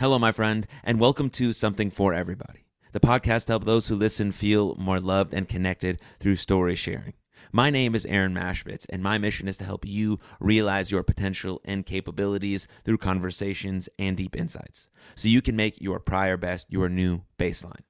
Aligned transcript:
Hello, 0.00 0.16
my 0.16 0.30
friend, 0.30 0.64
and 0.84 1.00
welcome 1.00 1.28
to 1.30 1.52
Something 1.52 1.90
for 1.90 2.14
Everybody. 2.14 2.60
The 2.92 3.00
podcast 3.00 3.46
to 3.46 3.54
help 3.54 3.64
those 3.64 3.88
who 3.88 3.96
listen 3.96 4.30
feel 4.30 4.76
more 4.76 5.00
loved 5.00 5.34
and 5.34 5.48
connected 5.48 5.98
through 6.20 6.36
story 6.36 6.76
sharing. 6.76 7.14
My 7.50 7.68
name 7.68 7.96
is 7.96 8.06
Aaron 8.06 8.32
Machbitz, 8.32 8.86
and 8.90 9.02
my 9.02 9.18
mission 9.18 9.48
is 9.48 9.56
to 9.56 9.64
help 9.64 9.84
you 9.84 10.20
realize 10.38 10.92
your 10.92 11.02
potential 11.02 11.60
and 11.64 11.84
capabilities 11.84 12.68
through 12.84 12.98
conversations 12.98 13.88
and 13.98 14.16
deep 14.16 14.36
insights 14.36 14.86
so 15.16 15.26
you 15.26 15.42
can 15.42 15.56
make 15.56 15.80
your 15.80 15.98
prior 15.98 16.36
best 16.36 16.68
your 16.70 16.88
new 16.88 17.22
baseline. 17.36 17.82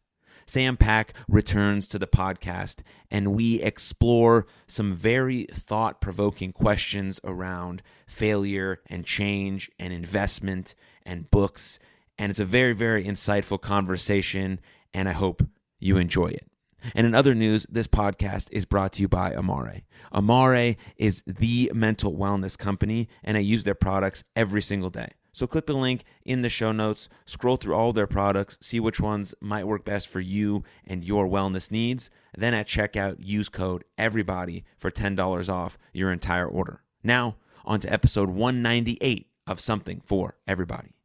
Sam 0.46 0.79
Pack 0.79 1.12
returns 1.29 1.86
to 1.88 1.98
the 1.98 2.06
podcast, 2.06 2.80
and 3.11 3.34
we 3.34 3.61
explore 3.61 4.46
some 4.66 4.96
very 4.96 5.45
thought 5.52 6.00
provoking 6.00 6.52
questions 6.52 7.20
around 7.22 7.82
failure 8.06 8.80
and 8.86 9.04
change 9.04 9.70
and 9.79 9.93
investment 9.93 10.75
and 11.04 11.30
books. 11.30 11.79
And 12.19 12.30
it's 12.30 12.41
a 12.41 12.45
very, 12.45 12.73
very 12.73 13.05
insightful 13.05 13.61
conversation, 13.61 14.61
and 14.92 15.09
I 15.09 15.12
hope 15.12 15.47
you 15.79 15.97
enjoy 15.97 16.29
it. 16.29 16.47
And 16.95 17.06
in 17.06 17.15
other 17.15 17.34
news, 17.34 17.66
this 17.70 17.88
podcast 17.88 18.48
is 18.52 18.65
brought 18.65 18.92
to 18.95 19.02
you 19.02 19.09
by 19.09 19.33
Amare. 19.33 19.83
Amare 20.12 20.77
is 20.97 21.23
the 21.27 21.70
mental 21.75 22.15
wellness 22.15 22.56
company, 22.56 23.09
and 23.25 23.37
I 23.37 23.41
use 23.41 23.65
their 23.65 23.75
products 23.75 24.25
every 24.37 24.62
single 24.62 24.91
day. 24.91 25.09
So 25.33 25.47
click 25.47 25.66
the 25.66 25.75
link 25.75 26.05
in 26.25 26.42
the 26.42 26.51
show 26.51 26.73
notes, 26.73 27.09
scroll 27.25 27.56
through 27.56 27.75
all 27.75 27.92
their 27.92 28.09
products, 28.09 28.59
see 28.61 28.80
which 28.80 29.00
ones 29.00 29.34
might 29.41 29.66
work 29.66 29.84
best 29.84 30.09
for 30.09 30.20
you 30.20 30.64
and 30.84 31.05
your 31.05 31.28
wellness 31.28 31.70
needs. 31.70 32.11
Then 32.37 32.55
at 32.55 32.66
checkout, 32.66 33.19
use 33.20 33.48
code 33.48 33.84
EVERYBODY 33.98 34.64
for 34.78 34.91
$10 34.91 35.48
off 35.48 35.78
your 35.92 36.11
entire 36.11 36.48
order. 36.48 36.83
Now, 37.05 37.37
on 37.64 37.78
to 37.80 37.92
episode 37.92 38.30
198 38.30 39.28
of 39.47 39.61
Something 39.61 40.03
for 40.05 40.39
Everybody. 40.47 40.98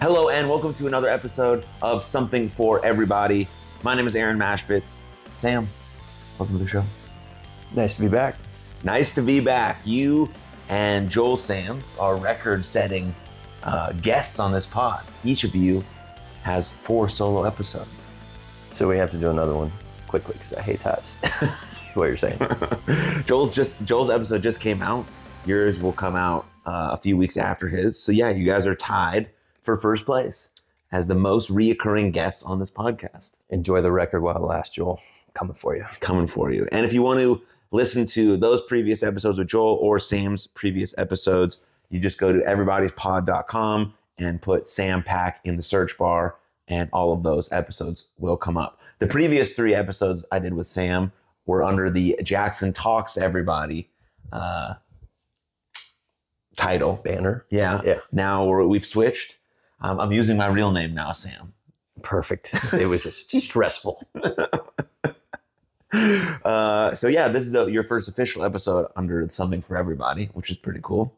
Hello, 0.00 0.30
and 0.30 0.48
welcome 0.48 0.72
to 0.72 0.86
another 0.86 1.08
episode 1.08 1.66
of 1.82 2.02
Something 2.02 2.48
for 2.48 2.82
Everybody. 2.82 3.46
My 3.82 3.94
name 3.94 4.06
is 4.06 4.16
Aaron 4.16 4.38
Machbitz. 4.38 5.00
Sam, 5.36 5.68
welcome 6.38 6.56
to 6.56 6.64
the 6.64 6.70
show. 6.70 6.82
Nice 7.76 7.96
to 7.96 8.00
be 8.00 8.08
back. 8.08 8.36
Nice 8.82 9.12
to 9.12 9.20
be 9.20 9.40
back. 9.40 9.82
You 9.84 10.30
and 10.70 11.10
Joel 11.10 11.36
Sands 11.36 11.94
are 12.00 12.16
record 12.16 12.64
setting 12.64 13.14
uh, 13.62 13.92
guests 13.92 14.40
on 14.40 14.52
this 14.52 14.64
pod. 14.64 15.04
Each 15.22 15.44
of 15.44 15.54
you 15.54 15.84
has 16.44 16.70
four 16.70 17.10
solo 17.10 17.44
episodes. 17.44 18.08
So 18.72 18.88
we 18.88 18.96
have 18.96 19.10
to 19.10 19.18
do 19.18 19.28
another 19.28 19.54
one 19.54 19.70
quickly 20.08 20.34
because 20.38 20.54
I 20.54 20.62
hate 20.62 20.80
ties. 20.80 21.12
what 21.92 22.06
you're 22.06 22.16
saying? 22.16 22.40
Joel's 23.26 23.54
just 23.54 23.84
Joel's 23.84 24.08
episode 24.08 24.42
just 24.42 24.60
came 24.60 24.82
out. 24.82 25.04
Yours 25.44 25.78
will 25.78 25.92
come 25.92 26.16
out 26.16 26.46
uh, 26.64 26.88
a 26.92 26.96
few 26.96 27.18
weeks 27.18 27.36
after 27.36 27.68
his. 27.68 28.02
So 28.02 28.12
yeah, 28.12 28.30
you 28.30 28.46
guys 28.46 28.66
are 28.66 28.74
tied 28.74 29.28
for 29.62 29.76
first 29.76 30.06
place 30.06 30.50
as 30.92 31.06
the 31.06 31.14
most 31.14 31.50
reoccurring 31.50 32.12
guests 32.12 32.42
on 32.42 32.58
this 32.58 32.70
podcast. 32.70 33.34
Enjoy 33.50 33.80
the 33.80 33.92
record 33.92 34.22
while 34.22 34.36
it 34.36 34.42
lasts, 34.42 34.74
Joel. 34.74 35.00
Coming 35.34 35.54
for 35.54 35.76
you. 35.76 35.84
coming 36.00 36.26
for 36.26 36.50
you. 36.52 36.66
And 36.72 36.84
if 36.84 36.92
you 36.92 37.02
want 37.02 37.20
to 37.20 37.40
listen 37.70 38.04
to 38.06 38.36
those 38.36 38.60
previous 38.62 39.02
episodes 39.02 39.38
with 39.38 39.48
Joel 39.48 39.78
or 39.80 39.98
Sam's 39.98 40.46
previous 40.48 40.92
episodes, 40.98 41.58
you 41.88 42.00
just 42.00 42.18
go 42.18 42.32
to 42.32 42.40
everybodyspod.com 42.40 43.94
and 44.18 44.42
put 44.42 44.66
Sam 44.66 45.02
Pack 45.02 45.40
in 45.44 45.56
the 45.56 45.62
search 45.62 45.96
bar, 45.96 46.36
and 46.68 46.88
all 46.92 47.12
of 47.12 47.22
those 47.22 47.50
episodes 47.52 48.06
will 48.18 48.36
come 48.36 48.56
up. 48.56 48.78
The 48.98 49.06
previous 49.06 49.52
three 49.52 49.74
episodes 49.74 50.24
I 50.30 50.38
did 50.38 50.54
with 50.54 50.66
Sam 50.66 51.12
were 51.46 51.62
under 51.64 51.90
the 51.90 52.18
Jackson 52.22 52.72
Talks 52.72 53.16
Everybody 53.16 53.88
uh, 54.32 54.74
title. 56.56 57.00
Banner. 57.02 57.46
Yeah. 57.50 57.80
Yeah. 57.84 57.98
Now 58.12 58.44
we're, 58.44 58.66
we've 58.66 58.86
switched. 58.86 59.38
Um, 59.80 60.00
I'm 60.00 60.12
using 60.12 60.36
my 60.36 60.48
real 60.48 60.70
name 60.70 60.94
now, 60.94 61.12
Sam. 61.12 61.52
Perfect. 62.02 62.54
It 62.72 62.86
was 62.86 63.02
just 63.04 63.30
stressful. 63.44 64.06
uh, 65.92 66.94
so 66.94 67.08
yeah, 67.08 67.28
this 67.28 67.46
is 67.46 67.54
a, 67.54 67.70
your 67.70 67.84
first 67.84 68.08
official 68.08 68.44
episode 68.44 68.88
under 68.96 69.26
Something 69.28 69.62
for 69.62 69.76
Everybody, 69.76 70.26
which 70.34 70.50
is 70.50 70.56
pretty 70.56 70.80
cool. 70.82 71.14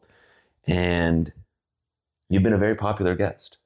And 0.65 1.31
you've 2.29 2.43
been 2.43 2.53
a 2.53 2.57
very 2.57 2.75
popular 2.75 3.15
guest. 3.15 3.57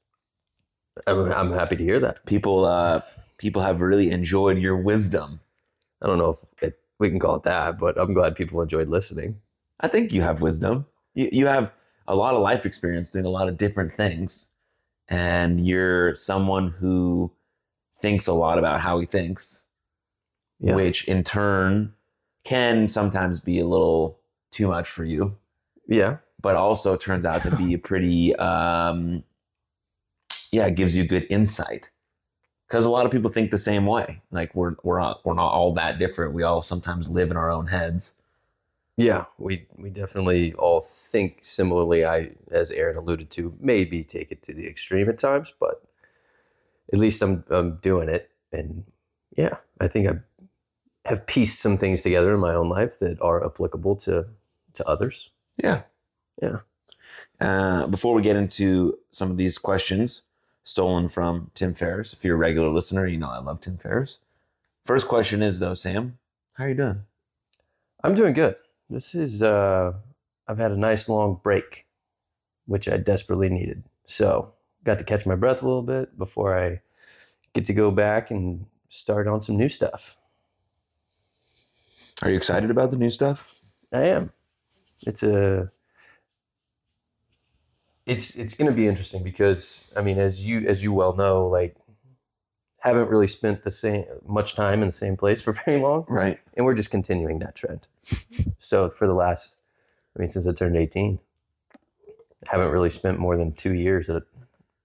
I'm, 1.06 1.32
I'm 1.32 1.52
happy 1.52 1.76
to 1.76 1.84
hear 1.84 2.00
that. 2.00 2.26
People, 2.26 2.66
uh, 2.66 3.02
people 3.38 3.62
have 3.62 3.82
really 3.82 4.10
enjoyed 4.12 4.58
your 4.58 4.78
wisdom. 4.78 5.40
I 6.02 6.08
don't 6.08 6.18
know 6.18 6.32
if 6.32 6.64
it, 6.64 6.80
we 7.00 7.10
can 7.10 7.20
call 7.20 7.36
it 7.36 7.44
that, 7.44 7.78
but 7.78 8.00
I'm 8.00 8.14
glad 8.14 8.36
people 8.36 8.62
enjoyed 8.62 8.90
listening. 8.90 9.40
I 9.80 9.88
think 9.88 10.12
you 10.12 10.22
have 10.22 10.42
wisdom. 10.42 10.86
You, 11.14 11.30
you 11.32 11.46
have 11.46 11.72
a 12.08 12.16
lot 12.16 12.34
of 12.34 12.42
life 12.42 12.66
experience 12.66 13.10
doing 13.12 13.26
a 13.26 13.30
lot 13.30 13.48
of 13.48 13.58
different 13.58 13.94
things, 13.94 14.52
and 15.10 15.66
you're 15.66 16.16
someone 16.16 16.70
who 16.70 17.32
thinks 18.02 18.28
a 18.28 18.34
lot 18.34 18.58
about 18.60 18.82
how 18.82 19.00
he 19.00 19.06
thinks. 19.06 19.64
Yeah. 20.60 20.74
which 20.74 21.08
in 21.08 21.24
turn 21.24 21.94
can 22.44 22.88
sometimes 22.88 23.40
be 23.40 23.60
a 23.60 23.68
little 23.68 24.18
too 24.50 24.68
much 24.68 24.90
for 24.90 25.04
you, 25.04 25.38
Yeah. 25.88 26.18
but 26.42 26.56
also 26.56 26.98
turns 26.98 27.28
out 27.28 27.44
to 27.44 27.56
be 27.56 27.76
a 27.76 27.78
pretty, 27.90 28.36
um, 28.38 29.24
yeah, 30.52 30.66
it 30.66 30.74
gives 30.76 30.96
you 30.96 31.04
good 31.06 31.28
insight. 31.30 31.90
Because 32.68 32.86
a 32.86 32.90
lot 32.90 33.06
of 33.06 33.12
people 33.12 33.30
think 33.30 33.52
the 33.52 33.60
same 33.60 33.86
way. 33.86 34.22
Like 34.32 34.56
we're 34.56 34.76
we're 34.84 35.00
not 35.00 35.24
we're 35.24 35.36
not 35.36 35.54
all 35.54 35.74
that 35.76 36.00
different. 36.00 36.34
We 36.34 36.42
all 36.42 36.64
sometimes 36.64 37.08
live 37.08 37.30
in 37.30 37.38
our 37.38 37.52
own 37.52 37.68
heads. 37.68 38.14
Yeah. 38.98 39.26
We 39.38 39.68
we 39.78 39.90
definitely 39.92 40.54
all 40.54 40.82
think 40.82 41.38
similarly. 41.42 42.04
I, 42.04 42.32
as 42.52 42.72
Aaron 42.72 42.98
alluded 42.98 43.30
to, 43.32 43.56
maybe 43.60 44.04
take 44.04 44.32
it 44.32 44.42
to 44.44 44.54
the 44.54 44.68
extreme 44.68 45.08
at 45.08 45.20
times, 45.20 45.54
but 45.60 45.84
at 46.92 47.00
least 47.00 47.22
I'm 47.22 47.44
I'm 47.50 47.78
doing 47.78 48.10
it, 48.10 48.32
and 48.52 48.84
yeah, 49.36 49.58
I 49.80 49.88
think 49.88 50.08
I 50.08 50.14
have 51.08 51.26
pieced 51.28 51.60
some 51.60 51.78
things 51.78 52.02
together 52.02 52.34
in 52.34 52.40
my 52.40 52.54
own 52.56 52.70
life 52.70 53.00
that 53.00 53.22
are 53.22 53.46
applicable 53.46 53.96
to 53.98 54.26
to 54.74 54.88
others. 54.88 55.30
Yeah, 55.62 55.82
Yeah. 56.42 56.60
Uh, 57.40 57.88
before 57.88 58.14
we 58.16 58.22
get 58.22 58.36
into 58.36 58.98
some 59.12 59.32
of 59.32 59.38
these 59.38 59.58
questions 59.58 60.24
stolen 60.64 61.08
from 61.08 61.50
Tim 61.54 61.74
Ferriss, 61.74 62.14
if 62.14 62.26
you're 62.26 62.36
a 62.36 62.38
regular 62.38 62.70
listener, 62.70 63.08
you 63.08 63.18
know 63.18 63.30
I 63.30 63.40
love 63.40 63.62
Tim 63.62 63.78
Ferriss. 63.78 64.20
First 64.86 65.08
question 65.08 65.42
is 65.42 65.60
though, 65.60 65.76
Sam, 65.76 66.18
how 66.54 66.66
are 66.66 66.70
you 66.70 66.76
doing? 66.76 67.04
I'm 68.04 68.16
doing 68.16 68.34
good. 68.34 68.56
This 68.90 69.16
is 69.16 69.42
uh 69.42 69.94
I've 70.48 70.58
had 70.58 70.72
a 70.72 70.78
nice 70.78 71.10
long 71.10 71.40
break, 71.44 71.86
which 72.66 72.88
I 72.88 72.98
desperately 72.98 73.50
needed. 73.50 73.84
So 74.06 74.54
got 74.84 75.00
to 75.00 75.04
catch 75.04 75.26
my 75.26 75.36
breath 75.36 75.62
a 75.62 75.66
little 75.66 75.84
bit 75.84 76.18
before 76.18 76.58
I 76.58 76.82
get 77.54 77.66
to 77.66 77.74
go 77.74 77.92
back 77.92 78.32
and 78.32 78.66
start 78.90 79.28
on 79.28 79.42
some 79.42 79.58
new 79.58 79.70
stuff. 79.70 80.18
Are 82.22 82.30
you 82.30 82.38
excited 82.38 82.72
about 82.72 82.92
the 82.92 82.98
new 82.98 83.10
stuff? 83.10 83.54
I 83.92 84.04
am. 84.04 84.32
It's 85.06 85.24
a 85.24 85.70
it's 88.06 88.36
it's 88.36 88.56
going 88.56 88.72
to 88.72 88.76
be 88.76 88.88
interesting 88.88 89.24
because 89.24 89.84
I 89.96 90.02
mean 90.02 90.18
as 90.18 90.46
you 90.46 90.66
as 90.68 90.82
you 90.82 90.94
well 90.94 91.16
know 91.16 91.48
like 91.48 91.76
haven't 92.88 93.10
really 93.10 93.28
spent 93.28 93.64
the 93.64 93.72
same 93.72 94.06
much 94.26 94.56
time 94.56 94.82
in 94.82 94.88
the 94.88 94.94
same 94.94 95.16
place 95.18 95.42
for 95.42 95.52
very 95.66 95.80
long 95.80 96.06
Right. 96.08 96.40
and 96.56 96.66
we're 96.66 96.74
just 96.76 96.90
continuing 96.92 97.40
that 97.40 97.56
trend. 97.56 97.88
so 98.60 98.90
for 98.90 99.08
the 99.08 99.14
last, 99.14 99.60
I 100.16 100.20
mean, 100.20 100.30
since 100.30 100.48
I 100.48 100.52
turned 100.54 100.76
18, 100.78 101.20
I 101.76 101.78
haven't 102.52 102.72
really 102.72 102.90
spent 102.90 103.20
more 103.20 103.38
than 103.38 103.52
two 103.52 103.74
years 103.74 104.10
at 104.10 104.24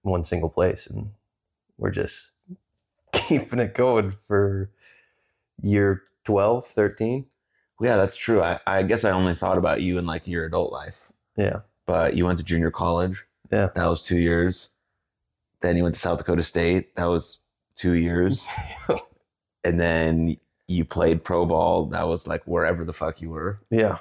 one 0.01 0.25
single 0.25 0.49
place. 0.49 0.87
And 0.87 1.11
we're 1.77 1.91
just 1.91 2.31
keeping 3.13 3.59
it 3.59 3.73
going 3.75 4.15
for 4.27 4.69
year 5.61 6.03
12, 6.25 6.65
13. 6.67 7.25
Yeah, 7.81 7.97
that's 7.97 8.15
true. 8.17 8.41
I, 8.41 8.59
I 8.67 8.83
guess 8.83 9.03
I 9.03 9.11
only 9.11 9.35
thought 9.35 9.57
about 9.57 9.81
you 9.81 9.97
in 9.97 10.05
like 10.05 10.27
your 10.27 10.45
adult 10.45 10.71
life, 10.71 11.11
Yeah. 11.35 11.59
but 11.85 12.15
you 12.15 12.25
went 12.25 12.37
to 12.39 12.43
junior 12.43 12.71
college. 12.71 13.25
Yeah. 13.51 13.69
That 13.75 13.85
was 13.87 14.01
two 14.01 14.17
years. 14.17 14.69
Then 15.61 15.77
you 15.77 15.83
went 15.83 15.95
to 15.95 16.01
South 16.01 16.17
Dakota 16.17 16.43
State. 16.43 16.95
That 16.95 17.05
was 17.05 17.39
two 17.75 17.93
years. 17.93 18.45
and 19.63 19.79
then 19.79 20.37
you 20.67 20.85
played 20.85 21.23
pro 21.23 21.45
ball. 21.45 21.85
That 21.87 22.07
was 22.07 22.27
like 22.27 22.43
wherever 22.43 22.85
the 22.85 22.93
fuck 22.93 23.21
you 23.21 23.29
were. 23.29 23.59
Yeah. 23.69 23.99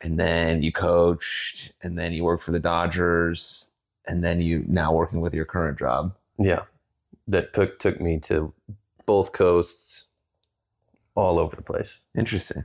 And 0.00 0.18
then 0.18 0.62
you 0.62 0.72
coached. 0.72 1.72
And 1.82 1.98
then 1.98 2.12
you 2.12 2.24
worked 2.24 2.42
for 2.42 2.52
the 2.52 2.60
Dodgers. 2.60 3.70
And 4.06 4.24
then 4.24 4.40
you 4.40 4.64
now 4.66 4.92
working 4.92 5.20
with 5.20 5.34
your 5.34 5.44
current 5.44 5.78
job. 5.78 6.14
Yeah. 6.38 6.62
That 7.26 7.52
took, 7.52 7.78
took 7.78 8.00
me 8.00 8.18
to 8.20 8.54
both 9.04 9.32
coasts, 9.32 10.06
all 11.14 11.38
over 11.38 11.56
the 11.56 11.62
place. 11.62 12.00
Interesting. 12.16 12.64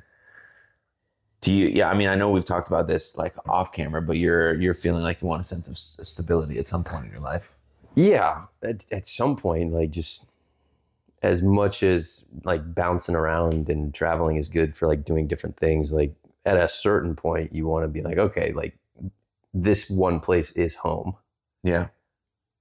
Do 1.42 1.52
you? 1.52 1.68
Yeah, 1.68 1.90
I 1.90 1.94
mean, 1.94 2.08
I 2.08 2.16
know 2.16 2.30
we've 2.30 2.46
talked 2.46 2.70
about 2.70 2.88
this 2.88 3.18
like 3.18 3.36
off 3.50 3.74
camera, 3.74 4.02
but 4.02 4.18
you're 4.18 4.54
you're 4.62 4.74
feeling 4.74 5.04
like 5.04 5.22
you 5.22 5.28
want 5.28 5.42
a 5.42 5.44
sense 5.44 5.68
of 5.68 5.78
stability 5.78 6.58
at 6.58 6.68
some 6.68 6.86
point 6.86 7.06
in 7.06 7.12
your 7.12 7.20
life. 7.20 7.52
Yeah, 7.96 8.46
at, 8.64 8.86
at 8.92 9.08
some 9.08 9.36
point, 9.36 9.74
like 9.74 9.92
just 9.92 10.26
as 11.22 11.42
much 11.42 11.84
as 11.84 12.26
like 12.44 12.74
bouncing 12.76 13.16
around 13.16 13.70
and 13.70 13.94
traveling 13.94 14.38
is 14.38 14.50
good 14.50 14.76
for 14.76 14.88
like 14.88 15.06
doing 15.06 15.28
different 15.28 15.58
things, 15.58 15.92
like 15.92 16.14
at 16.46 16.58
a 16.58 16.68
certain 16.68 17.16
point 17.16 17.54
you 17.54 17.66
want 17.66 17.84
to 17.86 17.88
be 17.88 18.02
like, 18.02 18.18
okay, 18.18 18.52
like 18.54 18.78
this 19.54 19.90
one 19.90 20.20
place 20.20 20.52
is 20.52 20.76
home 20.76 21.16
Yeah. 21.64 21.88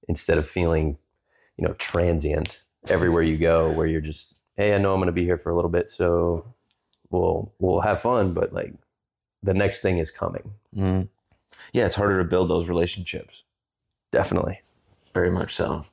instead 0.07 0.37
of 0.37 0.47
feeling, 0.47 0.97
you 1.57 1.67
know, 1.67 1.73
transient 1.73 2.61
everywhere 2.87 3.23
you 3.23 3.37
go 3.37 3.71
where 3.71 3.87
you're 3.87 4.01
just, 4.01 4.35
hey, 4.55 4.75
I 4.75 4.77
know 4.77 4.93
I'm 4.93 4.99
gonna 5.01 5.11
be 5.11 5.25
here 5.25 5.37
for 5.37 5.49
a 5.49 5.55
little 5.55 5.71
bit, 5.71 5.89
so 5.89 6.45
we'll 7.09 7.51
we'll 7.59 7.81
have 7.81 8.01
fun, 8.01 8.33
but 8.33 8.53
like 8.53 8.73
the 9.41 9.53
next 9.53 9.81
thing 9.81 9.97
is 9.97 10.09
coming. 10.11 10.53
Mhm. 10.75 11.09
Yeah, 11.73 11.85
it's 11.85 11.95
harder 11.95 12.17
to 12.19 12.23
build 12.23 12.49
those 12.49 12.67
relationships. 12.67 13.43
Definitely. 14.11 14.61
Very 15.13 15.31
much 15.31 15.55
so. 15.55 15.85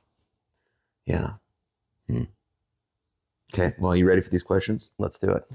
Yeah. 1.05 1.33
Hmm. 2.07 2.23
Okay. 3.53 3.75
Well, 3.77 3.95
you 3.95 4.07
ready 4.07 4.21
for 4.21 4.29
these 4.29 4.43
questions? 4.43 4.89
Let's 4.97 5.19
do 5.19 5.31
it. 5.31 5.45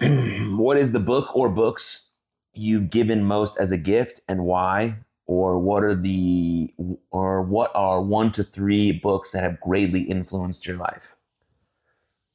what 0.56 0.76
is 0.76 0.92
the 0.92 1.00
book 1.00 1.36
or 1.36 1.48
books 1.48 2.10
you've 2.54 2.90
given 2.90 3.22
most 3.24 3.58
as 3.58 3.70
a 3.70 3.78
gift 3.78 4.20
and 4.28 4.44
why? 4.44 4.96
Or 5.26 5.58
what 5.58 5.82
are 5.82 5.94
the 5.94 6.72
or 7.10 7.42
what 7.42 7.72
are 7.74 8.00
one 8.00 8.30
to 8.32 8.44
three 8.44 8.92
books 8.92 9.32
that 9.32 9.42
have 9.42 9.60
greatly 9.60 10.02
influenced 10.02 10.66
your 10.66 10.76
life? 10.76 11.16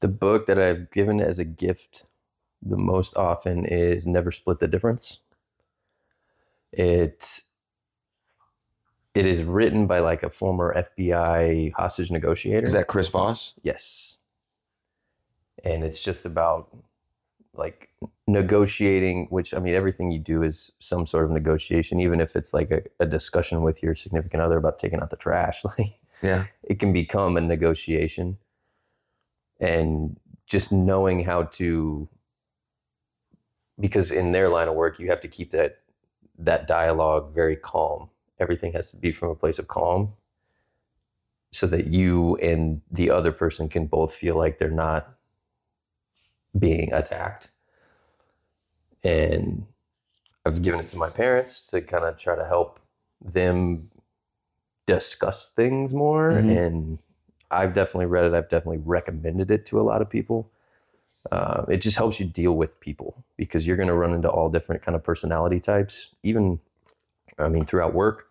The 0.02 0.10
book 0.10 0.46
that 0.48 0.60
I've 0.60 0.92
given 0.92 1.22
as 1.22 1.40
a 1.40 1.46
gift 1.46 2.06
the 2.62 2.78
most 2.78 3.16
often 3.16 3.66
is 3.66 4.06
Never 4.06 4.32
Split 4.32 4.60
the 4.60 4.68
Difference. 4.68 5.20
It 6.74 7.42
it 9.14 9.26
is 9.26 9.44
written 9.44 9.88
by 9.88 10.00
like 10.00 10.24
a 10.24 10.30
former 10.30 10.74
FBI 10.74 11.74
hostage 11.74 12.12
negotiator. 12.12 12.66
Is 12.66 12.74
that 12.74 12.88
Chris 12.88 13.08
Voss? 13.10 13.56
Yes. 13.64 14.18
And 15.64 15.84
it's 15.84 16.02
just 16.02 16.26
about 16.26 16.76
like 17.54 17.90
negotiating, 18.28 19.28
which 19.30 19.54
I 19.54 19.60
mean, 19.60 19.74
everything 19.76 20.12
you 20.12 20.20
do 20.20 20.42
is 20.44 20.72
some 20.80 21.06
sort 21.06 21.26
of 21.26 21.32
negotiation, 21.32 22.00
even 22.00 22.22
if 22.22 22.36
it's 22.36 22.54
like 22.54 22.72
a, 22.72 22.82
a 23.00 23.06
discussion 23.06 23.62
with 23.62 23.84
your 23.84 23.94
significant 23.94 24.42
other 24.42 24.58
about 24.58 24.80
taking 24.80 25.02
out 25.02 25.10
the 25.10 25.18
trash. 25.18 25.62
Like 25.78 26.00
Yeah. 26.22 26.46
it 26.64 26.80
can 26.80 26.94
become 26.94 27.36
a 27.36 27.42
negotiation. 27.42 28.38
And 29.60 30.18
just 30.48 30.72
knowing 30.72 31.24
how 31.24 31.44
to 31.44 32.08
because 33.80 34.12
in 34.12 34.32
their 34.32 34.48
line 34.48 34.68
of 34.68 34.76
work 34.76 35.00
you 35.00 35.10
have 35.10 35.20
to 35.22 35.28
keep 35.28 35.52
that 35.52 35.80
that 36.38 36.68
dialogue 36.68 37.34
very 37.34 37.56
calm. 37.56 38.10
Everything 38.42 38.74
has 38.74 38.92
to 38.92 38.98
be 38.98 39.14
from 39.14 39.30
a 39.30 39.36
place 39.36 39.60
of 39.60 39.68
calm 39.70 40.14
so 41.54 41.68
that 41.68 41.88
you 41.88 42.36
and 42.38 42.82
the 42.92 43.10
other 43.10 43.32
person 43.32 43.70
can 43.70 43.86
both 43.86 44.14
feel 44.14 44.36
like 44.36 44.58
they're 44.58 44.70
not 44.70 45.16
being 46.58 46.92
attacked. 46.92 47.52
And 49.04 49.68
I've 50.46 50.62
given 50.62 50.80
it 50.80 50.88
to 50.90 50.98
my 50.98 51.10
parents 51.10 51.68
to 51.68 51.82
kind 51.82 52.04
of 52.04 52.18
try 52.18 52.36
to 52.36 52.46
help 52.46 52.80
them 53.24 53.92
discuss 54.88 55.50
things 55.50 55.94
more. 55.94 56.32
Mhm. 56.32 56.58
And 56.58 57.00
I've 57.52 57.74
definitely 57.74 58.08
read 58.08 58.26
it. 58.26 58.34
I've 58.34 58.50
definitely 58.50 58.80
recommended 58.80 59.52
it 59.52 59.66
to 59.68 59.80
a 59.80 59.84
lot 59.84 60.02
of 60.02 60.10
people. 60.10 60.50
Uh, 61.32 61.66
it 61.70 61.78
just 61.78 61.98
helps 61.98 62.20
you 62.20 62.26
deal 62.26 62.54
with 62.54 62.80
people 62.80 63.24
because 63.38 63.68
you're 63.68 63.78
going 63.78 63.88
to 63.88 63.94
run 63.94 64.14
into 64.14 64.30
all 64.30 64.50
different 64.50 64.82
kind 64.82 64.96
of 64.96 65.04
personality 65.04 65.60
types. 65.60 66.16
Even, 66.24 66.60
I 67.38 67.48
mean, 67.48 67.66
throughout 67.66 67.94
work, 67.94 68.31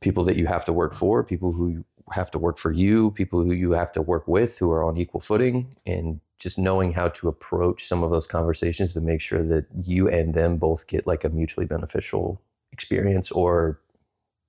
people 0.00 0.24
that 0.24 0.36
you 0.36 0.46
have 0.46 0.64
to 0.64 0.72
work 0.72 0.94
for, 0.94 1.22
people 1.22 1.52
who 1.52 1.84
have 2.12 2.30
to 2.30 2.38
work 2.38 2.58
for 2.58 2.72
you, 2.72 3.10
people 3.12 3.42
who 3.42 3.52
you 3.52 3.72
have 3.72 3.92
to 3.92 4.02
work 4.02 4.26
with 4.26 4.58
who 4.58 4.70
are 4.70 4.82
on 4.82 4.96
equal 4.96 5.20
footing, 5.20 5.74
and 5.86 6.20
just 6.38 6.58
knowing 6.58 6.92
how 6.92 7.08
to 7.08 7.28
approach 7.28 7.86
some 7.86 8.02
of 8.02 8.10
those 8.10 8.26
conversations 8.26 8.94
to 8.94 9.00
make 9.00 9.20
sure 9.20 9.44
that 9.44 9.66
you 9.84 10.08
and 10.08 10.34
them 10.34 10.56
both 10.56 10.86
get 10.86 11.06
like 11.06 11.24
a 11.24 11.28
mutually 11.28 11.66
beneficial 11.66 12.40
experience 12.72 13.30
or 13.30 13.78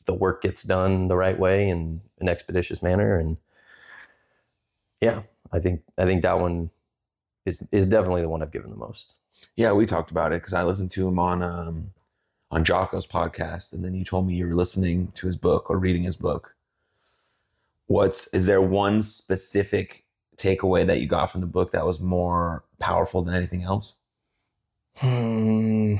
the 0.06 0.14
work 0.14 0.42
gets 0.42 0.64
done 0.64 1.10
the 1.10 1.18
right 1.18 1.38
way 1.38 1.70
in 1.70 2.02
an 2.20 2.30
expeditious 2.30 2.82
manner 2.82 3.20
and 3.20 3.38
yeah 5.02 5.22
i 5.52 5.60
think 5.60 5.82
i 5.98 6.06
think 6.06 6.22
that 6.22 6.40
one 6.40 6.70
is 7.46 7.62
is 7.72 7.86
definitely 7.86 8.22
the 8.22 8.30
one 8.30 8.42
i've 8.42 8.52
given 8.52 8.72
the 8.72 8.78
most. 8.78 9.16
Yeah, 9.56 9.72
we 9.74 9.86
talked 9.86 10.12
about 10.12 10.32
it 10.32 10.42
because 10.42 10.54
I 10.54 10.64
listened 10.64 10.92
to 10.92 11.08
him 11.08 11.20
on 11.20 11.42
um, 11.42 11.92
on 12.52 12.66
Jocko's 12.66 13.08
podcast, 13.08 13.72
and 13.72 13.84
then 13.84 13.94
you 13.94 14.04
told 14.04 14.28
me 14.28 14.36
you 14.36 14.48
were 14.48 14.56
listening 14.56 15.12
to 15.16 15.28
his 15.28 15.38
book 15.38 15.70
or 15.70 15.78
reading 15.78 16.04
his 16.04 16.18
book. 16.18 16.56
What's 17.88 18.28
is 18.28 18.46
there 18.46 18.62
one 18.62 19.02
specific 19.02 20.06
takeaway 20.38 20.86
that 20.86 21.00
you 21.00 21.08
got 21.08 21.32
from 21.32 21.42
the 21.42 21.48
book 21.48 21.72
that 21.72 21.86
was 21.86 22.00
more 22.00 22.64
powerful 22.80 23.22
than 23.22 23.34
anything 23.34 23.64
else? 23.64 23.96
Hmm. 24.98 25.96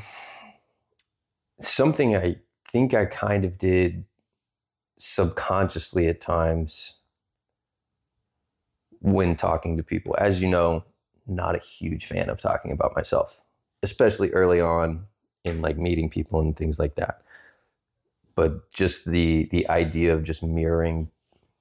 Something 1.60 2.16
I 2.16 2.38
think 2.72 2.94
I 2.94 3.06
kind 3.06 3.46
of 3.46 3.58
did 3.58 4.06
subconsciously 5.00 6.08
at 6.08 6.22
times 6.22 6.96
when 9.00 9.36
talking 9.36 9.78
to 9.78 9.84
people. 9.84 10.16
As 10.18 10.42
you 10.42 10.50
know, 10.50 10.84
not 11.28 11.56
a 11.56 11.60
huge 11.60 12.06
fan 12.06 12.30
of 12.30 12.42
talking 12.42 12.72
about 12.72 12.96
myself, 12.96 13.44
especially 13.84 14.32
early 14.32 14.60
on 14.60 15.06
in 15.44 15.62
like 15.62 15.78
meeting 15.78 16.10
people 16.10 16.40
and 16.40 16.56
things 16.56 16.80
like 16.80 16.96
that. 16.96 17.22
But 18.36 18.72
just 18.72 19.06
the 19.06 19.48
the 19.52 19.68
idea 19.70 20.14
of 20.14 20.24
just 20.24 20.42
mirroring 20.44 21.10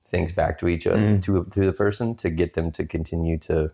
things 0.06 0.32
back 0.32 0.58
to 0.58 0.68
each 0.68 0.86
other 0.86 0.98
Mm. 0.98 1.22
to 1.22 1.44
to 1.44 1.64
the 1.64 1.72
person 1.72 2.14
to 2.16 2.30
get 2.30 2.54
them 2.54 2.70
to 2.72 2.84
continue 2.84 3.38
to 3.38 3.70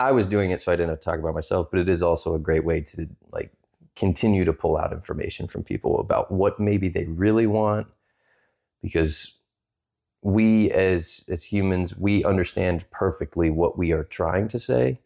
I 0.00 0.12
was 0.12 0.24
doing 0.26 0.50
it 0.50 0.60
so 0.62 0.72
I 0.72 0.76
didn't 0.76 0.90
have 0.90 1.00
to 1.00 1.04
talk 1.04 1.18
about 1.18 1.34
myself, 1.34 1.68
but 1.70 1.80
it 1.80 1.88
is 1.88 2.02
also 2.02 2.34
a 2.34 2.38
great 2.38 2.64
way 2.64 2.80
to 2.80 3.06
like 3.32 3.52
continue 3.96 4.44
to 4.46 4.52
pull 4.52 4.78
out 4.78 4.92
information 4.92 5.46
from 5.46 5.62
people 5.62 6.00
about 6.00 6.32
what 6.32 6.58
maybe 6.58 6.88
they 6.88 7.04
really 7.04 7.46
want 7.46 7.86
because 8.82 9.34
we 10.22 10.70
as 10.70 11.24
as 11.28 11.44
humans 11.44 11.96
we 11.96 12.24
understand 12.24 12.84
perfectly 12.90 13.50
what 13.50 13.76
we 13.78 13.92
are 13.92 14.04
trying 14.04 14.48
to 14.48 14.58
say 14.58 14.98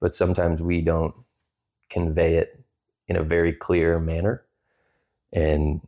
but 0.00 0.14
sometimes 0.14 0.60
we 0.60 0.80
don't 0.80 1.14
convey 1.90 2.36
it 2.36 2.60
in 3.08 3.16
a 3.16 3.22
very 3.22 3.52
clear 3.52 3.98
manner 3.98 4.44
and 5.32 5.80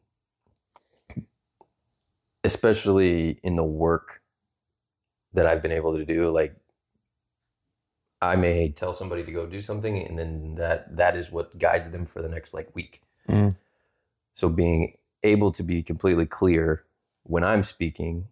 especially 2.43 3.41
in 3.43 3.57
the 3.57 3.65
work 3.65 4.23
that 5.33 5.47
I've 5.47 5.63
been 5.63 5.73
able 5.73 5.97
to 5.97 6.05
do 6.05 6.31
like 6.31 6.55
I 8.21 8.37
may 8.37 8.71
tell 8.71 8.95
somebody 8.95 9.23
to 9.25 9.33
go 9.33 9.47
do 9.47 9.61
something 9.61 10.07
and 10.07 10.19
then 10.19 10.55
that 10.57 10.97
that 10.97 11.17
is 11.17 11.31
what 11.31 11.59
guides 11.59 11.91
them 11.91 12.07
for 12.07 12.23
the 12.23 12.29
next 12.29 12.55
like 12.55 12.75
week. 12.75 13.03
Mm. 13.29 13.57
So 14.35 14.49
being 14.49 14.97
able 15.23 15.53
to 15.53 15.63
be 15.63 15.83
completely 15.83 16.27
clear 16.27 16.85
when 17.25 17.45
I'm 17.45 17.63
speaking 17.63 18.29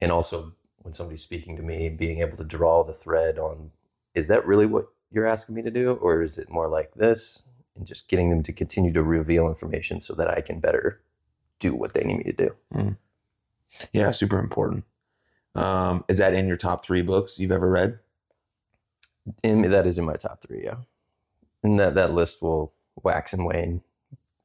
and 0.00 0.12
also 0.12 0.52
when 0.78 0.94
somebody's 0.94 1.22
speaking 1.22 1.56
to 1.56 1.62
me, 1.62 1.88
being 1.88 2.20
able 2.20 2.36
to 2.36 2.44
draw 2.44 2.84
the 2.84 2.92
thread 2.92 3.38
on 3.38 3.70
is 4.14 4.26
that 4.28 4.46
really 4.46 4.66
what 4.66 4.88
you're 5.10 5.26
asking 5.26 5.54
me 5.54 5.62
to 5.62 5.70
do 5.70 5.92
or 6.02 6.22
is 6.22 6.38
it 6.38 6.50
more 6.50 6.68
like 6.68 6.92
this 6.94 7.44
and 7.78 7.86
just 7.86 8.08
getting 8.08 8.28
them 8.30 8.42
to 8.42 8.52
continue 8.52 8.92
to 8.92 9.02
reveal 9.02 9.46
information 9.48 10.00
so 10.00 10.14
that 10.14 10.28
I 10.28 10.40
can 10.42 10.60
better 10.60 11.00
do 11.60 11.74
what 11.74 11.94
they 11.94 12.02
need 12.04 12.18
me 12.18 12.24
to 12.24 12.32
do. 12.32 12.96
Yeah, 13.92 14.10
super 14.10 14.38
important. 14.38 14.84
Um, 15.54 16.04
is 16.08 16.18
that 16.18 16.34
in 16.34 16.46
your 16.46 16.56
top 16.56 16.84
three 16.84 17.02
books 17.02 17.38
you've 17.38 17.52
ever 17.52 17.68
read? 17.68 17.98
And 19.44 19.64
that 19.64 19.86
is 19.86 19.98
in 19.98 20.04
my 20.04 20.14
top 20.14 20.40
3, 20.42 20.62
yeah. 20.64 20.76
And 21.62 21.78
that 21.80 21.94
that 21.94 22.12
list 22.12 22.40
will 22.42 22.72
wax 23.02 23.32
and 23.32 23.44
wane 23.44 23.80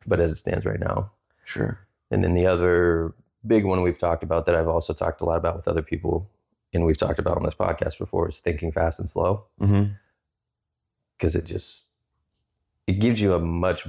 but 0.06 0.20
as 0.20 0.32
it 0.32 0.36
stands 0.36 0.66
right 0.66 0.80
now 0.80 1.12
Sure. 1.46 1.80
And 2.12 2.24
then 2.24 2.34
the 2.34 2.46
other 2.46 3.14
big 3.48 3.64
one 3.66 3.82
we've 3.82 3.98
talked 3.98 4.24
about 4.24 4.46
that 4.46 4.56
I've 4.56 4.68
also 4.68 4.94
talked 4.94 5.22
a 5.22 5.26
lot 5.26 5.38
about 5.38 5.56
with 5.56 5.68
other 5.68 5.82
people, 5.82 6.30
and 6.74 6.86
we've 6.86 6.98
talked 6.98 7.20
about 7.20 7.38
on 7.38 7.44
this 7.44 7.56
podcast 7.56 7.98
before, 7.98 8.28
is 8.30 8.40
thinking 8.40 8.72
fast 8.72 9.00
and 9.00 9.10
slow 9.10 9.46
Mm-hmm. 9.62 9.94
because 11.18 11.36
it 11.36 11.46
just 11.46 11.83
it 12.88 13.00
gives 13.00 13.22
you 13.22 13.34
a 13.34 13.40
much 13.40 13.88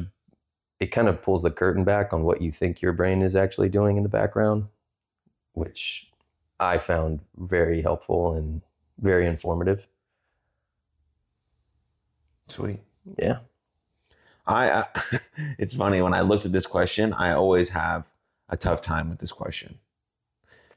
it 0.81 0.87
kind 0.89 1.09
of 1.09 1.23
pulls 1.23 1.43
the 1.43 1.51
curtain 1.51 1.85
back 1.85 2.13
on 2.13 2.25
what 2.25 2.43
you 2.43 2.51
think 2.51 2.83
your 2.83 2.93
brain 2.93 3.23
is 3.23 3.37
actually 3.37 3.69
doing 3.69 3.97
in 3.97 4.03
the 4.03 4.09
background, 4.09 4.67
which 5.53 6.11
I 6.61 6.79
found 6.79 7.21
very 7.37 7.81
helpful 7.81 8.35
and 8.35 8.61
very 8.99 9.27
informative. 9.27 9.87
Sweet. 12.49 12.81
Yeah. 13.19 13.39
I, 14.47 14.71
I 14.71 14.87
it's 15.59 15.75
funny 15.75 16.03
when 16.03 16.15
I 16.15 16.21
looked 16.21 16.45
at 16.45 16.53
this 16.53 16.67
question, 16.67 17.13
I 17.13 17.33
always 17.33 17.71
have 17.71 18.11
a 18.49 18.57
tough 18.57 18.83
time 18.83 19.09
with 19.09 19.21
this 19.21 19.33
question 19.33 19.79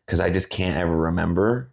because 0.06 0.20
I 0.20 0.30
just 0.30 0.50
can't 0.50 0.78
ever 0.78 0.96
remember 0.96 1.72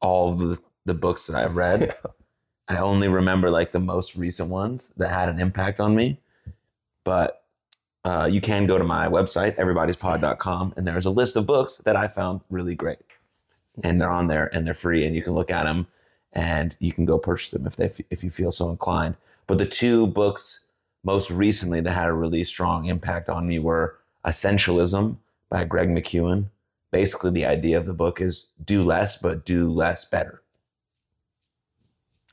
all 0.00 0.32
the 0.32 0.60
the 0.84 0.94
books 0.94 1.26
that 1.26 1.36
I've 1.36 1.56
read. 1.56 1.96
I 2.68 2.78
only 2.78 3.08
remember 3.08 3.50
like 3.50 3.72
the 3.72 3.80
most 3.80 4.16
recent 4.16 4.48
ones 4.50 4.92
that 4.96 5.10
had 5.10 5.28
an 5.28 5.40
impact 5.40 5.80
on 5.80 5.94
me. 5.94 6.18
But 7.04 7.44
uh, 8.04 8.28
you 8.30 8.40
can 8.40 8.66
go 8.66 8.78
to 8.78 8.84
my 8.84 9.08
website, 9.08 9.56
everybodyspod.com, 9.56 10.74
and 10.76 10.86
there's 10.86 11.06
a 11.06 11.10
list 11.10 11.36
of 11.36 11.46
books 11.46 11.78
that 11.78 11.96
I 11.96 12.08
found 12.08 12.40
really 12.50 12.74
great. 12.74 12.98
and 13.82 14.00
they're 14.00 14.10
on 14.10 14.28
there 14.28 14.54
and 14.54 14.66
they're 14.66 14.74
free 14.74 15.04
and 15.04 15.16
you 15.16 15.22
can 15.22 15.34
look 15.34 15.50
at 15.50 15.64
them 15.64 15.86
and 16.32 16.76
you 16.78 16.92
can 16.92 17.04
go 17.04 17.18
purchase 17.18 17.50
them 17.50 17.66
if 17.66 17.76
they 17.76 17.90
if 18.10 18.22
you 18.24 18.30
feel 18.30 18.52
so 18.52 18.70
inclined. 18.70 19.16
But 19.46 19.58
the 19.58 19.66
two 19.66 20.06
books 20.06 20.66
most 21.04 21.30
recently 21.30 21.80
that 21.82 21.92
had 21.92 22.08
a 22.08 22.12
really 22.14 22.44
strong 22.44 22.86
impact 22.86 23.28
on 23.28 23.46
me 23.46 23.58
were 23.58 23.98
Essentialism 24.24 25.16
by 25.50 25.64
Greg 25.64 25.88
McKeown. 25.88 26.46
Basically, 26.90 27.30
the 27.30 27.44
idea 27.46 27.76
of 27.76 27.86
the 27.86 27.92
book 27.94 28.20
is 28.20 28.46
do 28.64 28.84
less, 28.84 29.16
but 29.16 29.44
do 29.44 29.70
less 29.70 30.04
better. 30.04 30.42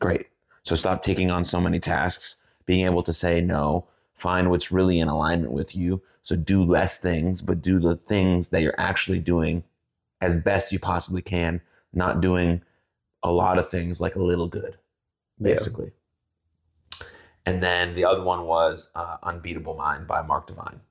Great. 0.01 0.27
So 0.63 0.75
stop 0.75 1.03
taking 1.03 1.31
on 1.31 1.43
so 1.43 1.61
many 1.61 1.79
tasks, 1.79 2.37
being 2.65 2.85
able 2.85 3.03
to 3.03 3.13
say 3.13 3.39
no, 3.41 3.87
find 4.15 4.49
what's 4.49 4.71
really 4.71 4.99
in 4.99 5.07
alignment 5.07 5.53
with 5.53 5.75
you. 5.75 6.01
So 6.23 6.35
do 6.35 6.63
less 6.63 6.99
things, 6.99 7.41
but 7.41 7.61
do 7.61 7.79
the 7.79 7.95
things 7.95 8.49
that 8.49 8.61
you're 8.61 8.79
actually 8.79 9.19
doing 9.19 9.63
as 10.19 10.37
best 10.37 10.71
you 10.71 10.79
possibly 10.79 11.21
can, 11.21 11.61
not 11.93 12.21
doing 12.21 12.61
a 13.23 13.31
lot 13.31 13.57
of 13.57 13.69
things 13.69 13.99
like 13.99 14.15
a 14.15 14.21
little 14.21 14.47
good, 14.47 14.77
basically. 15.41 15.91
Yeah. 16.99 17.07
And 17.45 17.63
then 17.63 17.95
the 17.95 18.05
other 18.05 18.23
one 18.23 18.45
was 18.45 18.91
uh, 18.93 19.17
Unbeatable 19.23 19.75
Mind 19.75 20.07
by 20.07 20.21
Mark 20.21 20.47
Divine. 20.47 20.81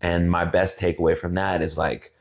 And 0.00 0.30
my 0.30 0.44
best 0.44 0.78
takeaway 0.78 1.16
from 1.16 1.34
that 1.34 1.62
is 1.62 1.78
like, 1.78 2.12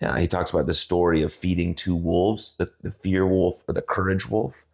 yeah, 0.00 0.18
he 0.18 0.26
talks 0.26 0.50
about 0.50 0.66
the 0.66 0.74
story 0.74 1.22
of 1.22 1.32
feeding 1.32 1.74
two 1.74 1.96
wolves, 1.96 2.54
the, 2.58 2.70
the 2.82 2.90
fear 2.90 3.26
wolf 3.26 3.64
or 3.66 3.74
the 3.74 3.82
courage 3.82 4.28
wolf. 4.28 4.64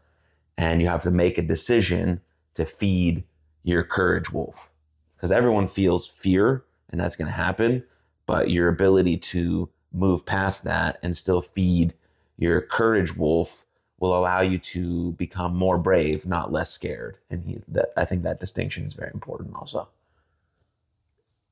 And 0.57 0.81
you 0.81 0.89
have 0.89 1.03
to 1.03 1.11
make 1.11 1.39
a 1.39 1.43
decision 1.43 2.21
to 2.55 2.65
feed 2.65 3.25
your 3.63 3.83
courage 3.83 4.31
wolf. 4.31 4.71
Because 5.17 5.33
everyone 5.33 5.67
feels 5.67 6.07
fear 6.07 6.65
and 6.91 7.01
that's 7.01 7.17
going 7.17 7.27
to 7.27 7.33
happen. 7.33 7.83
But 8.27 8.51
your 8.51 8.69
ability 8.69 9.19
to 9.19 9.69
move 9.93 10.25
past 10.27 10.65
that 10.65 10.99
and 11.03 11.17
still 11.17 11.41
feed 11.41 11.95
your 12.37 12.61
courage 12.61 13.17
wolf 13.17 13.65
will 13.99 14.17
allow 14.17 14.41
you 14.41 14.59
to 14.59 15.13
become 15.13 15.57
more 15.57 15.79
brave, 15.79 16.27
not 16.27 16.53
less 16.53 16.71
scared. 16.71 17.17
And 17.31 17.45
he, 17.45 17.63
that 17.69 17.93
I 17.97 18.05
think 18.05 18.23
that 18.23 18.41
distinction 18.41 18.87
is 18.87 18.95
very 18.95 19.11
important 19.15 19.55
also. 19.55 19.89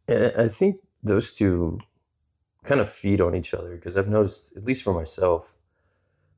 I 0.08 0.48
think 0.48 0.76
those 1.02 1.32
two 1.32 1.80
kind 2.64 2.80
of 2.80 2.92
feed 2.92 3.20
on 3.20 3.34
each 3.34 3.54
other 3.54 3.74
because 3.76 3.96
I've 3.96 4.08
noticed, 4.08 4.56
at 4.56 4.64
least 4.64 4.82
for 4.82 4.92
myself, 4.92 5.54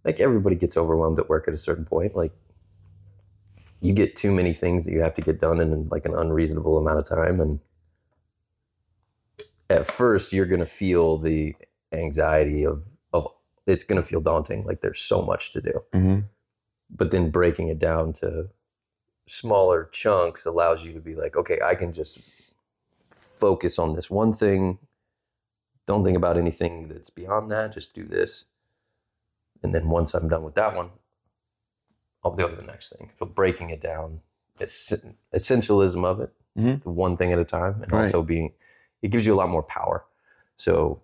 like 0.05 0.21
everybody 0.21 0.57
gets 0.57 0.77
overwhelmed 0.77 1.19
at 1.19 1.29
work 1.29 1.49
at 1.49 1.55
a 1.55 1.59
certain 1.59 1.85
point. 1.85 2.15
Like 2.15 2.33
you 3.85 3.93
get 3.93 4.17
too 4.17 4.33
many 4.33 4.55
things 4.55 4.87
that 4.87 4.93
you 4.93 5.03
have 5.03 5.13
to 5.13 5.21
get 5.21 5.39
done 5.39 5.61
in 5.61 5.87
like 5.91 6.07
an 6.07 6.15
unreasonable 6.15 6.79
amount 6.79 6.99
of 6.99 7.07
time. 7.07 7.39
And 7.39 7.61
at 9.69 9.87
first, 9.87 10.33
you're 10.33 10.47
going 10.47 10.61
to 10.61 10.67
feel 10.67 11.19
the 11.19 11.55
anxiety 11.93 12.65
of, 12.65 12.83
of 13.13 13.29
it's 13.67 13.85
going 13.85 14.01
to 14.01 14.09
feel 14.09 14.23
daunting. 14.23 14.65
Like 14.65 14.81
there's 14.81 15.01
so 15.01 15.21
much 15.21 15.51
to 15.53 15.61
do. 15.61 15.83
Mm-hmm. 15.93 16.21
But 16.97 17.11
then 17.11 17.31
breaking 17.31 17.69
it 17.69 17.79
down 17.79 18.15
to 18.15 18.49
smaller 19.29 19.91
chunks 19.93 20.47
allows 20.47 20.83
you 20.83 20.95
to 20.95 21.01
be 21.01 21.15
like, 21.15 21.37
okay, 21.37 21.59
I 21.63 21.75
can 21.75 21.93
just 21.93 22.21
focus 23.15 23.79
on 23.79 23.95
this 23.95 24.09
one 24.09 24.33
thing. 24.33 24.79
Don't 25.87 26.05
think 26.05 26.17
about 26.17 26.39
anything 26.39 26.89
that's 26.89 27.11
beyond 27.11 27.51
that. 27.51 27.75
Just 27.75 27.93
do 27.93 28.05
this. 28.07 28.47
And 29.63 29.75
then 29.75 29.91
once 29.91 30.15
I'm 30.15 30.29
done 30.29 30.43
with 30.43 30.55
that 30.55 30.75
one, 30.75 30.89
I'll 32.25 32.33
go 32.33 32.49
to 32.49 32.57
the 32.57 32.63
next 32.63 32.91
thing. 32.97 33.11
So 33.19 33.27
breaking 33.27 33.71
it 33.71 33.81
down, 33.81 34.21
it's 34.59 34.93
essentialism 35.35 36.05
of 36.05 36.21
it, 36.21 36.33
mm-hmm. 36.59 36.89
one 36.89 37.17
thing 37.17 37.33
at 37.33 37.39
a 37.39 37.45
time, 37.45 37.83
and 37.83 37.93
right. 37.93 38.05
also 38.05 38.23
being, 38.23 38.53
it 39.03 39.09
gives 39.09 39.27
you 39.27 39.35
a 39.35 39.37
lot 39.37 39.49
more 39.49 39.63
power. 39.63 40.05
So 40.57 41.03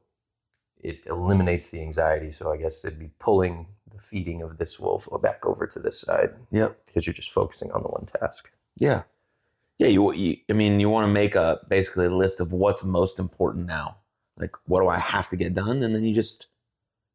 it 0.79 1.01
eliminates 1.07 1.69
the 1.69 1.81
anxiety. 1.81 2.31
So 2.31 2.53
I 2.53 2.57
guess 2.57 2.85
it'd 2.85 2.99
be 2.99 3.11
pulling 3.19 3.67
the 3.95 4.01
feeding 4.01 4.43
of 4.43 4.57
this 4.59 4.79
wolf 4.79 5.09
back 5.21 5.45
over 5.45 5.67
to 5.67 5.79
this 5.79 6.01
side. 6.01 6.31
Yep. 6.53 6.87
Because 6.87 7.07
you're 7.07 7.15
just 7.15 7.33
focusing 7.33 7.71
on 7.73 7.83
the 7.83 7.89
one 7.89 8.07
task. 8.07 8.51
Yeah 8.77 9.03
yeah, 9.81 9.87
you, 9.87 10.13
you 10.13 10.37
I 10.51 10.53
mean, 10.53 10.79
you 10.79 10.91
want 10.91 11.05
to 11.05 11.13
make 11.13 11.35
a 11.35 11.59
basically 11.69 12.05
a 12.05 12.15
list 12.15 12.39
of 12.39 12.53
what's 12.53 12.85
most 12.85 13.19
important 13.19 13.67
now. 13.67 13.97
Like, 14.37 14.55
what 14.67 14.81
do 14.83 14.89
I 14.89 14.99
have 14.99 15.27
to 15.31 15.37
get 15.37 15.55
done? 15.55 15.83
And 15.83 15.95
then 15.95 16.05
you 16.05 16.15
just 16.15 16.49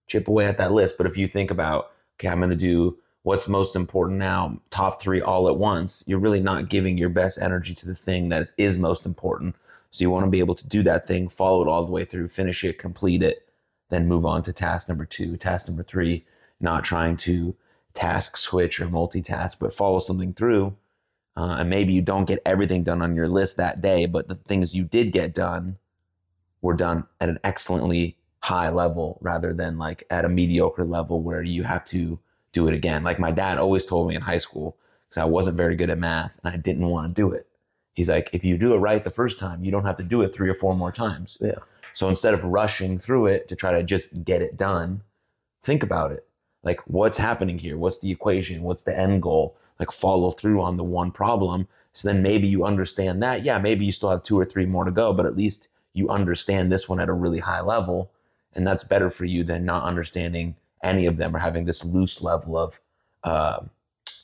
chip 0.08 0.28
away 0.28 0.48
at 0.48 0.58
that 0.58 0.72
list. 0.72 0.98
But 0.98 1.06
if 1.06 1.16
you 1.16 1.28
think 1.28 1.52
about, 1.52 1.92
okay, 2.16 2.28
I'm 2.28 2.40
going 2.40 2.50
to 2.50 2.56
do 2.56 2.98
what's 3.26 3.48
most 3.48 3.76
important 3.76 4.20
now, 4.20 4.60
top 4.70 5.02
three 5.02 5.22
all 5.22 5.50
at 5.50 5.58
once, 5.58 6.04
you're 6.08 6.20
really 6.20 6.40
not 6.40 6.70
giving 6.70 6.98
your 6.98 7.10
best 7.10 7.38
energy 7.42 7.74
to 7.76 7.86
the 7.86 7.96
thing 7.96 8.30
that 8.30 8.52
is 8.58 8.78
most 8.78 9.06
important. 9.06 9.56
So 9.92 10.04
you 10.04 10.10
want 10.10 10.26
to 10.26 10.32
be 10.32 10.40
able 10.40 10.56
to 10.56 10.68
do 10.68 10.84
that 10.84 11.08
thing, 11.08 11.28
follow 11.30 11.62
it 11.62 11.68
all 11.68 11.86
the 11.86 11.92
way 11.92 12.06
through, 12.06 12.28
finish 12.30 12.64
it, 12.64 12.80
complete 12.80 13.24
it, 13.24 13.48
then 13.90 14.08
move 14.08 14.26
on 14.26 14.44
to 14.44 14.54
task 14.54 14.88
number 14.88 15.06
two, 15.06 15.38
task 15.38 15.68
number 15.68 15.84
three, 15.84 16.26
not 16.60 16.84
trying 16.84 17.18
to 17.18 17.56
task 17.94 18.38
switch 18.38 18.80
or 18.80 18.88
multitask, 18.88 19.58
but 19.60 19.74
follow 19.74 20.00
something 20.00 20.34
through 20.34 20.76
uh, 21.38 21.58
and 21.60 21.70
maybe 21.70 21.94
you 21.94 22.02
don't 22.02 22.26
get 22.26 22.42
everything 22.46 22.84
done 22.84 23.02
on 23.02 23.16
your 23.16 23.28
list 23.28 23.58
that 23.58 23.82
day, 23.82 24.06
but 24.06 24.28
the 24.28 24.36
things 24.36 24.74
you 24.74 24.84
did 24.86 25.12
get 25.12 25.34
done 25.34 25.78
were 26.62 26.74
done 26.74 27.06
at 27.20 27.30
an 27.30 27.40
excellently 27.44 28.18
high 28.40 28.70
level 28.70 29.18
rather 29.22 29.54
than 29.54 29.78
like 29.78 30.06
at 30.10 30.24
a 30.24 30.30
mediocre 30.30 30.86
level 30.86 31.22
where 31.22 31.44
you 31.44 31.64
have 31.64 31.84
to 31.84 32.20
do 32.56 32.68
it 32.68 32.74
again. 32.74 33.04
Like 33.04 33.20
my 33.20 33.32
dad 33.32 33.60
always 33.60 33.86
told 33.86 34.08
me 34.08 34.16
in 34.16 34.22
high 34.22 34.40
school, 34.40 34.76
because 35.08 35.22
I 35.22 35.26
wasn't 35.26 35.58
very 35.58 35.76
good 35.76 35.92
at 35.92 36.00
math 36.00 36.40
and 36.44 36.52
I 36.54 36.58
didn't 36.58 36.88
want 36.88 37.14
to 37.16 37.22
do 37.22 37.32
it. 37.32 37.48
He's 37.94 38.10
like, 38.10 38.30
if 38.34 38.44
you 38.44 38.58
do 38.58 38.74
it 38.74 38.80
right 38.80 39.04
the 39.04 39.12
first 39.12 39.40
time, 39.40 39.64
you 39.64 39.72
don't 39.72 39.86
have 39.86 39.98
to 39.98 40.04
do 40.04 40.22
it 40.24 40.34
three 40.34 40.50
or 40.50 40.56
four 40.56 40.76
more 40.76 40.92
times. 40.92 41.38
Yeah. 41.40 41.60
So 41.94 42.10
instead 42.10 42.34
of 42.34 42.44
rushing 42.44 42.98
through 42.98 43.28
it 43.28 43.48
to 43.48 43.56
try 43.56 43.72
to 43.72 43.84
just 43.84 44.26
get 44.26 44.42
it 44.42 44.58
done, 44.58 45.02
think 45.64 45.84
about 45.84 46.12
it. 46.12 46.26
Like, 46.64 46.82
what's 46.88 47.20
happening 47.20 47.60
here? 47.60 47.78
What's 47.78 48.00
the 48.00 48.12
equation? 48.12 48.64
What's 48.64 48.84
the 48.84 48.98
end 48.98 49.22
goal? 49.22 49.56
like 49.80 49.92
follow 49.92 50.32
through 50.32 50.62
on 50.62 50.78
the 50.78 50.84
one 50.84 51.12
problem. 51.12 51.68
So 51.94 52.08
then 52.08 52.22
maybe 52.22 52.48
you 52.48 52.66
understand 52.66 53.22
that. 53.24 53.44
Yeah, 53.44 53.58
maybe 53.58 53.86
you 53.86 53.92
still 53.92 54.10
have 54.10 54.24
two 54.24 54.40
or 54.40 54.46
three 54.46 54.66
more 54.66 54.86
to 54.86 54.92
go, 54.92 55.14
but 55.14 55.26
at 55.26 55.38
least 55.38 55.70
you 55.94 56.10
understand 56.10 56.72
this 56.72 56.90
one 56.90 57.00
at 57.00 57.10
a 57.10 57.14
really 57.14 57.40
high 57.40 57.62
level. 57.62 58.12
And 58.54 58.66
that's 58.66 58.84
better 58.84 59.10
for 59.10 59.26
you 59.26 59.44
than 59.44 59.66
not 59.66 59.84
understanding 59.84 60.56
any 60.84 61.06
of 61.06 61.18
them 61.18 61.36
or 61.36 61.40
having 61.40 61.66
this 61.66 61.84
loose 61.84 62.22
level 62.22 62.58
of 62.58 62.80
uh, 63.24 63.60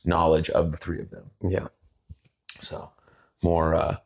knowledge 0.05 0.49
of 0.51 0.71
the 0.71 0.77
three 0.77 0.99
of 0.99 1.09
them. 1.09 1.29
Yeah. 1.41 1.67
So 2.59 2.91
more 3.41 3.73
uh, 3.73 3.97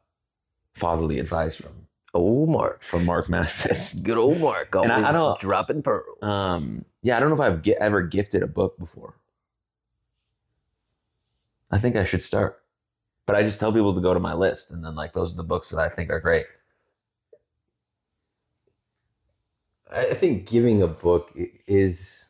fatherly 0.74 1.20
advice 1.20 1.56
from 1.56 1.88
old 2.14 2.50
Mark 2.50 2.84
from 2.84 3.06
Mark 3.06 3.28
Machbitz. 3.28 4.02
Good 4.04 4.18
old 4.18 4.40
Mark, 4.40 4.76
always 4.76 4.90
and 4.90 5.06
I, 5.06 5.10
I 5.10 5.12
don't 5.12 5.40
dropping 5.40 5.82
pearls. 5.82 6.18
Um, 6.22 6.86
yeah, 7.02 7.18
I 7.18 7.20
don't 7.20 7.30
know 7.30 7.36
if 7.36 7.42
I've 7.42 7.62
get, 7.62 7.78
ever 7.80 8.02
gifted 8.02 8.42
a 8.42 8.48
book 8.48 8.80
before. 8.80 9.16
I 11.70 11.78
think 11.78 11.96
I 11.96 12.06
should 12.06 12.24
start. 12.24 12.62
But 13.26 13.36
I 13.36 13.44
just 13.44 13.60
tell 13.60 13.74
people 13.74 13.94
to 13.96 14.02
go 14.02 14.14
to 14.14 14.20
my 14.20 14.34
list, 14.34 14.72
and 14.72 14.84
then 14.84 14.96
like 14.96 15.14
those 15.14 15.34
are 15.34 15.38
the 15.38 15.44
books 15.44 15.70
that 15.70 15.80
I 15.80 15.90
think 15.90 16.10
are 16.10 16.20
great. 16.20 16.46
I 19.92 20.14
think 20.14 20.48
giving 20.48 20.82
a 20.82 20.88
book 20.88 21.32
is 21.68 22.25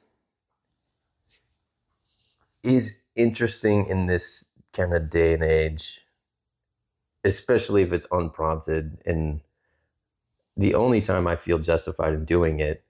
is 2.65 2.95
interesting 3.15 3.88
in 3.88 4.07
this 4.07 4.45
kind 4.74 4.93
of 4.93 5.10
day 5.10 5.34
and 5.34 5.43
age, 5.43 6.01
especially 7.24 7.84
if 7.84 7.93
it's 7.93 8.07
unprompted. 8.12 8.98
And 9.05 9.41
the 10.57 10.75
only 10.75 11.01
time 11.01 11.27
I 11.27 11.36
feel 11.36 11.60
justified 11.60 12.13
in 12.13 12.25
doing 12.25 12.60
it 12.60 12.84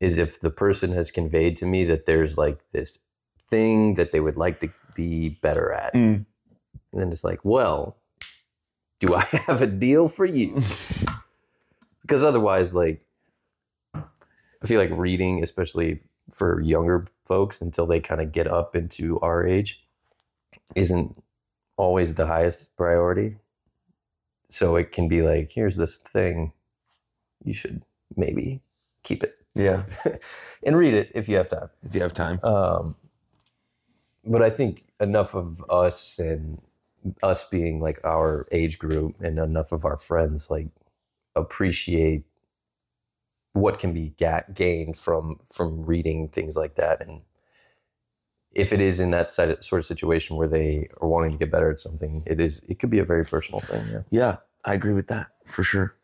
is 0.00 0.18
if 0.18 0.40
the 0.40 0.50
person 0.50 0.92
has 0.92 1.10
conveyed 1.10 1.56
to 1.56 1.66
me 1.66 1.84
that 1.84 2.06
there's 2.06 2.38
like 2.38 2.58
this 2.72 2.98
thing 3.48 3.94
that 3.94 4.12
they 4.12 4.20
would 4.20 4.36
like 4.36 4.60
to 4.60 4.70
be 4.94 5.28
better 5.28 5.72
at. 5.72 5.94
Mm. 5.94 6.24
And 6.92 7.00
then 7.00 7.12
it's 7.12 7.24
like, 7.24 7.40
well, 7.44 7.96
do 8.98 9.14
I 9.14 9.24
have 9.46 9.62
a 9.62 9.66
deal 9.66 10.08
for 10.08 10.24
you? 10.24 10.62
because 12.02 12.22
otherwise, 12.22 12.74
like, 12.74 13.04
I 13.94 14.66
feel 14.66 14.80
like 14.80 14.90
reading, 14.92 15.42
especially 15.42 16.00
for 16.30 16.60
younger 16.60 17.06
folks 17.30 17.60
until 17.60 17.86
they 17.86 18.00
kind 18.00 18.20
of 18.20 18.32
get 18.32 18.48
up 18.48 18.74
into 18.74 19.20
our 19.20 19.46
age, 19.46 19.84
isn't 20.74 21.16
always 21.76 22.14
the 22.14 22.26
highest 22.26 22.76
priority. 22.76 23.36
So 24.48 24.74
it 24.74 24.90
can 24.90 25.06
be 25.06 25.22
like, 25.22 25.52
here's 25.52 25.76
this 25.76 25.98
thing, 25.98 26.52
you 27.44 27.54
should 27.54 27.84
maybe 28.16 28.62
keep 29.04 29.22
it. 29.22 29.36
Yeah. 29.54 29.84
and 30.64 30.76
read 30.76 30.92
it 30.92 31.12
if 31.14 31.28
you 31.28 31.36
have 31.36 31.48
time. 31.48 31.70
If 31.84 31.94
you 31.94 32.02
have 32.02 32.14
time. 32.14 32.40
Um, 32.42 32.96
but 34.24 34.42
I 34.42 34.50
think 34.50 34.86
enough 34.98 35.36
of 35.36 35.64
us 35.70 36.18
and 36.18 36.60
us 37.22 37.44
being 37.44 37.80
like 37.80 38.00
our 38.04 38.48
age 38.50 38.76
group 38.76 39.14
and 39.20 39.38
enough 39.38 39.70
of 39.70 39.84
our 39.84 39.96
friends 39.96 40.50
like 40.50 40.66
appreciate 41.36 42.24
what 43.52 43.78
can 43.78 43.92
be 43.92 44.14
ga- 44.18 44.44
gained 44.54 44.96
from 44.96 45.38
from 45.44 45.84
reading 45.84 46.28
things 46.28 46.56
like 46.56 46.76
that 46.76 47.00
and 47.00 47.22
if 48.52 48.72
it 48.72 48.80
is 48.80 48.98
in 48.98 49.12
that 49.12 49.30
sort 49.30 49.72
of 49.72 49.84
situation 49.84 50.36
where 50.36 50.48
they 50.48 50.88
are 51.00 51.08
wanting 51.08 51.32
to 51.32 51.38
get 51.38 51.50
better 51.50 51.70
at 51.70 51.78
something 51.78 52.22
it 52.26 52.40
is 52.40 52.62
it 52.68 52.78
could 52.78 52.90
be 52.90 52.98
a 52.98 53.04
very 53.04 53.24
personal 53.24 53.60
thing 53.60 53.84
yeah 53.90 54.02
yeah 54.10 54.36
i 54.64 54.74
agree 54.74 54.92
with 54.92 55.08
that 55.08 55.28
for 55.46 55.62
sure 55.62 55.94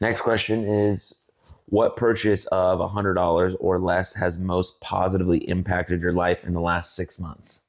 next 0.00 0.20
question 0.20 0.64
is 0.64 1.14
what 1.66 1.96
purchase 1.96 2.46
of 2.46 2.78
$100 2.78 3.56
or 3.58 3.78
less 3.80 4.14
has 4.14 4.38
most 4.38 4.80
positively 4.80 5.38
impacted 5.48 6.00
your 6.00 6.12
life 6.12 6.44
in 6.44 6.54
the 6.54 6.60
last 6.60 6.94
six 6.94 7.18
months? 7.18 7.62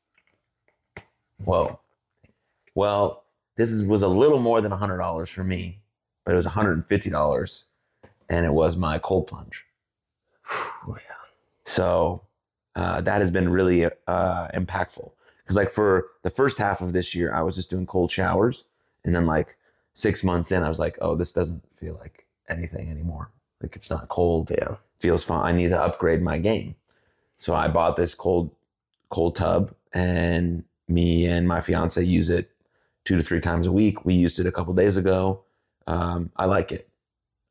Whoa. 1.43 1.79
Well, 2.75 3.23
this 3.55 3.71
is, 3.71 3.83
was 3.83 4.03
a 4.03 4.07
little 4.07 4.39
more 4.39 4.61
than 4.61 4.71
$100 4.71 5.27
for 5.29 5.43
me, 5.43 5.81
but 6.23 6.33
it 6.33 6.37
was 6.37 6.45
$150 6.45 7.63
and 8.29 8.45
it 8.45 8.53
was 8.53 8.75
my 8.75 8.99
cold 8.99 9.27
plunge. 9.27 9.65
Whew, 10.49 10.95
yeah. 10.95 11.15
So 11.65 12.23
uh, 12.75 13.01
that 13.01 13.21
has 13.21 13.31
been 13.31 13.49
really 13.49 13.85
uh, 13.85 14.47
impactful. 14.53 15.11
Because 15.43 15.55
like 15.55 15.69
for 15.69 16.07
the 16.23 16.29
first 16.29 16.57
half 16.57 16.81
of 16.81 16.93
this 16.93 17.15
year, 17.15 17.33
I 17.33 17.41
was 17.41 17.55
just 17.55 17.69
doing 17.69 17.85
cold 17.85 18.11
showers, 18.11 18.63
and 19.03 19.15
then 19.15 19.25
like 19.25 19.55
six 19.93 20.23
months 20.23 20.51
in, 20.51 20.63
I 20.63 20.69
was 20.69 20.79
like, 20.79 20.97
oh, 21.01 21.15
this 21.15 21.31
doesn't 21.31 21.63
feel 21.73 21.97
like 21.99 22.25
anything 22.49 22.89
anymore. 22.89 23.31
Like 23.61 23.75
it's 23.75 23.89
not 23.89 24.09
cold. 24.09 24.51
Yeah. 24.51 24.75
feels 24.99 25.23
fine. 25.23 25.45
I 25.45 25.57
need 25.57 25.69
to 25.69 25.81
upgrade 25.81 26.21
my 26.21 26.37
game. 26.37 26.75
So 27.37 27.55
I 27.55 27.67
bought 27.67 27.95
this 27.97 28.13
cold 28.13 28.51
cold 29.09 29.35
tub, 29.35 29.73
and 29.93 30.63
me 30.87 31.25
and 31.27 31.47
my 31.47 31.61
fiance 31.61 32.01
use 32.03 32.29
it 32.29 32.51
two 33.05 33.15
to 33.17 33.23
three 33.23 33.39
times 33.39 33.67
a 33.67 33.71
week. 33.71 34.05
We 34.05 34.13
used 34.13 34.39
it 34.39 34.45
a 34.45 34.51
couple 34.51 34.73
days 34.73 34.97
ago. 34.97 35.41
Um, 35.87 36.31
I 36.35 36.45
like 36.45 36.71
it. 36.71 36.89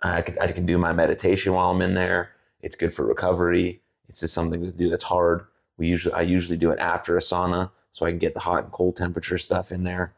I 0.03 0.23
can, 0.23 0.39
I 0.39 0.53
can 0.53 0.67
do 0.67 0.79
my 0.79 0.93
meditation 0.93 1.53
while 1.53 1.71
I'm 1.71 1.83
in 1.83 1.95
there. 1.95 2.31
It's 2.61 2.75
good 2.75 2.93
for 2.93 3.07
recovery. 3.07 3.81
It's 4.09 4.21
just 4.21 4.35
something 4.35 4.61
to 4.63 4.71
do 4.71 4.91
that's 4.91 5.05
hard. 5.05 5.47
We 5.79 5.89
usually 5.89 6.15
I 6.15 6.23
usually 6.23 6.57
do 6.57 6.71
it 6.71 6.79
after 6.79 7.17
a 7.17 7.21
sauna, 7.21 7.71
so 7.93 8.07
I 8.07 8.11
can 8.11 8.19
get 8.19 8.35
the 8.35 8.41
hot 8.41 8.65
and 8.65 8.73
cold 8.73 8.97
temperature 8.97 9.39
stuff 9.39 9.73
in 9.73 9.85
there. 9.85 10.15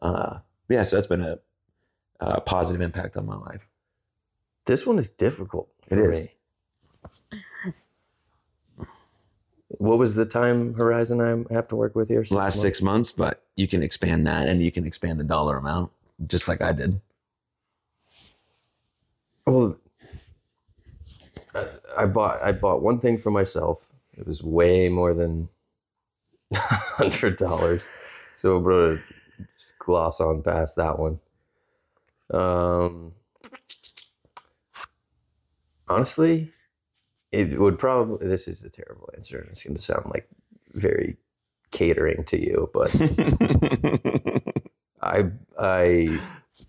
Uh, 0.00 0.38
yeah, 0.68 0.82
so 0.82 0.96
that's 0.96 1.06
been 1.06 1.22
a, 1.22 1.38
a 2.20 2.40
positive 2.40 2.80
impact 2.80 3.16
on 3.16 3.26
my 3.26 3.36
life. 3.36 3.66
This 4.66 4.86
one 4.86 4.98
is 4.98 5.08
difficult. 5.08 5.68
It 5.88 5.94
for 5.94 6.10
is. 6.10 6.26
me. 6.26 6.32
What 9.68 9.98
was 9.98 10.14
the 10.14 10.24
time 10.24 10.74
horizon 10.74 11.20
I 11.20 11.54
have 11.54 11.68
to 11.68 11.76
work 11.76 11.94
with 11.94 12.08
here? 12.08 12.22
The 12.22 12.34
last 12.34 12.54
months? 12.54 12.60
six 12.60 12.82
months, 12.82 13.12
but 13.12 13.42
you 13.56 13.68
can 13.68 13.82
expand 13.82 14.26
that 14.26 14.48
and 14.48 14.62
you 14.62 14.72
can 14.72 14.86
expand 14.86 15.20
the 15.20 15.24
dollar 15.24 15.58
amount, 15.58 15.90
just 16.26 16.48
like 16.48 16.62
I 16.62 16.72
did. 16.72 17.00
Well, 19.48 19.76
I, 21.54 21.66
I 21.98 22.06
bought 22.06 22.40
I 22.42 22.52
bought 22.52 22.82
one 22.82 23.00
thing 23.00 23.18
for 23.18 23.30
myself. 23.30 23.92
It 24.16 24.26
was 24.26 24.42
way 24.42 24.88
more 24.88 25.12
than 25.14 25.48
hundred 26.54 27.36
dollars, 27.38 27.90
so 28.34 28.56
I'm 28.56 28.64
gonna 28.64 29.02
just 29.58 29.78
gloss 29.78 30.20
on 30.20 30.42
past 30.42 30.76
that 30.76 30.98
one. 30.98 31.20
Um, 32.32 33.12
honestly, 35.88 36.52
it 37.32 37.58
would 37.60 37.78
probably. 37.78 38.26
This 38.28 38.48
is 38.48 38.62
a 38.64 38.70
terrible 38.70 39.08
answer, 39.16 39.38
and 39.38 39.50
it's 39.50 39.62
going 39.62 39.76
to 39.76 39.82
sound 39.82 40.06
like 40.06 40.28
very 40.72 41.16
catering 41.72 42.24
to 42.24 42.40
you, 42.40 42.70
but 42.74 42.94
I 45.02 45.24
I 45.58 46.20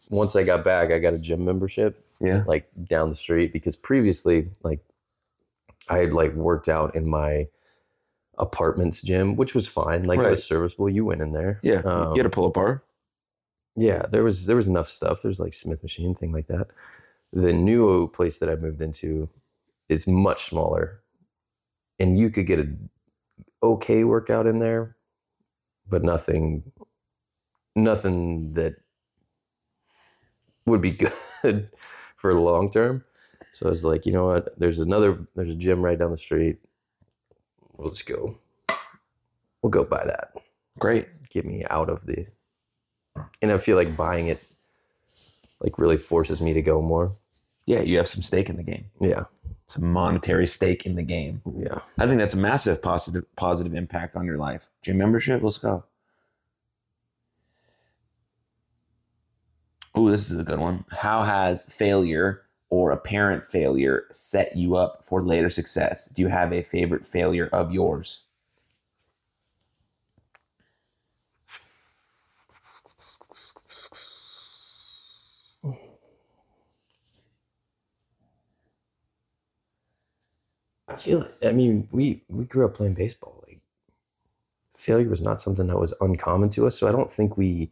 once 0.10 0.36
I 0.36 0.44
got 0.44 0.64
back, 0.64 0.92
I 0.92 1.00
got 1.00 1.14
a 1.14 1.20
gym 1.20 1.46
membership 1.46 2.06
yeah. 2.20 2.44
like 2.48 2.70
down 2.86 3.10
the 3.10 3.16
street 3.16 3.54
because 3.54 3.76
previously 3.76 4.50
like 4.64 4.80
I 5.88 6.00
had 6.00 6.14
like 6.14 6.34
worked 6.34 6.70
out 6.70 6.96
in 6.96 7.10
my 7.10 7.48
apartment's 8.38 9.02
gym, 9.02 9.36
which 9.36 9.54
was 9.54 9.68
fine. 9.68 10.04
Like 10.04 10.20
it 10.20 10.30
was 10.30 10.44
serviceable. 10.44 10.90
You 10.90 11.06
went 11.06 11.22
in 11.22 11.32
there. 11.32 11.60
Yeah. 11.64 11.82
Um, 11.86 12.14
you 12.14 12.18
had 12.18 12.26
a 12.26 12.30
pull 12.30 12.48
up 12.48 12.54
bar. 12.54 12.84
yeah, 13.76 14.04
there 14.12 14.24
was 14.24 14.46
there 14.46 14.56
was 14.56 14.68
enough 14.68 14.90
stuff. 14.90 15.22
There's 15.22 15.40
like 15.40 15.54
Smith 15.54 15.84
machine 15.84 16.16
thing 16.16 16.32
like 16.32 16.48
that. 16.48 16.68
The 17.32 17.54
new 17.54 18.08
place 18.10 18.40
that 18.40 18.50
I 18.50 18.56
moved 18.56 18.82
into 18.82 19.30
is 19.88 20.08
much 20.08 20.46
smaller, 20.46 21.02
and 22.00 22.18
you 22.18 22.30
could 22.30 22.48
get 22.48 22.60
a 22.60 22.68
okay 23.62 24.04
workout 24.04 24.48
in 24.48 24.60
there, 24.60 24.96
but 25.88 26.04
nothing, 26.04 26.72
nothing 27.76 28.54
that 28.54 28.76
would 30.70 30.82
be 30.82 30.92
good 31.42 31.70
for 32.18 32.34
the 32.34 32.40
long 32.40 32.72
term. 32.72 33.04
So 33.52 33.66
I 33.66 33.70
was 33.70 33.84
like, 33.84 34.06
you 34.06 34.12
know 34.14 34.26
what? 34.28 34.58
There's 34.60 34.80
another. 34.80 35.18
There's 35.36 35.50
a 35.50 35.56
gym 35.56 35.82
right 35.82 35.98
down 35.98 36.12
the 36.12 36.18
street. 36.18 36.58
We'll 37.78 37.90
just 37.90 38.06
go. 38.06 38.38
We'll 39.62 39.72
go 39.72 39.84
buy 39.84 40.06
that 40.06 40.34
Great. 40.78 41.08
get 41.30 41.46
me 41.46 41.66
out 41.70 41.90
of 41.90 42.06
the 42.06 42.26
and 43.42 43.52
I 43.52 43.58
feel 43.58 43.76
like 43.76 43.98
buying 43.98 44.28
it 44.28 44.42
like 45.60 45.78
really 45.78 45.98
forces 45.98 46.40
me 46.42 46.54
to 46.54 46.62
go 46.62 46.82
more. 46.82 47.14
Yeah, 47.66 47.82
you 47.82 47.98
have 47.98 48.08
some 48.08 48.22
stake 48.22 48.50
in 48.50 48.56
the 48.56 48.64
game, 48.64 48.86
Yeah. 49.02 49.26
some 49.68 49.92
monetary 49.92 50.48
stake 50.48 50.86
in 50.86 50.96
the 50.96 51.04
game. 51.04 51.42
Yeah. 51.58 51.80
I 51.98 52.06
think 52.08 52.20
that's 52.20 52.34
a 52.34 52.38
massive 52.38 52.82
positive 52.82 53.26
positive 53.36 53.74
impact 53.76 54.16
on 54.16 54.26
your 54.26 54.38
life. 54.38 54.68
Gym 54.82 54.98
membership, 54.98 55.44
let's 55.44 55.58
go. 55.58 55.84
Ooh, 59.98 60.10
this 60.10 60.32
is 60.32 60.40
a 60.40 60.44
good 60.44 60.60
one. 60.60 60.84
How 60.90 61.24
has 61.24 61.64
failure 61.66 62.42
or 62.72 62.90
apparent 62.92 63.46
failure 63.46 64.08
set 64.12 64.56
you 64.58 64.76
up 64.76 65.06
for 65.06 65.22
later 65.24 65.50
success? 65.50 66.06
Do 66.08 66.24
you 66.24 66.28
have 66.28 66.52
a 66.52 66.64
favorite 66.64 67.06
failure 67.06 67.50
of 67.54 67.72
yours? 67.72 68.22
I 80.90 80.98
feel 80.98 81.26
I 81.42 81.54
mean, 81.54 81.88
we 81.94 82.22
we 82.28 82.44
grew 82.44 82.66
up 82.66 82.74
playing 82.74 82.96
baseball. 82.96 83.42
Like 83.48 83.62
failure 84.76 85.10
was 85.10 85.22
not 85.22 85.40
something 85.42 85.68
that 85.68 85.78
was 85.80 85.94
uncommon 86.02 86.50
to 86.52 86.66
us, 86.68 86.78
so 86.78 86.88
I 86.88 86.92
don't 86.92 87.12
think 87.12 87.38
we 87.38 87.72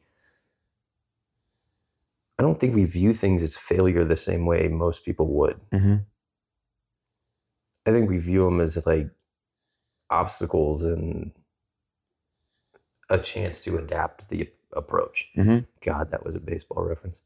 I 2.39 2.43
don't 2.43 2.59
think 2.59 2.75
we 2.75 2.85
view 2.85 3.13
things 3.13 3.41
as 3.41 3.57
failure 3.57 4.03
the 4.03 4.15
same 4.15 4.45
way 4.45 4.67
most 4.67 5.03
people 5.03 5.27
would. 5.33 5.59
Mm-hmm. 5.71 5.95
I 7.85 7.91
think 7.91 8.09
we 8.09 8.17
view 8.17 8.45
them 8.45 8.61
as 8.61 8.85
like 8.85 9.09
obstacles 10.09 10.83
and 10.83 11.31
a 13.09 13.17
chance 13.17 13.59
to 13.61 13.77
adapt 13.77 14.29
the 14.29 14.49
approach. 14.73 15.29
Mhm. 15.35 15.65
God, 15.81 16.11
that 16.11 16.25
was 16.25 16.35
a 16.35 16.39
baseball 16.39 16.83
reference. 16.83 17.21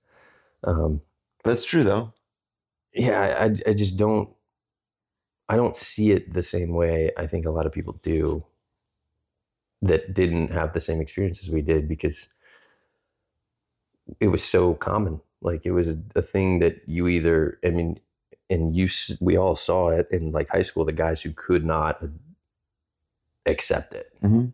Um, 0.63 1.02
That's 1.43 1.65
true 1.65 1.84
though. 1.84 2.13
yeah, 2.93 3.19
I, 3.19 3.45
I- 3.45 3.69
I 3.71 3.74
just 3.74 3.97
don't, 3.97 4.30
I 5.50 5.56
don't 5.58 5.76
see 5.76 6.12
it 6.12 6.34
the 6.34 6.43
same 6.43 6.74
way 6.74 7.12
I 7.17 7.28
think 7.28 7.45
a 7.45 7.52
lot 7.52 7.65
of 7.65 7.71
people 7.74 8.00
do 8.04 8.45
that 9.82 10.13
didn't 10.13 10.52
have 10.52 10.74
the 10.74 10.80
same 10.80 11.02
experiences 11.02 11.50
we 11.50 11.62
did 11.62 11.88
because 11.89 12.30
it 14.19 14.28
was 14.28 14.43
so 14.43 14.74
common. 14.76 15.21
Like 15.41 15.65
it 15.65 15.71
was 15.71 15.88
a, 15.88 15.97
a 16.15 16.21
thing 16.21 16.60
that 16.60 16.82
you 16.88 17.08
either, 17.08 17.60
I 17.65 17.69
mean, 17.69 18.00
and 18.50 18.76
you, 18.76 18.89
we 19.19 19.38
all 19.38 19.56
saw 19.56 19.89
it 19.89 20.08
in 20.12 20.32
like 20.32 20.50
high 20.50 20.62
school, 20.62 20.86
the 20.86 20.91
guys 20.91 21.21
who 21.21 21.32
could 21.32 21.65
not 21.65 22.02
accept 23.45 23.93
it. 23.93 24.12
Mm-hmm. 24.24 24.47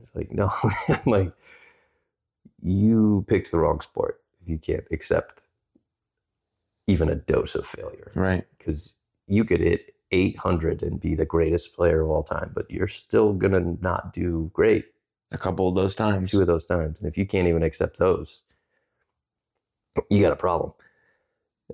It's 0.00 0.14
like, 0.14 0.32
no, 0.32 0.50
like 1.06 1.32
you 2.62 3.24
picked 3.28 3.50
the 3.50 3.58
wrong 3.58 3.80
sport 3.80 4.20
if 4.40 4.48
you 4.48 4.58
can't 4.58 4.84
accept 4.90 5.48
even 6.86 7.08
a 7.08 7.14
dose 7.14 7.54
of 7.54 7.66
failure. 7.66 8.12
Right. 8.14 8.44
Because 8.58 8.96
you 9.26 9.44
could 9.44 9.60
hit 9.60 9.94
800 10.10 10.82
and 10.82 11.00
be 11.00 11.14
the 11.14 11.24
greatest 11.24 11.74
player 11.74 12.02
of 12.02 12.10
all 12.10 12.22
time, 12.22 12.52
but 12.54 12.70
you're 12.70 12.88
still 12.88 13.32
going 13.32 13.52
to 13.52 13.82
not 13.82 14.12
do 14.12 14.50
great 14.52 14.86
A 15.32 15.38
couple 15.38 15.68
of 15.68 15.74
those 15.74 15.94
times. 15.94 16.30
two 16.30 16.40
of 16.40 16.46
those 16.46 16.64
times. 16.64 16.98
And 16.98 17.08
if 17.08 17.16
you 17.16 17.26
can't 17.26 17.48
even 17.48 17.62
accept 17.62 17.98
those, 17.98 18.42
you 20.10 20.20
got 20.20 20.32
a 20.32 20.36
problem. 20.36 20.72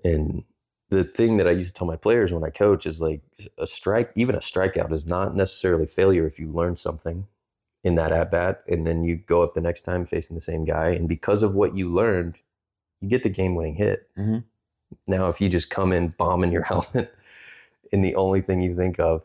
And 0.04 0.44
the 0.90 1.04
thing 1.04 1.36
that 1.36 1.48
I 1.48 1.52
used 1.52 1.74
to 1.74 1.78
tell 1.78 1.86
my 1.86 1.96
players 1.96 2.32
when 2.32 2.44
I 2.44 2.50
coach 2.50 2.86
is 2.86 3.00
like 3.00 3.20
a 3.58 3.66
strike, 3.66 4.10
even 4.14 4.34
a 4.34 4.40
strikeout 4.40 4.92
is 4.92 5.06
not 5.06 5.36
necessarily 5.36 5.86
failure 5.86 6.26
if 6.26 6.38
you 6.38 6.50
learn 6.50 6.76
something 6.76 7.26
in 7.84 7.94
that 7.94 8.12
at 8.12 8.30
bat 8.30 8.62
and 8.68 8.86
then 8.86 9.04
you 9.04 9.16
go 9.16 9.42
up 9.42 9.54
the 9.54 9.60
next 9.60 9.82
time 9.82 10.04
facing 10.04 10.34
the 10.34 10.40
same 10.42 10.64
guy. 10.64 10.90
And 10.90 11.08
because 11.08 11.42
of 11.42 11.54
what 11.54 11.76
you 11.76 11.92
learned, 11.92 12.38
you 13.00 13.08
get 13.08 13.22
the 13.22 13.28
game 13.28 13.54
winning 13.54 13.74
hit. 13.74 14.08
Mhm. 14.16 14.44
Now, 15.06 15.28
if 15.28 15.40
you 15.40 15.48
just 15.48 15.70
come 15.70 15.92
in 15.92 16.08
bombing 16.18 16.52
your 16.52 16.62
helmet 16.64 17.14
and 17.92 18.04
the 18.04 18.14
only 18.16 18.40
thing 18.40 18.60
you 18.60 18.74
think 18.74 18.98
of 18.98 19.22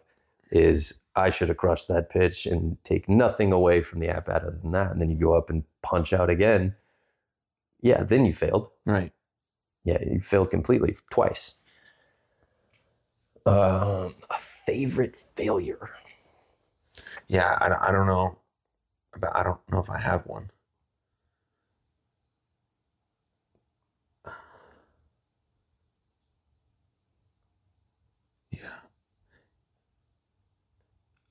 is, 0.52 0.96
I 1.16 1.30
should 1.30 1.50
have 1.50 1.58
crushed 1.58 1.88
that 1.90 2.10
pitch 2.10 2.46
and 2.46 2.78
take 2.84 3.08
nothing 3.08 3.52
away 3.52 3.82
from 3.84 4.00
the 4.00 4.10
at 4.10 4.26
bat 4.26 4.42
other 4.44 4.58
than 4.62 4.72
that. 4.72 4.92
And 4.92 5.02
then 5.02 5.10
you 5.10 5.16
go 5.16 5.34
up 5.36 5.50
and 5.50 5.64
punch 5.82 6.12
out 6.12 6.30
again 6.30 6.76
yeah, 7.84 8.04
then 8.04 8.26
you 8.26 8.34
failed. 8.34 8.70
Right. 8.86 9.14
Yeah, 9.86 10.00
you 10.06 10.20
failed 10.22 10.52
completely 10.52 10.98
twice. 11.12 11.56
Uh, 13.46 14.10
a 14.30 14.38
favorite 14.40 15.16
failure. 15.16 15.90
Yeah, 17.28 17.58
I, 17.60 17.90
I 17.90 17.92
don't 17.92 18.08
know. 18.08 18.38
But 19.20 19.36
I 19.36 19.44
don't 19.44 19.60
know 19.72 19.80
if 19.80 19.90
I 19.90 20.00
have 20.00 20.26
one. 20.28 20.52
Yeah. 28.52 28.80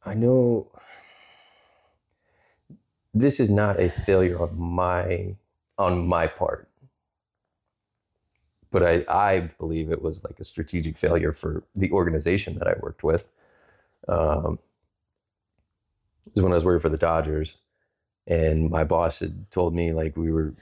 I 0.04 0.14
know 0.14 0.70
this 3.14 3.40
is 3.40 3.48
not 3.50 3.80
a 3.80 3.88
failure 3.90 4.38
of 4.38 4.58
my 4.58 5.36
on 5.78 6.06
my 6.06 6.26
part. 6.26 6.68
But 8.70 8.82
I, 8.82 9.04
I 9.08 9.40
believe 9.58 9.90
it 9.90 10.00
was 10.00 10.24
like 10.24 10.40
a 10.40 10.44
strategic 10.44 10.96
failure 10.96 11.32
for 11.32 11.62
the 11.74 11.90
organization 11.92 12.58
that 12.58 12.66
I 12.68 12.74
worked 12.80 13.04
with. 13.04 13.28
Um, 14.08 14.58
it 16.26 16.34
was 16.36 16.42
when 16.42 16.52
I 16.52 16.54
was 16.54 16.64
working 16.64 16.80
for 16.80 16.88
the 16.88 16.96
Dodgers, 16.96 17.56
and 18.26 18.70
my 18.70 18.84
boss 18.84 19.18
had 19.20 19.50
told 19.50 19.74
me 19.74 19.92
like 19.92 20.16
we 20.16 20.32
were, 20.32 20.54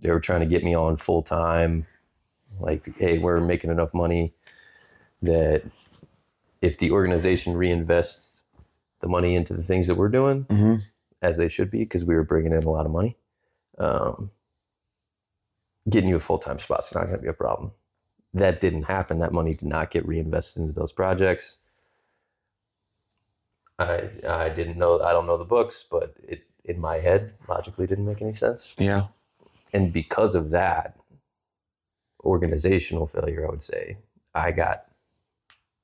they 0.00 0.10
were 0.10 0.20
trying 0.20 0.40
to 0.40 0.46
get 0.46 0.64
me 0.64 0.74
on 0.74 0.96
full 0.96 1.22
time, 1.22 1.86
like 2.60 2.96
hey 2.98 3.18
we're 3.18 3.40
making 3.40 3.70
enough 3.70 3.92
money 3.92 4.32
that 5.20 5.62
if 6.60 6.78
the 6.78 6.90
organization 6.90 7.54
reinvests 7.54 8.42
the 9.00 9.08
money 9.08 9.34
into 9.34 9.52
the 9.54 9.62
things 9.62 9.86
that 9.88 9.96
we're 9.96 10.08
doing, 10.08 10.44
Mm-hmm. 10.44 10.76
as 11.20 11.36
they 11.36 11.48
should 11.48 11.70
be 11.70 11.80
because 11.80 12.04
we 12.04 12.14
were 12.14 12.24
bringing 12.24 12.52
in 12.52 12.62
a 12.62 12.70
lot 12.70 12.86
of 12.86 12.92
money. 12.92 13.16
Um, 13.78 14.30
getting 15.88 16.08
you 16.08 16.16
a 16.16 16.20
full 16.20 16.38
time 16.38 16.58
spot's 16.58 16.94
not 16.94 17.04
going 17.04 17.16
to 17.16 17.22
be 17.22 17.28
a 17.28 17.32
problem. 17.32 17.72
That 18.34 18.60
didn't 18.60 18.84
happen. 18.84 19.18
That 19.18 19.32
money 19.32 19.54
did 19.54 19.68
not 19.68 19.90
get 19.90 20.06
reinvested 20.06 20.62
into 20.62 20.72
those 20.72 20.92
projects. 20.92 21.58
I 23.78 24.08
I 24.28 24.48
didn't 24.48 24.76
know. 24.78 25.00
I 25.02 25.12
don't 25.12 25.26
know 25.26 25.36
the 25.38 25.44
books, 25.44 25.84
but 25.90 26.14
it 26.22 26.44
in 26.64 26.80
my 26.80 26.98
head 26.98 27.34
logically 27.48 27.86
didn't 27.86 28.06
make 28.06 28.22
any 28.22 28.32
sense. 28.32 28.74
Yeah. 28.78 29.06
And 29.72 29.92
because 29.92 30.34
of 30.34 30.50
that 30.50 30.96
organizational 32.24 33.06
failure, 33.06 33.46
I 33.46 33.50
would 33.50 33.62
say 33.62 33.96
I 34.34 34.52
got 34.52 34.86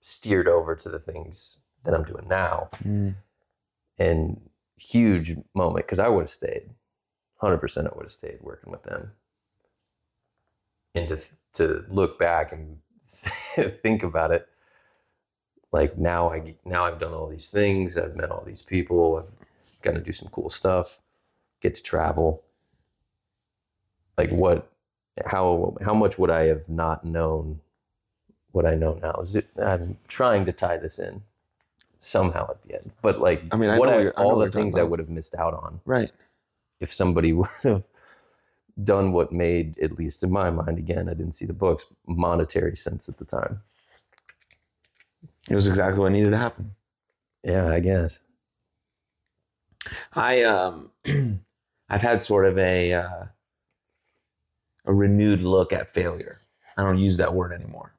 steered 0.01 0.47
over 0.47 0.75
to 0.77 0.89
the 0.89 0.99
things 0.99 1.59
that 1.85 1.95
I'm 1.95 2.05
doing 2.05 2.29
now 2.29 2.69
Mm. 2.85 3.15
and 3.99 4.41
huge 4.77 5.37
moment 5.55 5.87
because 5.87 5.99
I 5.99 6.09
would 6.09 6.23
have 6.23 6.31
stayed, 6.31 6.71
hundred 7.37 7.59
percent. 7.59 7.89
I 7.89 7.97
would 7.97 8.05
have 8.05 8.13
stayed 8.13 8.39
working 8.41 8.71
with 8.71 8.85
them, 8.85 9.13
and 10.95 11.09
to 11.09 11.19
to 11.55 11.85
look 11.89 12.19
back 12.19 12.53
and 12.53 12.79
think 13.83 14.03
about 14.03 14.31
it, 14.31 14.49
like 15.73 15.99
now 15.99 16.31
I 16.33 16.55
now 16.65 16.85
I've 16.85 16.99
done 17.01 17.13
all 17.15 17.29
these 17.29 17.49
things. 17.51 17.97
I've 17.99 18.17
met 18.17 18.31
all 18.31 18.45
these 18.45 18.63
people. 18.63 19.17
I've 19.17 19.37
got 19.83 19.95
to 19.95 20.01
do 20.01 20.13
some 20.13 20.29
cool 20.29 20.51
stuff. 20.51 21.01
Get 21.61 21.75
to 21.77 21.83
travel. 21.83 22.43
Like 24.17 24.31
what? 24.31 24.71
How 25.27 25.77
how 25.83 25.95
much 25.95 26.19
would 26.19 26.31
I 26.31 26.43
have 26.47 26.69
not 26.69 27.05
known? 27.05 27.61
What 28.53 28.65
I 28.65 28.75
know 28.75 28.95
now 28.95 29.13
is 29.21 29.37
it, 29.37 29.47
I'm 29.63 29.99
trying 30.09 30.47
to 30.47 30.53
tie 30.53 30.79
this 30.79 30.99
in 30.99 31.23
somehow 32.01 32.49
at 32.51 32.63
the 32.63 32.75
end. 32.77 32.91
But 33.03 33.21
like, 33.21 33.43
I 33.53 33.57
mean, 33.57 33.69
I 33.71 33.79
what 33.79 33.89
I, 33.91 33.93
what 33.97 34.01
you're- 34.03 34.13
I 34.17 34.23
know 34.23 34.31
all 34.31 34.39
the 34.39 34.51
things 34.51 34.77
I 34.77 34.83
would 34.85 34.99
have 34.99 35.11
missed 35.11 35.35
out 35.35 35.53
on 35.55 35.81
Right. 35.85 36.11
if 36.81 36.93
somebody 36.93 37.33
would 37.35 37.49
have 37.63 37.83
done 38.85 39.13
what 39.13 39.33
made, 39.33 39.79
at 39.81 39.93
least 39.99 40.23
in 40.23 40.31
my 40.31 40.51
mind, 40.51 40.79
again, 40.79 41.09
I 41.09 41.15
didn't 41.15 41.33
see 41.33 41.47
the 41.47 41.53
books, 41.53 41.87
monetary 42.07 42.77
sense 42.77 43.09
at 43.09 43.19
the 43.19 43.25
time. 43.25 43.61
It 45.49 45.55
was 45.55 45.67
exactly 45.67 46.01
what 46.01 46.13
needed 46.13 46.31
to 46.31 46.37
happen. 46.37 46.73
Yeah, 47.43 47.69
I 47.69 47.81
guess. 47.81 48.21
I 50.15 50.43
um 50.43 50.91
I've 51.89 52.03
had 52.03 52.21
sort 52.21 52.45
of 52.45 52.59
a 52.59 52.93
uh, 52.93 53.25
a 54.85 54.95
renewed 54.95 55.43
look 55.43 55.73
at 55.73 55.93
failure. 55.93 56.41
I 56.77 56.83
don't 56.83 56.99
use 56.99 57.17
that 57.17 57.35
word 57.35 57.53
anymore. 57.53 57.95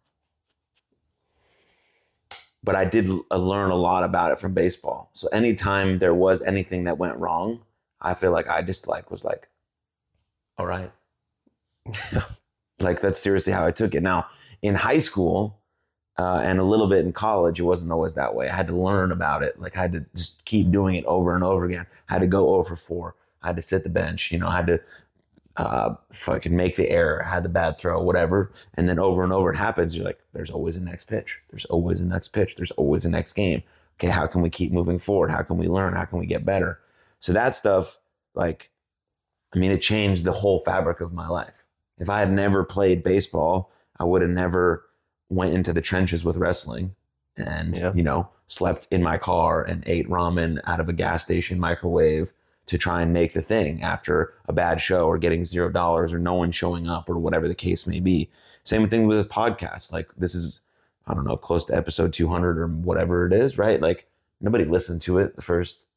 But 2.64 2.76
I 2.76 2.86
did 2.86 3.10
uh, 3.32 3.38
learn 3.38 3.72
a 3.72 3.76
lot 3.76 4.04
about 4.04 4.32
it 4.32 4.40
from 4.40 4.54
baseball. 4.54 5.10
So 5.14 5.28
anytime 5.30 6.00
there 6.00 6.14
was 6.14 6.42
anything 6.42 6.84
that 6.86 6.98
went 6.98 7.18
wrong, 7.18 7.62
I 8.02 8.14
feel 8.14 8.32
like 8.32 8.48
I 8.48 8.62
just 8.62 8.88
like 8.88 9.12
was 9.12 9.24
like, 9.24 9.49
all 10.60 10.68
right. 10.68 10.92
like 12.80 13.00
that's 13.02 13.20
seriously 13.20 13.54
how 13.54 13.66
I 13.66 13.72
took 13.72 13.96
it. 13.96 14.04
Now 14.04 14.28
in 14.62 14.76
high 14.76 15.00
school 15.00 15.58
uh, 16.18 16.42
and 16.44 16.60
a 16.60 16.64
little 16.64 16.88
bit 16.88 17.06
in 17.06 17.14
college, 17.14 17.62
it 17.62 17.64
wasn't 17.64 17.94
always 17.94 18.14
that 18.16 18.36
way. 18.36 18.50
I 18.50 18.56
had 18.56 18.68
to 18.68 18.76
learn 18.76 19.14
about 19.14 19.42
it. 19.42 19.60
Like 19.60 19.78
I 19.78 19.82
had 19.82 19.94
to 19.94 20.06
just 20.16 20.44
keep 20.44 20.70
doing 20.70 20.96
it 20.96 21.06
over 21.06 21.34
and 21.34 21.44
over 21.44 21.66
again. 21.66 21.88
I 22.10 22.14
had 22.14 22.22
to 22.22 22.28
go 22.28 22.56
over 22.56 22.76
four. 22.76 23.16
I 23.42 23.48
had 23.48 23.56
to 23.56 23.62
sit 23.62 23.84
the 23.84 23.90
bench. 23.90 24.32
You 24.32 24.40
know, 24.40 24.50
I 24.50 24.58
had 24.58 24.68
to 24.68 24.82
uh, 25.56 25.96
fucking 26.12 26.56
make 26.56 26.76
the 26.76 26.90
error, 26.90 27.24
had 27.24 27.44
the 27.44 27.50
bad 27.50 27.80
throw, 27.80 28.02
whatever. 28.02 28.52
And 28.74 28.88
then 28.88 29.00
over 29.00 29.24
and 29.24 29.32
over 29.32 29.52
it 29.52 29.56
happens. 29.56 29.96
You're 29.96 30.06
like, 30.06 30.20
there's 30.34 30.50
always 30.50 30.76
a 30.76 30.82
next 30.82 31.06
pitch. 31.06 31.40
There's 31.52 31.66
always 31.66 32.02
a 32.02 32.06
next 32.06 32.30
pitch. 32.30 32.58
There's 32.58 32.72
always 32.72 33.06
a 33.06 33.10
next 33.10 33.34
game. 33.34 33.64
Okay, 33.98 34.08
how 34.08 34.28
can 34.28 34.42
we 34.42 34.50
keep 34.50 34.74
moving 34.74 35.00
forward? 35.00 35.32
How 35.32 35.42
can 35.42 35.58
we 35.58 35.68
learn? 35.68 35.94
How 35.94 36.06
can 36.06 36.20
we 36.20 36.26
get 36.26 36.46
better? 36.46 36.80
So 37.22 37.32
that 37.34 37.56
stuff, 37.56 37.98
like, 38.36 38.72
I 39.54 39.58
mean, 39.58 39.72
it 39.72 39.82
changed 39.82 40.24
the 40.24 40.32
whole 40.32 40.60
fabric 40.60 41.02
of 41.02 41.14
my 41.14 41.28
life. 41.28 41.66
If 41.98 42.10
I 42.10 42.20
had 42.20 42.32
never 42.32 42.64
played 42.64 43.04
baseball, 43.04 43.72
I 44.00 44.04
would 44.04 44.22
have 44.22 44.32
never 44.32 44.86
went 45.30 45.54
into 45.54 45.74
the 45.74 45.82
trenches 45.82 46.24
with 46.24 46.38
wrestling 46.38 46.96
and, 47.36 47.76
Yeah. 47.78 47.94
you 47.94 48.04
know, 48.04 48.30
slept 48.48 48.88
in 48.92 49.04
my 49.04 49.18
car 49.18 49.64
and 49.64 49.84
ate 49.86 50.08
ramen 50.10 50.60
out 50.66 50.80
of 50.80 50.90
a 50.90 50.94
gas 50.94 51.24
station 51.24 51.60
microwave 51.60 52.34
to 52.68 52.78
try 52.78 53.02
and 53.02 53.12
make 53.14 53.34
the 53.34 53.42
thing 53.42 53.82
after 53.82 54.34
a 54.48 54.54
bad 54.54 54.80
show 54.80 55.08
or 55.08 55.18
getting 55.18 55.44
zero 55.44 55.70
dollars 55.70 56.14
or 56.14 56.20
no 56.20 56.36
one 56.36 56.52
showing 56.52 56.88
up 56.88 57.10
or 57.10 57.18
whatever 57.18 57.48
the 57.48 57.56
case 57.56 57.86
may 57.88 58.00
be. 58.00 58.30
Same 58.64 58.88
thing 58.90 59.08
with 59.08 59.18
this 59.18 59.28
podcast. 59.28 59.92
Like 59.92 60.08
this 60.18 60.36
is, 60.36 60.62
I 61.08 61.14
don't 61.16 61.26
know, 61.26 61.38
close 61.38 61.66
to 61.66 61.76
episode 61.76 62.14
200 62.14 62.60
or 62.60 62.68
whatever 62.68 63.26
it 63.26 63.34
is, 63.34 63.58
right? 63.58 63.82
Like 63.82 64.08
nobody 64.40 64.66
listened 64.66 65.02
to 65.04 65.18
it 65.18 65.36
the 65.36 65.42
first 65.42 65.88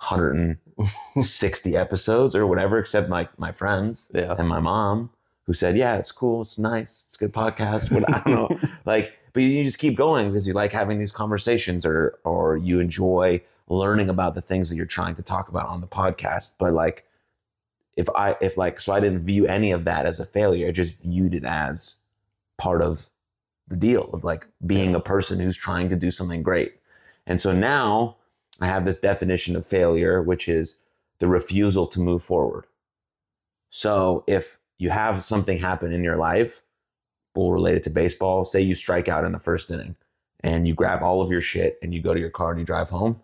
160 0.00 1.76
episodes 1.76 2.34
or 2.34 2.46
whatever, 2.46 2.78
except 2.78 3.08
my, 3.08 3.28
my 3.38 3.52
friends 3.52 4.10
Yeah. 4.14 4.34
and 4.38 4.48
my 4.48 4.60
mom 4.60 5.10
who 5.46 5.52
said, 5.52 5.76
yeah, 5.76 5.96
it's 5.96 6.12
cool. 6.12 6.42
It's 6.42 6.58
nice. 6.58 7.04
It's 7.06 7.16
a 7.16 7.18
good 7.18 7.32
podcast. 7.32 7.90
What, 7.90 8.08
I 8.12 8.22
don't 8.24 8.34
know 8.34 8.70
like 8.84 9.16
but 9.32 9.42
you 9.44 9.62
just 9.62 9.78
keep 9.78 9.96
going 9.96 10.28
because 10.28 10.46
you 10.48 10.54
like 10.54 10.72
having 10.72 10.98
these 10.98 11.12
conversations 11.12 11.86
or 11.86 12.18
or 12.24 12.56
you 12.56 12.80
enjoy 12.80 13.40
learning 13.68 14.08
about 14.08 14.34
the 14.34 14.40
things 14.40 14.68
that 14.68 14.74
you're 14.76 14.86
trying 14.86 15.14
to 15.14 15.22
talk 15.22 15.48
about 15.48 15.68
on 15.68 15.80
the 15.80 15.86
podcast 15.86 16.54
but 16.58 16.72
like 16.72 17.06
if 17.96 18.08
i 18.16 18.34
if 18.40 18.56
like 18.56 18.80
so 18.80 18.92
i 18.92 18.98
didn't 18.98 19.20
view 19.20 19.46
any 19.46 19.70
of 19.70 19.84
that 19.84 20.04
as 20.04 20.18
a 20.18 20.26
failure 20.26 20.66
i 20.66 20.72
just 20.72 21.00
viewed 21.00 21.32
it 21.32 21.44
as 21.44 21.98
part 22.58 22.82
of 22.82 23.08
the 23.68 23.76
deal 23.76 24.10
of 24.12 24.24
like 24.24 24.44
being 24.66 24.96
a 24.96 25.00
person 25.00 25.38
who's 25.38 25.56
trying 25.56 25.88
to 25.88 25.94
do 25.94 26.10
something 26.10 26.42
great 26.42 26.74
and 27.28 27.40
so 27.40 27.52
now 27.52 28.16
i 28.60 28.66
have 28.66 28.84
this 28.84 28.98
definition 28.98 29.56
of 29.56 29.66
failure 29.66 30.22
which 30.22 30.48
is 30.48 30.78
the 31.18 31.28
refusal 31.28 31.86
to 31.86 32.00
move 32.00 32.22
forward 32.22 32.66
so 33.70 34.24
if 34.26 34.58
you 34.78 34.90
have 34.90 35.22
something 35.22 35.58
happen 35.58 35.92
in 35.92 36.02
your 36.02 36.16
life 36.16 36.62
we'll 37.34 37.52
relate 37.52 37.76
it 37.76 37.82
to 37.84 37.90
baseball. 37.90 38.44
Say 38.44 38.60
you 38.60 38.74
strike 38.74 39.08
out 39.08 39.24
in 39.24 39.32
the 39.32 39.38
first 39.38 39.70
inning 39.70 39.96
and 40.40 40.66
you 40.66 40.74
grab 40.74 41.02
all 41.02 41.22
of 41.22 41.30
your 41.30 41.40
shit 41.40 41.78
and 41.82 41.94
you 41.94 42.02
go 42.02 42.14
to 42.14 42.20
your 42.20 42.30
car 42.30 42.50
and 42.50 42.60
you 42.60 42.66
drive 42.66 42.90
home. 42.90 43.20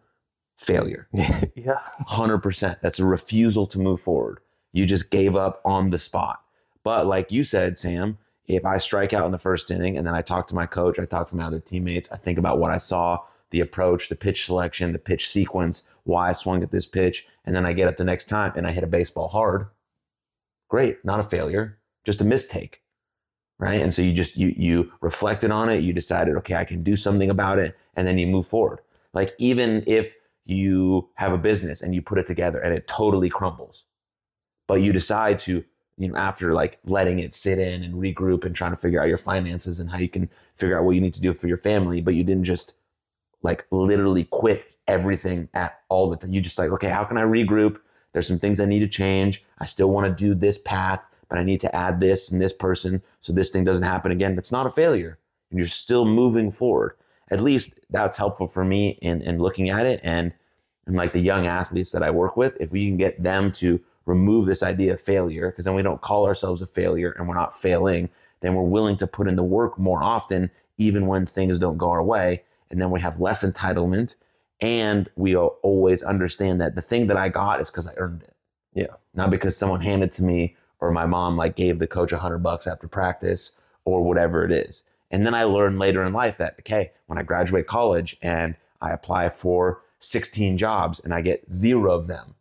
Failure. 0.57 1.09
yeah. 1.13 1.81
100%. 2.09 2.79
That's 2.81 2.99
a 2.99 3.05
refusal 3.05 3.67
to 3.67 3.79
move 3.79 4.01
forward. 4.01 4.41
You 4.73 4.87
just 4.87 5.11
gave 5.11 5.37
up 5.37 5.61
on 5.65 5.91
the 5.91 5.99
spot. 5.99 6.41
But 6.83 7.07
like 7.07 7.33
you 7.33 7.45
said, 7.45 7.77
Sam, 7.79 8.19
if 8.47 8.65
I 8.65 8.79
strike 8.79 9.13
out 9.13 9.27
in 9.27 9.33
the 9.33 9.39
first 9.39 9.71
inning 9.71 9.99
and 9.99 10.07
then 10.07 10.15
I 10.15 10.23
talk 10.23 10.47
to 10.49 10.55
my 10.55 10.67
coach, 10.67 10.99
I 10.99 11.05
talk 11.05 11.29
to 11.29 11.37
my 11.37 11.45
other 11.45 11.59
teammates, 11.59 12.11
I 12.13 12.17
think 12.17 12.39
about 12.39 12.59
what 12.59 12.71
I 12.71 12.79
saw, 12.79 13.19
the 13.51 13.61
approach, 13.61 14.09
the 14.09 14.17
pitch 14.17 14.47
selection, 14.47 14.93
the 14.93 14.99
pitch 14.99 15.29
sequence, 15.29 15.89
why 16.05 16.31
I 16.31 16.33
swung 16.33 16.63
at 16.63 16.71
this 16.71 16.87
pitch, 16.87 17.27
and 17.45 17.55
then 17.55 17.67
I 17.67 17.73
get 17.73 17.89
up 17.89 17.97
the 17.97 18.05
next 18.05 18.29
time 18.29 18.53
and 18.57 18.67
I 18.67 18.73
hit 18.73 18.85
a 18.85 18.89
baseball 18.89 19.29
hard. 19.29 19.67
Great, 20.69 21.05
not 21.05 21.21
a 21.21 21.25
failure, 21.25 21.79
just 22.05 22.21
a 22.21 22.25
mistake 22.25 22.83
right 23.59 23.81
and 23.81 23.93
so 23.95 24.03
you 24.03 24.13
just 24.13 24.37
you 24.37 24.55
you 24.57 24.93
reflected 25.01 25.51
on 25.51 25.69
it 25.69 25.79
you 25.79 25.93
decided 25.93 26.37
okay 26.37 26.55
i 26.55 26.65
can 26.65 26.83
do 26.83 26.97
something 26.97 27.31
about 27.31 27.59
it 27.59 27.77
and 27.97 28.07
then 28.07 28.19
you 28.19 28.27
move 28.27 28.47
forward 28.47 28.81
like 29.15 29.35
even 29.39 29.83
if 29.87 30.15
you 30.45 31.09
have 31.15 31.33
a 31.33 31.39
business 31.39 31.83
and 31.83 31.95
you 31.95 32.03
put 32.03 32.19
it 32.19 32.27
together 32.27 32.61
and 32.61 32.75
it 32.75 32.87
totally 32.87 33.29
crumbles 33.29 33.85
but 34.67 34.77
you 34.77 34.93
decide 34.93 35.39
to 35.39 35.65
you 35.97 36.09
know 36.09 36.17
after 36.17 36.53
like 36.53 36.79
letting 36.85 37.19
it 37.19 37.35
sit 37.35 37.59
in 37.59 37.83
and 37.83 37.95
regroup 37.95 38.45
and 38.45 38.55
trying 38.55 38.73
to 38.73 38.77
figure 38.77 39.01
out 39.01 39.09
your 39.09 39.19
finances 39.19 39.81
and 39.81 39.91
how 39.91 39.99
you 39.99 40.09
can 40.09 40.29
figure 40.55 40.79
out 40.79 40.85
what 40.85 40.95
you 40.95 41.01
need 41.01 41.15
to 41.15 41.21
do 41.21 41.33
for 41.33 41.49
your 41.49 41.57
family 41.57 42.01
but 42.01 42.15
you 42.15 42.23
didn't 42.23 42.45
just 42.45 42.75
like 43.47 43.67
literally 43.71 44.25
quit 44.25 44.77
everything 44.87 45.49
at 45.55 45.81
all 45.89 46.11
the 46.11 46.17
time 46.17 46.33
you 46.33 46.41
just 46.41 46.59
like 46.59 46.71
okay 46.71 46.89
how 46.89 47.05
can 47.05 47.17
i 47.17 47.23
regroup 47.23 47.79
there's 48.13 48.27
some 48.27 48.39
things 48.39 48.61
i 48.61 48.65
need 48.65 48.81
to 48.81 48.89
change 48.89 49.43
i 49.59 49.65
still 49.65 49.91
want 49.91 50.07
to 50.07 50.25
do 50.25 50.35
this 50.35 50.59
path 50.59 51.01
but 51.29 51.39
I 51.39 51.45
need 51.45 51.61
to 51.63 51.75
add 51.75 52.01
this 52.01 52.31
and 52.31 52.41
this 52.41 52.53
person 52.53 53.03
so 53.21 53.33
this 53.33 53.51
thing 53.51 53.65
doesn't 53.65 53.83
happen 53.83 54.13
again. 54.13 54.35
That's 54.35 54.53
not 54.53 54.67
a 54.67 54.71
failure. 54.71 55.19
And 55.51 55.59
you're 55.59 55.69
still 55.69 56.05
moving 56.05 56.51
forward. 56.51 56.97
At 57.31 57.41
least 57.41 57.79
that's 57.91 58.17
helpful 58.17 58.47
for 58.47 58.65
me 58.65 58.99
in, 59.03 59.23
in 59.23 59.39
looking 59.39 59.71
at 59.71 59.87
it. 59.87 60.01
And, 60.03 60.33
and 60.87 60.97
like 60.97 61.13
the 61.13 61.21
young 61.21 61.47
athletes 61.47 61.91
that 61.93 62.03
I 62.03 62.11
work 62.11 62.37
with, 62.37 62.57
if 62.61 62.71
we 62.71 62.87
can 62.87 62.97
get 62.97 63.23
them 63.23 63.51
to 63.53 63.81
remove 64.05 64.47
this 64.47 64.63
idea 64.63 64.95
of 64.95 65.01
failure, 65.01 65.51
because 65.51 65.65
then 65.65 65.75
we 65.75 65.83
don't 65.83 66.01
call 66.01 66.27
ourselves 66.27 66.63
a 66.63 66.67
failure 66.67 67.13
and 67.19 67.29
we're 67.29 67.35
not 67.35 67.59
failing, 67.59 68.09
then 68.41 68.55
we're 68.55 68.63
willing 68.63 68.97
to 68.99 69.07
put 69.07 69.27
in 69.27 69.35
the 69.35 69.43
work 69.43 69.79
more 69.79 70.03
often, 70.03 70.51
even 70.79 71.07
when 71.07 71.27
things 71.27 71.59
don't 71.59 71.79
go 71.79 71.91
our 71.91 72.05
way. 72.05 72.45
And 72.71 72.81
then 72.81 72.91
we 72.91 73.01
have 73.01 73.21
less 73.21 73.45
entitlement 73.45 74.17
and 74.61 75.09
we 75.17 75.37
always 75.37 76.03
understand 76.03 76.61
that 76.61 76.75
the 76.75 76.83
thing 76.83 77.07
that 77.09 77.17
I 77.17 77.29
got 77.29 77.61
is 77.61 77.71
because 77.71 77.87
I 77.87 77.95
earned 77.97 78.23
it. 78.23 78.35
Yeah. 78.73 78.95
Not 79.15 79.31
because 79.31 79.57
someone 79.57 79.81
handed 79.81 80.13
to 80.15 80.25
me 80.25 80.57
or 80.81 80.91
my 80.91 81.07
mom 81.07 81.37
like 81.37 81.57
gave 81.57 81.79
the 81.79 81.87
coach 81.87 82.13
a 82.13 82.19
hundred 82.19 82.39
bucks 82.39 82.67
after 82.67 82.89
practice 82.89 83.57
or 83.85 84.03
whatever 84.03 84.45
it 84.45 84.53
is. 84.53 84.85
And 85.11 85.27
then 85.27 85.35
I 85.35 85.45
learned 85.45 85.79
later 85.79 86.03
in 86.05 86.13
life 86.13 86.39
that 86.39 86.57
okay, 86.61 86.93
when 87.07 87.19
I 87.19 87.23
graduate 87.23 87.67
college 87.67 88.17
and 88.23 88.57
I 88.81 88.91
apply 88.91 89.29
for 89.29 89.83
16 90.01 90.59
jobs 90.59 91.01
and 91.01 91.15
I 91.15 91.21
get 91.21 91.53
zero 91.53 91.93
of 91.93 92.07
them, 92.07 92.35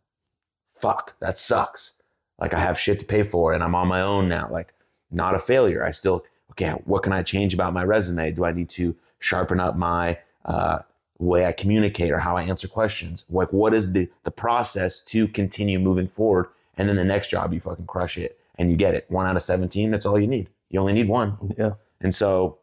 fuck, 0.74 1.18
that 1.20 1.38
sucks. 1.38 1.94
Like 2.38 2.52
I 2.52 2.58
have 2.58 2.78
shit 2.78 2.98
to 3.00 3.06
pay 3.06 3.22
for 3.22 3.52
and 3.52 3.62
I'm 3.62 3.74
on 3.74 3.88
my 3.88 4.02
own 4.02 4.28
now. 4.28 4.48
Like 4.50 4.74
not 5.10 5.34
a 5.34 5.38
failure. 5.38 5.84
I 5.84 5.90
still 5.90 6.24
okay. 6.52 6.70
What 6.84 7.02
can 7.02 7.12
I 7.12 7.22
change 7.22 7.54
about 7.54 7.72
my 7.72 7.84
resume? 7.84 8.32
Do 8.32 8.44
I 8.44 8.52
need 8.52 8.68
to 8.70 8.94
sharpen 9.18 9.60
up 9.60 9.76
my 9.76 10.18
uh, 10.44 10.80
way 11.18 11.46
I 11.46 11.52
communicate 11.52 12.10
or 12.10 12.18
how 12.18 12.36
I 12.36 12.42
answer 12.42 12.68
questions? 12.68 13.24
Like 13.30 13.52
what 13.52 13.74
is 13.74 13.92
the 13.92 14.08
the 14.24 14.30
process 14.30 15.00
to 15.00 15.28
continue 15.28 15.78
moving 15.78 16.08
forward? 16.08 16.48
And 16.76 16.88
then 16.88 16.96
the 16.96 17.04
next 17.04 17.28
job, 17.28 17.52
you 17.52 17.60
fucking 17.60 17.86
crush 17.86 18.18
it 18.18 18.38
and 18.58 18.70
you 18.70 18.76
get 18.76 18.94
it. 18.94 19.06
One 19.08 19.26
out 19.26 19.36
of 19.36 19.42
17. 19.42 19.90
That's 19.90 20.04
all 20.04 20.20
you 20.20 20.26
need. 20.26 20.48
You 20.70 20.80
only 20.80 20.92
need 20.92 21.08
one. 21.08 21.36
Yeah. 21.56 21.74
And 22.00 22.14
so 22.14 22.58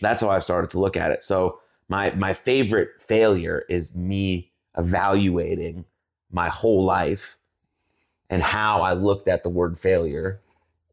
that's 0.00 0.20
how 0.20 0.30
I've 0.30 0.44
started 0.44 0.70
to 0.70 0.80
look 0.80 0.96
at 0.96 1.10
it. 1.10 1.22
So 1.22 1.60
my 1.88 2.10
my 2.12 2.34
favorite 2.34 3.00
failure 3.00 3.64
is 3.68 3.94
me 3.94 4.50
evaluating 4.76 5.84
my 6.30 6.48
whole 6.48 6.84
life 6.84 7.38
and 8.30 8.42
how 8.42 8.80
I 8.80 8.94
looked 8.94 9.28
at 9.28 9.42
the 9.42 9.50
word 9.50 9.78
failure 9.78 10.40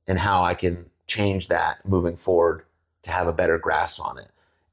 and 0.07 0.19
how 0.19 0.43
I 0.43 0.53
can 0.53 0.85
change 1.07 1.47
that 1.47 1.85
moving 1.85 2.17
forward 2.17 2.63
to 3.03 3.11
have 3.11 3.27
a 3.27 3.33
better 3.33 3.57
grasp 3.57 4.01
on 4.01 4.17
it. 4.17 4.29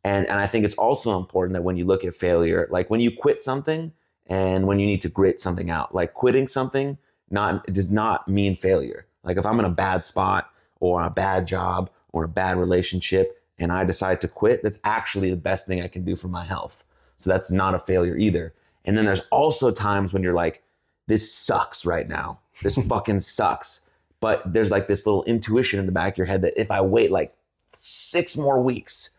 And 0.06 0.24
and 0.28 0.38
I 0.38 0.46
think 0.46 0.64
it's 0.64 0.76
also 0.76 1.18
important 1.18 1.54
that 1.54 1.64
when 1.64 1.76
you 1.76 1.84
look 1.84 2.04
at 2.04 2.14
failure, 2.14 2.68
like 2.70 2.88
when 2.88 3.00
you 3.00 3.10
quit 3.10 3.42
something 3.42 3.92
and 4.26 4.68
when 4.68 4.78
you 4.78 4.86
need 4.86 5.02
to 5.02 5.08
grit 5.08 5.40
something 5.40 5.68
out, 5.68 5.96
like 5.96 6.14
quitting 6.14 6.46
something 6.46 6.96
not 7.28 7.66
does 7.72 7.90
not 7.90 8.28
mean 8.28 8.54
failure. 8.54 9.04
Like 9.24 9.36
if 9.36 9.44
I'm 9.44 9.58
in 9.58 9.64
a 9.64 9.70
bad 9.70 10.04
spot 10.04 10.48
or 10.78 11.02
a 11.02 11.10
bad 11.10 11.48
job 11.48 11.90
or 12.12 12.22
a 12.22 12.28
bad 12.28 12.56
relationship 12.56 13.42
and 13.58 13.72
I 13.72 13.82
decide 13.82 14.20
to 14.20 14.28
quit, 14.28 14.62
that's 14.62 14.78
actually 14.84 15.30
the 15.30 15.36
best 15.36 15.66
thing 15.66 15.82
I 15.82 15.88
can 15.88 16.04
do 16.04 16.14
for 16.14 16.28
my 16.28 16.44
health. 16.44 16.84
So 17.18 17.28
that's 17.28 17.50
not 17.50 17.74
a 17.74 17.78
failure 17.80 18.16
either. 18.16 18.54
And 18.84 18.96
then 18.96 19.06
there's 19.06 19.26
also 19.32 19.72
times 19.72 20.12
when 20.12 20.22
you're 20.22 20.34
like, 20.34 20.62
this 21.08 21.32
sucks 21.32 21.84
right 21.84 22.08
now. 22.08 22.38
This 22.62 22.76
fucking 22.88 23.18
sucks. 23.18 23.80
But 24.20 24.52
there's 24.52 24.70
like 24.70 24.86
this 24.86 25.04
little 25.04 25.24
intuition 25.24 25.80
in 25.80 25.86
the 25.86 25.90
back 25.92 26.12
of 26.14 26.18
your 26.18 26.28
head 26.28 26.42
that 26.42 26.54
if 26.56 26.70
I 26.70 26.80
wait 26.80 27.10
like 27.10 27.34
six 27.72 28.36
more 28.36 28.62
weeks, 28.62 29.15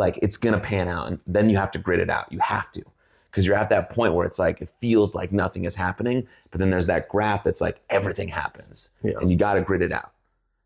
like 0.00 0.18
it's 0.22 0.36
gonna 0.36 0.60
pan 0.60 0.88
out. 0.88 1.08
And 1.08 1.18
then 1.26 1.50
you 1.50 1.56
have 1.56 1.70
to 1.72 1.78
grit 1.78 2.00
it 2.00 2.10
out. 2.10 2.30
You 2.32 2.38
have 2.40 2.70
to. 2.72 2.82
Because 3.30 3.46
you're 3.46 3.56
at 3.56 3.70
that 3.70 3.88
point 3.88 4.14
where 4.14 4.26
it's 4.26 4.38
like 4.38 4.60
it 4.60 4.70
feels 4.76 5.14
like 5.14 5.32
nothing 5.32 5.64
is 5.64 5.74
happening, 5.74 6.26
but 6.50 6.58
then 6.58 6.70
there's 6.70 6.86
that 6.88 7.08
graph 7.08 7.44
that's 7.44 7.60
like 7.60 7.80
everything 7.88 8.28
happens. 8.28 8.90
Yeah. 9.02 9.14
And 9.20 9.30
you 9.30 9.36
gotta 9.36 9.62
grit 9.62 9.82
it 9.82 9.92
out. 9.92 10.12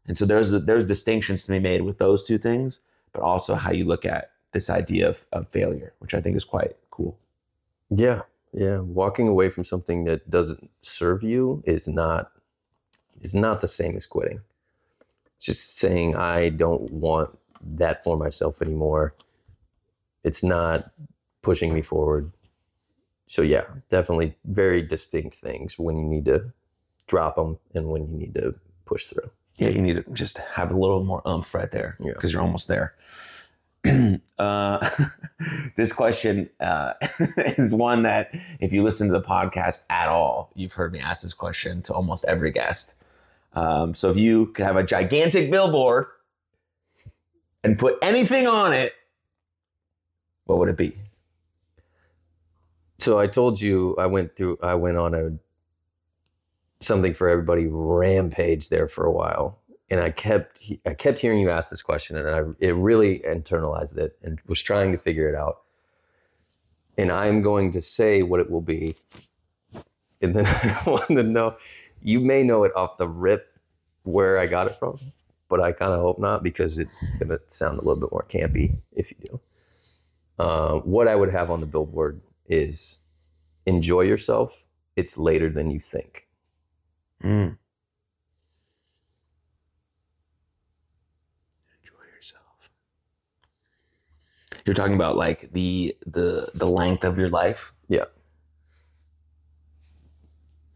And 0.06 0.16
so 0.16 0.24
there's 0.24 0.50
there's 0.50 0.84
distinctions 0.84 1.46
to 1.46 1.52
be 1.52 1.58
made 1.58 1.82
with 1.82 1.98
those 1.98 2.24
two 2.24 2.38
things, 2.38 2.80
but 3.12 3.22
also 3.22 3.54
how 3.54 3.70
you 3.72 3.84
look 3.84 4.04
at 4.04 4.32
this 4.52 4.70
idea 4.70 5.08
of, 5.08 5.26
of 5.32 5.48
failure, 5.48 5.92
which 5.98 6.14
I 6.14 6.20
think 6.20 6.36
is 6.36 6.44
quite 6.44 6.76
cool. 6.90 7.18
Yeah. 7.90 8.22
Yeah. 8.52 8.78
Walking 8.78 9.28
away 9.28 9.50
from 9.50 9.64
something 9.64 10.04
that 10.04 10.28
doesn't 10.30 10.70
serve 10.82 11.22
you 11.22 11.62
is 11.66 11.86
not 11.86 12.32
is 13.20 13.34
not 13.34 13.60
the 13.60 13.68
same 13.68 13.96
as 13.96 14.06
quitting. 14.06 14.40
It's 15.36 15.46
just 15.46 15.76
saying 15.76 16.16
I 16.16 16.50
don't 16.50 16.90
want 16.90 17.36
that 17.62 18.02
for 18.02 18.16
myself 18.16 18.62
anymore. 18.62 19.14
It's 20.24 20.42
not 20.42 20.90
pushing 21.42 21.72
me 21.72 21.82
forward. 21.82 22.32
So 23.28 23.42
yeah, 23.42 23.64
definitely 23.88 24.36
very 24.44 24.82
distinct 24.82 25.36
things 25.36 25.78
when 25.78 25.96
you 25.96 26.04
need 26.04 26.24
to 26.26 26.52
drop 27.06 27.36
them 27.36 27.58
and 27.74 27.88
when 27.88 28.06
you 28.08 28.16
need 28.16 28.34
to 28.34 28.54
push 28.84 29.04
through. 29.06 29.30
Yeah, 29.58 29.68
you 29.68 29.80
need 29.80 29.96
to 29.96 30.04
just 30.12 30.38
have 30.38 30.70
a 30.70 30.76
little 30.76 31.02
more 31.02 31.22
umph 31.24 31.54
right 31.54 31.70
there 31.70 31.96
Yeah. 32.00 32.12
because 32.12 32.32
you're 32.32 32.42
almost 32.42 32.68
there. 32.68 32.94
uh, 34.38 34.90
this 35.76 35.92
question 35.92 36.50
uh, 36.60 36.92
is 37.58 37.72
one 37.72 38.02
that, 38.02 38.32
if 38.60 38.72
you 38.72 38.82
listen 38.82 39.06
to 39.08 39.12
the 39.12 39.22
podcast 39.22 39.82
at 39.88 40.08
all, 40.08 40.50
you've 40.54 40.72
heard 40.72 40.92
me 40.92 40.98
ask 41.00 41.22
this 41.22 41.32
question 41.32 41.82
to 41.82 41.94
almost 41.94 42.24
every 42.26 42.50
guest. 42.50 42.96
Um, 43.54 43.94
so 43.94 44.10
if 44.10 44.18
you 44.18 44.46
could 44.48 44.66
have 44.66 44.76
a 44.76 44.82
gigantic 44.82 45.50
billboard 45.50 46.06
and 47.66 47.78
put 47.78 47.98
anything 48.00 48.46
on 48.46 48.72
it, 48.72 48.94
what 50.44 50.58
would 50.58 50.68
it 50.68 50.76
be? 50.76 50.96
So 52.98 53.18
I 53.18 53.26
told 53.26 53.60
you 53.60 53.96
I 53.98 54.06
went 54.06 54.36
through 54.36 54.58
I 54.62 54.74
went 54.74 54.96
on 54.96 55.14
a 55.14 55.32
something 56.80 57.12
for 57.12 57.28
everybody 57.28 57.66
rampage 57.66 58.68
there 58.68 58.86
for 58.86 59.04
a 59.04 59.10
while 59.10 59.58
and 59.90 60.00
I 60.00 60.10
kept 60.10 60.62
I 60.86 60.94
kept 60.94 61.18
hearing 61.18 61.40
you 61.40 61.50
ask 61.50 61.68
this 61.68 61.82
question 61.82 62.16
and 62.16 62.28
I 62.28 62.42
it 62.60 62.74
really 62.74 63.18
internalized 63.20 63.96
it 63.96 64.16
and 64.22 64.40
was 64.46 64.62
trying 64.62 64.92
to 64.92 64.98
figure 64.98 65.28
it 65.28 65.34
out. 65.34 65.62
And 66.96 67.12
I'm 67.12 67.42
going 67.42 67.72
to 67.72 67.80
say 67.80 68.22
what 68.22 68.40
it 68.40 68.50
will 68.50 68.62
be. 68.62 68.96
And 70.22 70.34
then 70.34 70.46
I 70.46 70.82
want 70.86 71.08
to 71.08 71.22
know 71.22 71.56
you 72.02 72.20
may 72.20 72.42
know 72.42 72.62
it 72.64 72.74
off 72.76 72.96
the 72.96 73.08
rip 73.08 73.58
where 74.04 74.38
I 74.38 74.46
got 74.46 74.68
it 74.68 74.78
from, 74.78 74.98
but 75.48 75.60
I 75.60 75.72
kind 75.72 75.92
of 75.92 76.00
hope 76.00 76.18
not 76.18 76.42
because 76.42 76.78
it's 76.78 76.90
going 77.18 77.28
to 77.28 77.40
sound 77.46 77.78
a 77.78 77.82
little 77.82 78.00
bit 78.00 78.10
more 78.12 78.26
campy 78.28 78.78
if 78.92 79.10
you 79.10 79.16
do. 79.24 79.40
Uh, 80.38 80.74
what 80.80 81.08
I 81.08 81.14
would 81.14 81.30
have 81.30 81.50
on 81.50 81.60
the 81.60 81.66
billboard 81.66 82.20
is 82.46 82.98
enjoy 83.64 84.02
yourself. 84.02 84.66
It's 84.96 85.16
later 85.16 85.48
than 85.50 85.70
you 85.70 85.80
think. 85.80 86.28
Mm. 87.22 87.56
Enjoy 91.82 92.04
yourself. 92.14 92.70
You're 94.64 94.74
talking 94.74 94.94
about 94.94 95.16
like 95.16 95.52
the 95.52 95.96
the 96.06 96.50
the 96.54 96.66
length 96.66 97.04
of 97.04 97.18
your 97.18 97.28
life. 97.28 97.72
Yeah. 97.88 98.06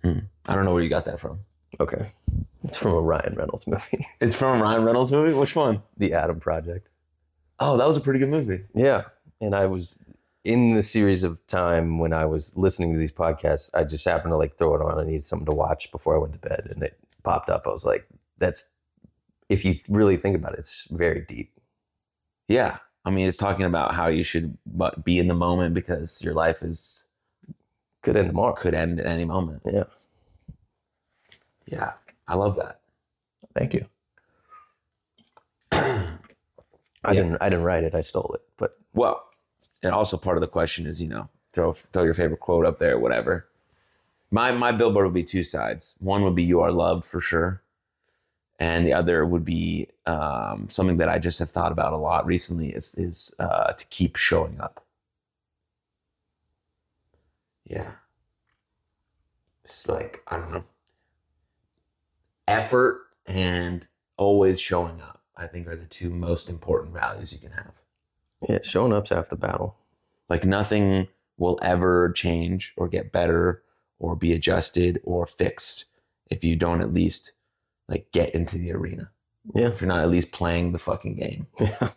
Hmm. 0.02 0.20
I 0.46 0.54
don't 0.54 0.64
know 0.64 0.72
where 0.72 0.82
you 0.82 0.88
got 0.88 1.04
that 1.04 1.20
from. 1.20 1.40
Okay. 1.78 2.12
It's 2.64 2.78
from 2.78 2.92
a 2.92 3.00
Ryan 3.00 3.34
Reynolds 3.34 3.66
movie, 3.66 4.06
It's 4.20 4.34
from 4.34 4.60
a 4.60 4.62
Ryan 4.62 4.84
Reynolds 4.84 5.10
movie. 5.12 5.32
Which 5.32 5.56
one? 5.56 5.82
The 5.96 6.12
Adam 6.12 6.38
Project. 6.40 6.88
Oh, 7.58 7.76
that 7.76 7.86
was 7.88 7.96
a 7.96 8.00
pretty 8.00 8.18
good 8.18 8.28
movie. 8.28 8.62
Yeah. 8.74 9.04
And 9.40 9.54
I 9.54 9.66
was 9.66 9.98
in 10.44 10.74
the 10.74 10.82
series 10.82 11.22
of 11.22 11.44
time 11.46 11.98
when 11.98 12.12
I 12.12 12.24
was 12.26 12.56
listening 12.56 12.92
to 12.92 12.98
these 12.98 13.12
podcasts, 13.12 13.70
I 13.74 13.84
just 13.84 14.04
happened 14.04 14.32
to 14.32 14.36
like 14.36 14.56
throw 14.56 14.74
it 14.74 14.82
on. 14.82 14.98
I 14.98 15.04
needed 15.04 15.24
something 15.24 15.46
to 15.46 15.52
watch 15.52 15.90
before 15.90 16.14
I 16.14 16.18
went 16.18 16.32
to 16.34 16.38
bed 16.38 16.68
and 16.70 16.82
it 16.82 16.98
popped 17.22 17.50
up. 17.50 17.66
I 17.66 17.70
was 17.70 17.84
like, 17.84 18.06
that's, 18.38 18.68
if 19.48 19.64
you 19.64 19.74
really 19.88 20.16
think 20.16 20.36
about 20.36 20.52
it, 20.52 20.60
it's 20.60 20.86
very 20.90 21.22
deep. 21.28 21.52
Yeah, 22.48 22.78
I 23.04 23.10
mean, 23.10 23.26
it's 23.28 23.36
talking 23.38 23.66
about 23.66 23.94
how 23.94 24.08
you 24.08 24.22
should 24.24 24.56
be 25.04 25.18
in 25.18 25.28
the 25.28 25.34
moment 25.34 25.74
because 25.74 26.22
your 26.22 26.34
life 26.34 26.62
is 26.62 27.04
Could 28.02 28.16
end 28.16 28.28
tomorrow. 28.28 28.54
could 28.54 28.74
end 28.74 29.00
at 29.00 29.06
any 29.06 29.24
moment. 29.24 29.62
Yeah. 29.64 29.84
Yeah, 31.66 31.92
I 32.30 32.36
love 32.36 32.56
that. 32.56 32.80
Thank 33.54 33.74
you. 33.74 33.86
I 37.04 37.14
Yeah. 37.14 37.22
didn't, 37.22 37.38
I 37.40 37.50
didn't 37.50 37.64
write 37.64 37.84
it. 37.84 37.94
I 37.94 38.02
stole 38.02 38.32
it, 38.34 38.42
but 38.58 38.78
Well, 38.94 39.28
and 39.82 39.94
also 39.94 40.16
part 40.18 40.36
of 40.36 40.42
the 40.42 40.48
question 40.48 40.86
is, 40.86 41.00
you 41.02 41.08
know, 41.08 41.28
throw 41.54 41.72
throw 41.74 42.04
your 42.04 42.14
favorite 42.14 42.40
quote 42.40 42.66
up 42.66 42.78
there, 42.80 42.98
whatever. 42.98 43.48
My 44.30 44.52
my 44.52 44.72
billboard 44.72 45.06
would 45.06 45.14
be 45.14 45.24
two 45.24 45.44
sides. 45.44 45.96
One 46.00 46.24
would 46.24 46.34
be 46.36 46.44
"You 46.44 46.60
are 46.60 46.72
loved" 46.72 47.04
for 47.06 47.20
sure, 47.20 47.62
and 48.60 48.86
the 48.86 48.92
other 48.94 49.26
would 49.26 49.44
be 49.44 49.88
um, 50.06 50.68
something 50.70 50.98
that 50.98 51.08
I 51.10 51.18
just 51.18 51.38
have 51.40 51.50
thought 51.50 51.72
about 51.72 51.92
a 51.94 51.98
lot 51.98 52.26
recently. 52.26 52.70
Is 52.70 52.94
is 52.96 53.34
uh, 53.40 53.72
to 53.74 53.86
keep 53.88 54.16
showing 54.16 54.60
up. 54.60 54.84
Yeah, 57.64 57.92
it's 59.64 59.88
like 59.88 60.22
I 60.28 60.38
don't 60.38 60.52
know, 60.52 60.64
effort 62.50 63.02
and 63.26 63.86
always 64.16 64.60
showing 64.60 65.00
up. 65.00 65.22
I 65.36 65.46
think 65.46 65.66
are 65.68 65.76
the 65.76 65.86
two 65.86 66.10
most 66.10 66.50
important 66.50 66.92
values 66.92 67.32
you 67.32 67.38
can 67.38 67.52
have. 67.52 67.72
yeah, 68.48 68.58
showing 68.62 68.92
up's 68.92 69.10
half 69.10 69.30
the 69.30 69.36
battle. 69.36 69.76
Like 70.28 70.44
nothing 70.44 71.08
will 71.38 71.58
ever 71.62 72.12
change 72.12 72.74
or 72.76 72.88
get 72.88 73.10
better 73.12 73.62
or 73.98 74.14
be 74.16 74.32
adjusted 74.34 75.00
or 75.04 75.26
fixed 75.26 75.86
if 76.30 76.44
you 76.44 76.56
don't 76.56 76.82
at 76.82 76.92
least 76.92 77.32
like 77.88 78.12
get 78.12 78.34
into 78.34 78.58
the 78.58 78.72
arena. 78.72 79.10
Yeah. 79.54 79.68
If 79.68 79.80
you're 79.80 79.88
not 79.88 80.02
at 80.02 80.10
least 80.10 80.30
playing 80.32 80.72
the 80.72 80.78
fucking 80.78 81.16
game. 81.16 81.46
Yeah. 81.60 81.90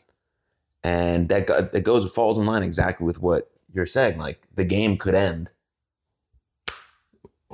And 0.85 1.29
that 1.29 1.47
go- 1.47 1.61
that 1.61 1.81
goes 1.81 2.11
falls 2.13 2.37
in 2.37 2.45
line 2.45 2.61
exactly 2.63 3.05
with 3.05 3.21
what 3.21 3.49
you're 3.73 3.85
saying. 3.85 4.17
Like 4.17 4.41
the 4.53 4.65
game 4.65 4.97
could 4.97 5.15
end 5.15 5.49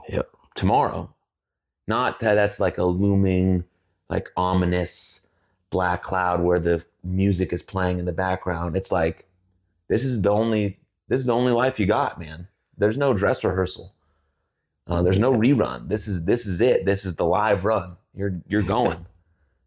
Yep. 0.07 0.29
tomorrow. 0.55 1.13
Not 1.89 2.19
that 2.19 2.35
that's 2.35 2.59
like 2.59 2.77
a 2.77 2.83
looming, 2.83 3.65
like 4.09 4.29
ominous 4.37 5.27
black 5.71 6.03
cloud 6.03 6.39
where 6.41 6.59
the 6.59 6.85
music 7.03 7.51
is 7.51 7.63
playing 7.63 7.97
in 7.97 8.05
the 8.05 8.11
background. 8.11 8.77
It's 8.77 8.91
like 8.91 9.27
this 9.87 10.03
is 10.05 10.21
the 10.21 10.29
only 10.29 10.77
this 11.07 11.19
is 11.19 11.25
the 11.25 11.33
only 11.33 11.51
life 11.51 11.79
you 11.79 11.87
got, 11.87 12.19
man. 12.19 12.47
There's 12.77 12.95
no 12.95 13.15
dress 13.15 13.43
rehearsal. 13.43 13.91
Uh, 14.85 15.01
there's 15.01 15.17
no 15.17 15.33
rerun. 15.33 15.89
This 15.89 16.07
is 16.07 16.25
this 16.25 16.45
is 16.45 16.61
it. 16.61 16.85
This 16.85 17.05
is 17.05 17.15
the 17.15 17.25
live 17.25 17.65
run. 17.65 17.97
You're 18.13 18.39
you're 18.47 18.61
going, 18.77 19.07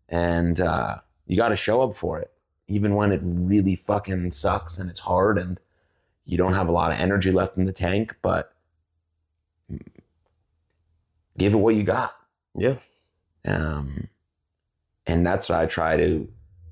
and 0.09 0.61
uh, 0.61 0.99
you 1.27 1.37
got 1.37 1.49
to 1.49 1.57
show 1.57 1.83
up 1.83 1.97
for 1.97 2.21
it, 2.21 2.31
even 2.69 2.95
when 2.95 3.11
it 3.11 3.21
really 3.25 3.75
fucking 3.75 4.31
sucks 4.31 4.79
and 4.79 4.89
it's 4.89 5.01
hard 5.01 5.39
and 5.39 5.59
you 6.25 6.39
don't 6.39 6.55
have 6.55 6.69
a 6.69 6.73
lot 6.73 6.93
of 6.93 7.01
energy 7.01 7.33
left 7.33 7.59
in 7.59 7.65
the 7.65 7.73
tank. 7.73 8.15
But 8.23 8.52
give 11.43 11.55
it 11.55 11.59
what 11.59 11.75
you 11.75 11.83
got. 11.83 12.17
Yeah. 12.57 12.77
Um, 13.45 14.09
and 15.07 15.27
that's 15.27 15.49
what 15.49 15.59
I 15.59 15.67
try 15.67 15.97
to 15.97 16.29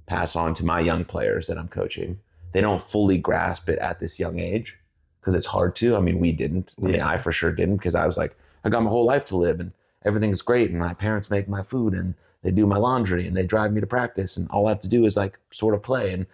pass 0.06 0.36
on 0.36 0.54
to 0.54 0.64
my 0.64 0.80
young 0.80 1.04
players 1.04 1.46
that 1.48 1.58
I'm 1.58 1.68
coaching. 1.68 2.18
They 2.52 2.60
don't 2.60 2.80
fully 2.80 3.18
grasp 3.18 3.68
it 3.68 3.78
at 3.78 4.00
this 4.00 4.18
young 4.18 4.38
age 4.38 4.76
because 5.20 5.34
it's 5.34 5.46
hard 5.46 5.76
to. 5.76 5.96
I 5.96 6.00
mean, 6.00 6.18
we 6.18 6.32
didn't. 6.32 6.74
I 6.82 6.86
mean, 6.86 7.00
I 7.00 7.16
for 7.16 7.32
sure 7.32 7.52
didn't 7.52 7.76
because 7.76 7.94
I 7.94 8.06
was 8.06 8.16
like, 8.16 8.36
I 8.64 8.68
got 8.68 8.82
my 8.82 8.90
whole 8.90 9.04
life 9.04 9.24
to 9.26 9.36
live 9.36 9.60
and 9.60 9.72
everything's 10.04 10.42
great. 10.42 10.70
And 10.70 10.78
my 10.78 10.94
parents 10.94 11.30
make 11.30 11.48
my 11.48 11.62
food 11.62 11.94
and 11.94 12.14
they 12.42 12.50
do 12.50 12.66
my 12.66 12.76
laundry 12.76 13.26
and 13.26 13.36
they 13.36 13.44
drive 13.44 13.72
me 13.72 13.80
to 13.80 13.86
practice. 13.86 14.36
And 14.36 14.50
all 14.50 14.66
I 14.66 14.70
have 14.70 14.80
to 14.80 14.88
do 14.88 15.04
is 15.04 15.16
like 15.16 15.38
sort 15.50 15.74
of 15.74 15.82
play 15.82 16.12
and 16.12 16.26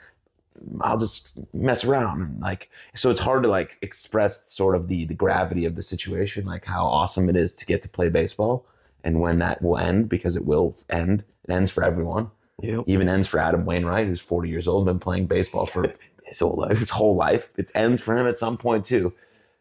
I'll 0.81 0.99
just 0.99 1.38
mess 1.55 1.85
around. 1.85 2.21
And 2.23 2.40
like, 2.40 2.71
so 2.95 3.11
it's 3.11 3.21
hard 3.21 3.42
to 3.45 3.49
like 3.49 3.79
express 3.83 4.51
sort 4.53 4.75
of 4.75 4.88
the, 4.88 5.05
the 5.07 5.14
gravity 5.14 5.64
of 5.64 5.75
the 5.77 5.83
situation, 5.83 6.45
like 6.47 6.64
how 6.64 6.87
awesome 6.87 7.29
it 7.29 7.37
is 7.37 7.53
to 7.55 7.66
get 7.66 7.83
to 7.83 7.88
play 7.88 8.09
baseball 8.09 8.66
and 9.05 9.21
when 9.21 9.38
that 9.38 9.62
will 9.62 9.79
end 9.79 10.09
because 10.09 10.37
it 10.37 10.45
will 10.47 10.75
end. 10.90 11.25
It 11.45 11.53
ends 11.53 11.71
for 11.71 11.85
everyone 11.85 12.31
Yep. 12.62 12.85
even 12.87 13.09
ends 13.09 13.29
for 13.29 13.38
Adam 13.38 13.64
Wainwright, 13.66 14.07
who's 14.07 14.21
40 14.21 14.49
years 14.49 14.66
old, 14.66 14.87
been 14.87 14.99
playing 14.99 15.27
baseball 15.27 15.66
for 15.66 15.92
His 16.25 16.40
whole 16.40 16.57
life. 16.57 16.79
his 16.79 16.90
whole 16.90 17.14
life. 17.14 17.49
It 17.57 17.71
ends 17.75 18.01
for 18.01 18.16
him 18.19 18.27
at 18.27 18.37
some 18.37 18.57
point 18.57 18.85
too. 18.85 19.12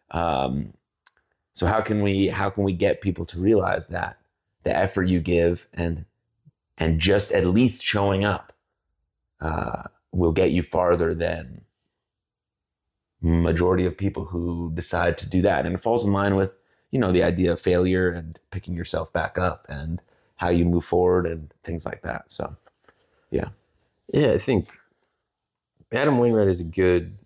Um, 0.10 0.74
so 1.54 1.68
how 1.68 1.82
can 1.82 2.02
we 2.02 2.28
how 2.28 2.50
can 2.50 2.64
we 2.64 2.74
get 2.74 3.02
people 3.02 3.24
to 3.28 3.40
realize 3.40 3.86
that 3.88 4.18
the 4.64 4.76
effort 4.76 5.04
you 5.04 5.20
give 5.20 5.68
and 5.74 6.06
and 6.80 7.00
just 7.00 7.32
at 7.32 7.46
least 7.46 7.84
showing 7.84 8.26
up 8.26 8.52
uh, 9.42 9.84
will 10.15 10.32
get 10.32 10.51
you 10.51 10.63
farther 10.63 11.13
than 11.13 11.62
majority 13.21 13.86
of 13.86 13.97
people 13.97 14.25
who 14.25 14.71
decide 14.73 15.17
to 15.17 15.28
do 15.28 15.41
that, 15.41 15.65
and 15.65 15.75
it 15.75 15.80
falls 15.80 16.06
in 16.06 16.13
line 16.13 16.36
with 16.36 16.54
you 16.91 16.99
know 16.99 17.12
the 17.12 17.23
idea 17.23 17.51
of 17.51 17.60
failure 17.60 18.10
and 18.10 18.39
picking 18.51 18.75
yourself 18.75 19.12
back 19.12 19.38
up 19.38 19.65
and 19.69 20.01
how 20.38 20.49
you 20.49 20.65
move 20.65 20.84
forward 20.84 21.25
and 21.25 21.54
things 21.63 21.86
like 21.86 22.01
that. 22.01 22.25
So. 22.28 22.56
Yeah, 23.32 23.49
Yeah, 24.13 24.32
I 24.32 24.38
think 24.38 24.69
Adam 25.91 26.19
Wainwright 26.19 26.47
is 26.47 26.62
a 26.62 26.65
good, 26.65 27.17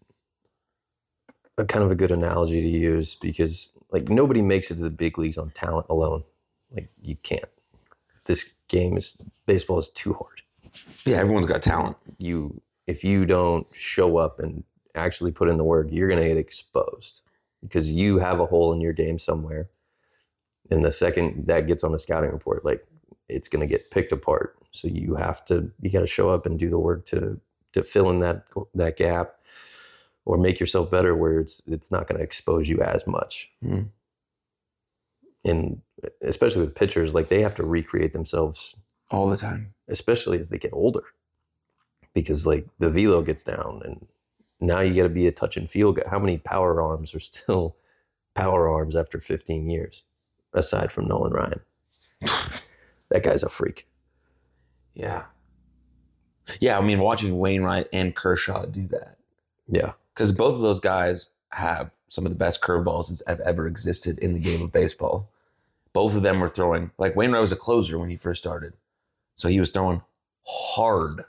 a 1.58 1.66
kind 1.66 1.84
of 1.84 1.92
a 1.92 1.96
good 1.96 2.12
analogy 2.12 2.62
to 2.62 2.68
use 2.68 3.16
because 3.16 3.72
like 3.92 4.10
nobody 4.10 4.42
makes 4.42 4.72
it 4.72 4.76
to 4.76 4.82
the 4.82 4.90
big 4.90 5.18
leagues 5.18 5.38
on 5.38 5.52
talent 5.52 5.88
alone. 5.90 6.24
Like 6.74 6.90
you 7.02 7.16
can't. 7.18 7.50
This 8.26 8.46
game 8.68 8.98
is 8.98 9.18
baseball 9.46 9.80
is 9.80 9.90
too 9.90 10.14
hard. 10.14 10.42
Yeah, 11.06 11.18
everyone's 11.18 11.48
got 11.48 11.62
talent. 11.62 11.98
You 12.18 12.62
if 12.90 13.04
you 13.04 13.26
don't 13.26 13.66
show 13.74 14.18
up 14.18 14.40
and 14.40 14.64
actually 14.96 15.32
put 15.32 15.50
in 15.50 15.58
the 15.58 15.64
work, 15.64 15.88
you're 15.92 16.10
gonna 16.10 16.28
get 16.28 16.38
exposed 16.38 17.22
because 17.62 17.90
you 17.92 18.18
have 18.20 18.40
a 18.40 18.46
hole 18.46 18.74
in 18.74 18.82
your 18.82 18.94
game 18.94 19.20
somewhere. 19.20 19.70
And 20.72 20.84
the 20.84 20.92
second 20.92 21.48
that 21.48 21.68
gets 21.68 21.84
on 21.84 21.92
the 21.92 22.00
scouting 22.00 22.32
report, 22.32 22.66
like 22.66 22.86
it's 23.28 23.50
gonna 23.50 23.68
get 23.68 23.92
picked 23.92 24.12
apart. 24.12 24.56
So 24.72 24.88
you 24.88 25.16
have 25.16 25.46
to 25.46 25.72
you 25.82 25.90
got 25.92 26.02
to 26.02 26.08
show 26.08 26.30
up 26.30 26.46
and 26.46 26.60
do 26.60 26.70
the 26.70 26.78
work 26.78 27.06
to 27.08 27.40
to 27.74 27.84
fill 27.84 28.10
in 28.12 28.20
that 28.20 28.46
that 28.76 28.98
gap 28.98 29.36
or 30.26 30.38
make 30.38 30.60
yourself 30.60 30.92
better 30.92 31.16
where 31.16 31.40
it's 31.40 31.62
it's 31.68 31.90
not 31.92 32.08
going 32.08 32.18
to 32.20 32.24
expose 32.24 32.70
you 32.70 32.80
as 32.82 33.08
much. 33.08 33.50
Mhm. 33.66 33.90
And 35.44 35.82
especially 36.22 36.62
with 36.66 36.76
pitchers, 36.76 37.14
like 37.14 37.30
they 37.30 37.42
have 37.42 37.56
to 37.56 37.64
recreate 37.64 38.14
themselves, 38.14 38.76
all 39.10 39.28
the 39.28 39.38
time. 39.38 39.74
especially 39.88 40.38
as 40.40 40.50
they 40.50 40.58
get 40.60 40.74
older, 40.74 41.04
because 42.14 42.46
like 42.46 42.66
the 42.80 42.90
velo 42.90 43.22
gets 43.22 43.44
down, 43.44 43.82
and 43.86 44.08
now 44.60 44.80
you 44.82 44.96
got 44.96 45.04
to 45.04 45.10
be 45.10 45.28
a 45.28 45.32
touch 45.32 45.58
and 45.58 45.70
feel 45.70 45.94
guy. 45.94 46.04
How 46.10 46.20
many 46.20 46.38
power 46.38 46.82
arms 46.82 47.14
are 47.16 47.20
still 47.22 47.76
power 48.36 48.70
arms 48.70 48.96
after 48.96 49.20
15 49.20 49.70
years, 49.70 50.04
aside 50.54 50.92
from 50.92 51.08
Nolan 51.08 51.34
Ryan? 51.34 51.60
that 53.10 53.24
guy's 53.24 53.44
a 53.44 53.50
freak. 53.50 53.88
Yeah. 54.94 55.24
Yeah, 56.60 56.78
I 56.78 56.82
mean, 56.82 57.00
watching 57.00 57.38
Wainwright 57.38 57.88
and 57.94 58.16
Kershaw 58.16 58.66
do 58.66 58.88
that 58.88 59.18
Yeah, 59.68 59.94
because 60.14 60.32
both 60.32 60.56
of 60.56 60.62
those 60.62 60.80
guys 60.80 61.30
have 61.52 61.92
some 62.08 62.26
of 62.26 62.32
the 62.32 62.38
best 62.38 62.62
curveballs 62.62 63.10
that 63.10 63.28
have 63.28 63.40
ever 63.42 63.68
existed 63.68 64.18
in 64.20 64.34
the 64.34 64.40
game 64.40 64.62
of 64.62 64.72
baseball. 64.72 65.30
Both 65.94 66.16
of 66.16 66.24
them 66.24 66.40
were 66.40 66.50
throwing 66.50 66.92
like 66.98 67.16
Wainwright 67.16 67.42
was 67.42 67.52
a 67.52 67.56
closer 67.56 68.00
when 68.00 68.10
he 68.10 68.16
first 68.16 68.42
started, 68.42 68.74
so 69.36 69.48
he 69.48 69.60
was 69.60 69.72
throwing 69.72 70.02
hard. 70.46 71.24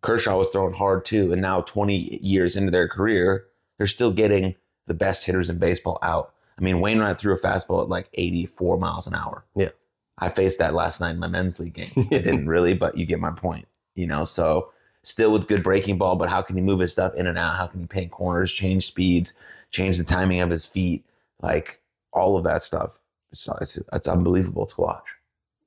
Kershaw 0.00 0.36
was 0.36 0.48
throwing 0.48 0.74
hard 0.74 1.04
too, 1.04 1.32
and 1.32 1.42
now 1.42 1.60
20 1.62 2.18
years 2.22 2.56
into 2.56 2.70
their 2.70 2.88
career, 2.88 3.46
they're 3.76 3.86
still 3.86 4.12
getting 4.12 4.54
the 4.86 4.94
best 4.94 5.24
hitters 5.24 5.50
in 5.50 5.58
baseball 5.58 5.98
out. 6.02 6.34
I 6.58 6.62
mean, 6.62 6.80
Wainwright 6.80 7.18
threw 7.18 7.34
a 7.34 7.38
fastball 7.38 7.82
at 7.82 7.88
like 7.88 8.08
84 8.14 8.78
miles 8.78 9.06
an 9.06 9.14
hour. 9.14 9.44
Yeah. 9.54 9.70
I 10.18 10.28
faced 10.28 10.58
that 10.58 10.74
last 10.74 11.00
night 11.00 11.12
in 11.12 11.18
my 11.18 11.28
men's 11.28 11.60
league 11.60 11.74
game. 11.74 11.92
I 11.96 12.02
didn't 12.18 12.46
really, 12.48 12.74
but 12.74 12.96
you 12.96 13.06
get 13.06 13.20
my 13.20 13.30
point. 13.30 13.68
You 13.94 14.06
know, 14.06 14.24
so 14.24 14.70
still 15.02 15.32
with 15.32 15.46
good 15.46 15.62
breaking 15.62 15.98
ball, 15.98 16.16
but 16.16 16.28
how 16.28 16.42
can 16.42 16.56
he 16.56 16.62
move 16.62 16.80
his 16.80 16.92
stuff 16.92 17.14
in 17.14 17.26
and 17.26 17.38
out? 17.38 17.56
How 17.56 17.66
can 17.66 17.80
he 17.80 17.86
paint 17.86 18.10
corners, 18.10 18.52
change 18.52 18.86
speeds, 18.86 19.34
change 19.70 19.98
the 19.98 20.04
timing 20.04 20.40
of 20.40 20.50
his 20.50 20.64
feet? 20.66 21.04
Like 21.40 21.80
all 22.12 22.36
of 22.36 22.44
that 22.44 22.62
stuff. 22.62 23.00
It's, 23.30 23.48
it's, 23.60 23.78
it's 23.92 24.08
unbelievable 24.08 24.66
to 24.66 24.80
watch. 24.80 25.06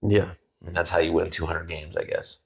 yeah. 0.06 0.32
And 0.65 0.76
that's 0.76 0.91
how 0.91 1.00
you 1.00 1.12
win 1.12 1.32
200 1.32 1.67
games, 1.67 1.97
I 1.97 2.04
guess. 2.04 2.38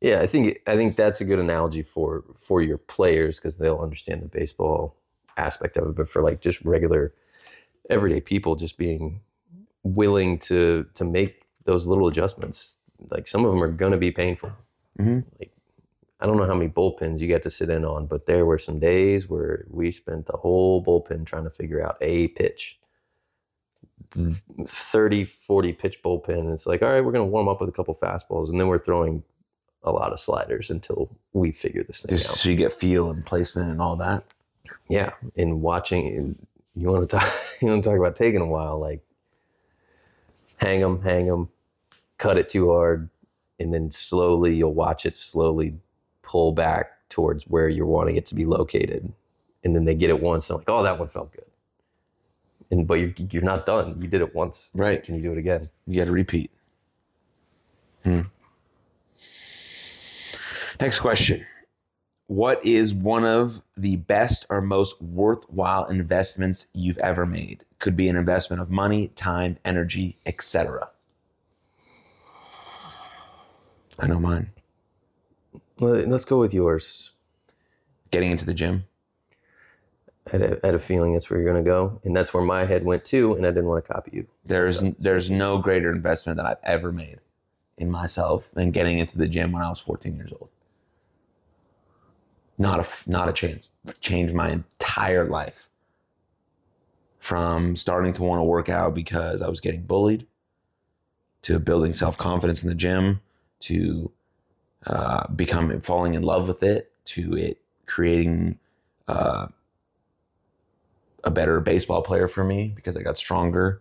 Yeah, 0.00 0.20
I 0.20 0.26
think 0.26 0.60
I 0.66 0.76
think 0.76 0.96
that's 0.96 1.20
a 1.20 1.24
good 1.24 1.38
analogy 1.38 1.82
for 1.82 2.24
for 2.36 2.60
your 2.62 2.78
players 2.78 3.38
because 3.38 3.58
they'll 3.58 3.78
understand 3.78 4.22
the 4.22 4.28
baseball 4.28 4.96
aspect 5.36 5.76
of 5.76 5.88
it. 5.88 5.96
But 5.96 6.08
for 6.08 6.22
like 6.22 6.40
just 6.40 6.60
regular, 6.62 7.14
everyday 7.90 8.20
people, 8.20 8.56
just 8.56 8.76
being 8.78 9.20
willing 9.82 10.38
to 10.40 10.86
to 10.94 11.04
make 11.04 11.44
those 11.64 11.86
little 11.86 12.08
adjustments, 12.08 12.78
like 13.10 13.26
some 13.26 13.44
of 13.44 13.52
them 13.52 13.62
are 13.62 13.68
gonna 13.72 13.96
be 13.96 14.10
painful. 14.10 14.52
Mhm. 14.98 15.24
Like 15.40 15.52
I 16.20 16.26
don't 16.26 16.36
know 16.36 16.46
how 16.46 16.54
many 16.54 16.70
bullpens 16.70 17.20
you 17.20 17.28
got 17.28 17.42
to 17.42 17.50
sit 17.50 17.70
in 17.70 17.84
on, 17.84 18.06
but 18.06 18.26
there 18.26 18.46
were 18.46 18.58
some 18.58 18.78
days 18.78 19.28
where 19.28 19.66
we 19.70 19.92
spent 19.92 20.26
the 20.26 20.36
whole 20.36 20.82
bullpen 20.84 21.26
trying 21.26 21.44
to 21.44 21.50
figure 21.50 21.82
out 21.84 21.96
a 22.00 22.28
pitch. 22.28 22.78
30, 24.66 25.24
40 25.24 25.72
pitch 25.72 26.02
bullpen. 26.02 26.52
It's 26.52 26.66
like, 26.66 26.82
all 26.82 26.88
right, 26.90 27.00
we're 27.04 27.12
going 27.12 27.26
to 27.26 27.30
warm 27.30 27.48
up 27.48 27.60
with 27.60 27.68
a 27.68 27.72
couple 27.72 27.94
fastballs, 27.96 28.48
and 28.48 28.60
then 28.60 28.68
we're 28.68 28.78
throwing 28.78 29.24
a 29.84 29.92
lot 29.92 30.12
of 30.12 30.18
sliders 30.20 30.70
until 30.70 31.10
we 31.32 31.52
figure 31.52 31.84
this 31.84 32.00
thing 32.00 32.16
Just 32.16 32.30
out. 32.30 32.36
so 32.38 32.48
you 32.48 32.56
get 32.56 32.72
feel 32.72 33.10
and 33.10 33.24
placement 33.24 33.70
and 33.70 33.80
all 33.80 33.96
that. 33.96 34.24
Yeah, 34.88 35.10
and 35.36 35.60
watching, 35.62 36.06
and 36.08 36.46
you 36.74 36.88
want 36.88 37.08
to 37.08 37.16
talk, 37.18 37.32
you 37.62 37.68
want 37.68 37.84
to 37.84 37.90
talk 37.90 37.98
about 37.98 38.16
taking 38.16 38.40
a 38.40 38.46
while, 38.46 38.78
like 38.78 39.00
hang 40.56 40.80
them, 40.80 41.02
hang 41.02 41.26
them, 41.26 41.48
cut 42.18 42.38
it 42.38 42.48
too 42.48 42.70
hard, 42.70 43.08
and 43.60 43.72
then 43.72 43.90
slowly 43.90 44.54
you'll 44.54 44.74
watch 44.74 45.06
it 45.06 45.16
slowly 45.16 45.74
pull 46.22 46.52
back 46.52 46.90
towards 47.10 47.44
where 47.44 47.68
you're 47.68 47.86
wanting 47.86 48.16
it 48.16 48.26
to 48.26 48.34
be 48.34 48.44
located, 48.44 49.12
and 49.64 49.76
then 49.76 49.84
they 49.84 49.94
get 49.94 50.10
it 50.10 50.20
once, 50.20 50.48
and 50.50 50.58
like, 50.58 50.68
oh, 50.68 50.82
that 50.82 50.98
one 50.98 51.08
felt 51.08 51.32
good, 51.32 51.44
and 52.70 52.86
but 52.86 52.94
you're 52.94 53.12
you're 53.30 53.42
not 53.42 53.66
done. 53.66 54.00
You 54.00 54.08
did 54.08 54.22
it 54.22 54.34
once, 54.34 54.70
Right. 54.74 55.02
Can 55.02 55.14
you 55.14 55.22
do 55.22 55.32
it 55.32 55.38
again? 55.38 55.68
You 55.86 55.98
got 55.98 56.06
to 56.06 56.12
repeat. 56.12 56.50
Hmm. 58.02 58.22
Next 60.80 61.00
question. 61.00 61.46
What 62.26 62.64
is 62.64 62.94
one 62.94 63.24
of 63.24 63.62
the 63.76 63.96
best 63.96 64.46
or 64.48 64.60
most 64.60 65.00
worthwhile 65.02 65.86
investments 65.86 66.68
you've 66.72 66.98
ever 66.98 67.26
made? 67.26 67.64
Could 67.78 67.96
be 67.96 68.08
an 68.08 68.16
investment 68.16 68.62
of 68.62 68.70
money, 68.70 69.08
time, 69.08 69.58
energy, 69.64 70.18
etc. 70.24 70.88
I 73.98 74.06
know 74.06 74.18
mine. 74.18 74.50
Let's 75.78 76.24
go 76.24 76.38
with 76.38 76.54
yours. 76.54 77.12
Getting 78.10 78.30
into 78.30 78.46
the 78.46 78.54
gym. 78.54 78.84
I 80.26 80.30
had 80.30 80.42
a, 80.42 80.60
I 80.62 80.66
had 80.68 80.74
a 80.74 80.78
feeling 80.78 81.12
that's 81.12 81.28
where 81.28 81.38
you're 81.38 81.52
going 81.52 81.62
to 81.62 81.68
go, 81.68 82.00
and 82.04 82.16
that's 82.16 82.32
where 82.32 82.42
my 82.42 82.64
head 82.64 82.84
went 82.84 83.04
too, 83.04 83.34
and 83.34 83.46
I 83.46 83.50
didn't 83.50 83.66
want 83.66 83.84
to 83.84 83.92
copy 83.92 84.12
you. 84.14 84.26
There's 84.46 84.80
there's 84.98 85.28
no 85.30 85.58
greater 85.58 85.92
investment 85.92 86.38
that 86.38 86.46
I've 86.46 86.56
ever 86.62 86.90
made 86.90 87.18
in 87.76 87.90
myself 87.90 88.50
than 88.52 88.70
getting 88.70 88.98
into 88.98 89.18
the 89.18 89.28
gym 89.28 89.52
when 89.52 89.62
I 89.62 89.68
was 89.68 89.80
14 89.80 90.16
years 90.16 90.32
old. 90.32 90.48
Not 92.56 92.80
a 92.80 93.10
not 93.10 93.28
a 93.28 93.32
chance. 93.32 93.70
Changed 94.00 94.34
my 94.34 94.50
entire 94.50 95.26
life. 95.26 95.68
From 97.18 97.74
starting 97.74 98.12
to 98.14 98.22
want 98.22 98.40
to 98.40 98.44
work 98.44 98.68
out 98.68 98.94
because 98.94 99.40
I 99.40 99.48
was 99.48 99.58
getting 99.58 99.82
bullied, 99.82 100.26
to 101.42 101.58
building 101.58 101.92
self 101.92 102.18
confidence 102.18 102.62
in 102.62 102.68
the 102.68 102.74
gym, 102.74 103.20
to 103.60 104.10
uh, 104.86 105.26
becoming 105.28 105.80
falling 105.80 106.14
in 106.14 106.22
love 106.22 106.48
with 106.48 106.62
it, 106.62 106.92
to 107.06 107.36
it 107.36 107.60
creating 107.86 108.58
uh, 109.08 109.46
a 111.22 111.30
better 111.30 111.60
baseball 111.60 112.02
player 112.02 112.28
for 112.28 112.44
me 112.44 112.72
because 112.74 112.96
I 112.96 113.02
got 113.02 113.18
stronger. 113.18 113.80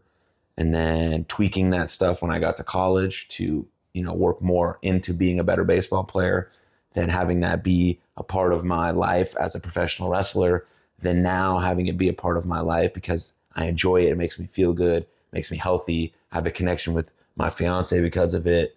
And 0.57 0.74
then 0.74 1.26
tweaking 1.26 1.71
that 1.71 1.89
stuff 1.89 2.21
when 2.21 2.32
I 2.32 2.39
got 2.39 2.57
to 2.57 2.63
college 2.63 3.28
to, 3.30 3.67
you 3.93 4.03
know, 4.03 4.13
work 4.13 4.41
more 4.41 4.78
into 4.82 5.13
being 5.13 5.39
a 5.39 5.43
better 5.43 5.63
baseball 5.63 6.03
player, 6.03 6.51
then 6.93 7.09
having 7.09 7.39
that 7.41 7.63
be 7.63 7.99
a 8.17 8.23
part 8.23 8.53
of 8.53 8.63
my 8.63 8.91
life 8.91 9.35
as 9.37 9.55
a 9.55 9.59
professional 9.59 10.09
wrestler, 10.09 10.65
then 11.01 11.21
now 11.21 11.59
having 11.59 11.87
it 11.87 11.97
be 11.97 12.09
a 12.09 12.13
part 12.13 12.37
of 12.37 12.45
my 12.45 12.59
life 12.59 12.93
because 12.93 13.33
I 13.55 13.65
enjoy 13.65 14.01
it. 14.01 14.11
It 14.11 14.17
makes 14.17 14.39
me 14.39 14.47
feel 14.47 14.73
good, 14.73 15.05
makes 15.31 15.51
me 15.51 15.57
healthy. 15.57 16.13
I 16.31 16.35
have 16.35 16.45
a 16.45 16.51
connection 16.51 16.93
with 16.93 17.09
my 17.35 17.49
fiance 17.49 17.99
because 18.01 18.33
of 18.33 18.47
it. 18.47 18.75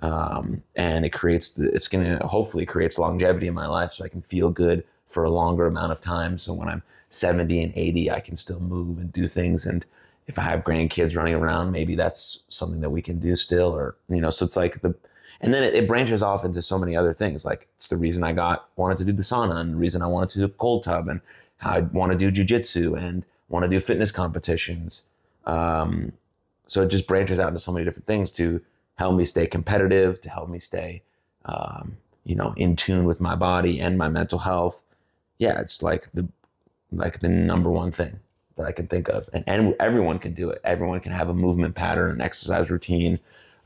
Um, 0.00 0.62
and 0.76 1.04
it 1.04 1.10
creates, 1.10 1.50
the, 1.50 1.70
it's 1.72 1.88
going 1.88 2.18
to 2.18 2.26
hopefully 2.26 2.64
creates 2.64 2.98
longevity 2.98 3.46
in 3.46 3.54
my 3.54 3.66
life 3.66 3.92
so 3.92 4.04
I 4.04 4.08
can 4.08 4.22
feel 4.22 4.50
good 4.50 4.84
for 5.06 5.24
a 5.24 5.30
longer 5.30 5.66
amount 5.66 5.92
of 5.92 6.00
time. 6.00 6.38
So 6.38 6.54
when 6.54 6.68
I'm 6.68 6.82
70 7.10 7.62
and 7.62 7.72
80, 7.76 8.10
I 8.10 8.20
can 8.20 8.36
still 8.36 8.60
move 8.60 8.98
and 8.98 9.12
do 9.12 9.26
things. 9.26 9.66
And 9.66 9.84
if 10.26 10.38
I 10.38 10.42
have 10.42 10.64
grandkids 10.64 11.16
running 11.16 11.34
around, 11.34 11.72
maybe 11.72 11.96
that's 11.96 12.40
something 12.48 12.80
that 12.80 12.90
we 12.90 13.02
can 13.02 13.18
do 13.18 13.36
still, 13.36 13.74
or, 13.74 13.96
you 14.08 14.20
know, 14.20 14.30
so 14.30 14.46
it's 14.46 14.56
like 14.56 14.80
the, 14.80 14.94
and 15.40 15.54
then 15.54 15.62
it, 15.62 15.74
it 15.74 15.88
branches 15.88 16.22
off 16.22 16.44
into 16.44 16.62
so 16.62 16.78
many 16.78 16.96
other 16.96 17.12
things. 17.12 17.44
Like 17.44 17.68
it's 17.76 17.88
the 17.88 17.96
reason 17.96 18.22
I 18.22 18.32
got, 18.32 18.68
wanted 18.76 18.98
to 18.98 19.04
do 19.04 19.12
the 19.12 19.22
sauna 19.22 19.56
and 19.56 19.72
the 19.72 19.76
reason 19.76 20.02
I 20.02 20.06
wanted 20.06 20.30
to 20.30 20.38
do 20.40 20.48
cold 20.48 20.82
tub 20.82 21.08
and 21.08 21.20
how 21.58 21.70
I 21.70 21.80
want 21.80 22.12
to 22.12 22.18
do 22.18 22.30
jujitsu 22.30 22.98
and 22.98 23.24
want 23.48 23.64
to 23.64 23.68
do 23.68 23.80
fitness 23.80 24.10
competitions. 24.10 25.04
Um, 25.46 26.12
so 26.66 26.82
it 26.82 26.88
just 26.88 27.06
branches 27.06 27.40
out 27.40 27.48
into 27.48 27.60
so 27.60 27.72
many 27.72 27.84
different 27.84 28.06
things 28.06 28.30
to 28.32 28.60
help 28.96 29.16
me 29.16 29.24
stay 29.24 29.46
competitive, 29.46 30.20
to 30.20 30.30
help 30.30 30.48
me 30.48 30.58
stay, 30.58 31.02
um, 31.46 31.96
you 32.24 32.36
know, 32.36 32.54
in 32.56 32.76
tune 32.76 33.04
with 33.04 33.20
my 33.20 33.34
body 33.34 33.80
and 33.80 33.96
my 33.96 34.08
mental 34.08 34.38
health. 34.38 34.82
Yeah, 35.38 35.58
it's 35.60 35.82
like 35.82 36.08
the 36.12 36.28
like 36.92 37.20
the 37.20 37.28
number 37.28 37.70
one 37.70 37.92
thing 37.92 38.20
that 38.56 38.66
I 38.66 38.72
can 38.72 38.86
think 38.86 39.08
of. 39.08 39.28
And, 39.32 39.44
and 39.46 39.74
everyone 39.80 40.18
can 40.18 40.34
do 40.34 40.50
it. 40.50 40.60
Everyone 40.64 41.00
can 41.00 41.12
have 41.12 41.28
a 41.28 41.34
movement 41.34 41.74
pattern, 41.74 42.10
an 42.10 42.20
exercise 42.20 42.70
routine, 42.70 43.18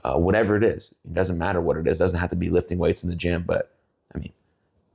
uh, 0.05 0.17
whatever 0.17 0.57
it 0.57 0.65
is. 0.65 0.95
It 1.05 1.15
doesn't 1.15 1.39
matter 1.39 1.61
what 1.61 1.77
it 1.77 1.87
is. 1.87 1.99
It 1.99 2.05
doesn't 2.05 2.21
have 2.21 2.31
to 2.31 2.37
be 2.37 2.51
lifting 2.51 2.79
weights 2.79 3.03
in 3.03 3.11
the 3.11 3.17
gym. 3.17 3.45
But 3.47 3.75
I 4.15 4.19
mean, 4.19 4.33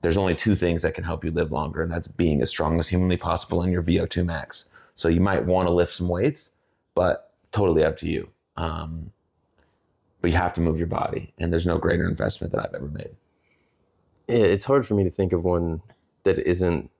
there's 0.01 0.17
only 0.17 0.35
two 0.35 0.55
things 0.55 0.81
that 0.83 0.93
can 0.93 1.03
help 1.03 1.25
you 1.25 1.31
live 1.31 1.51
longer, 1.51 1.81
and 1.81 1.91
that's 1.91 2.07
being 2.07 2.41
as 2.41 2.49
strong 2.49 2.79
as 2.79 2.87
humanly 2.87 3.17
possible 3.17 3.63
in 3.63 3.71
your 3.71 3.83
VO2 3.83 4.25
max. 4.25 4.65
So 4.95 5.07
you 5.07 5.21
might 5.21 5.45
want 5.45 5.67
to 5.67 5.73
lift 5.73 5.93
some 5.93 6.07
weights, 6.07 6.51
but 6.93 7.31
totally 7.51 7.83
up 7.83 7.97
to 7.97 8.07
you. 8.07 8.29
Um, 8.57 9.11
but 10.21 10.31
you 10.31 10.37
have 10.37 10.53
to 10.53 10.61
move 10.61 10.77
your 10.77 10.87
body, 10.87 11.33
and 11.37 11.51
there's 11.51 11.65
no 11.65 11.77
greater 11.77 12.07
investment 12.07 12.51
that 12.53 12.65
I've 12.65 12.73
ever 12.73 12.87
made. 12.87 13.15
It's 14.27 14.65
hard 14.65 14.85
for 14.85 14.93
me 14.93 15.03
to 15.05 15.09
think 15.09 15.33
of 15.33 15.43
one 15.43 15.81
that 16.23 16.37
isn't 16.37 16.91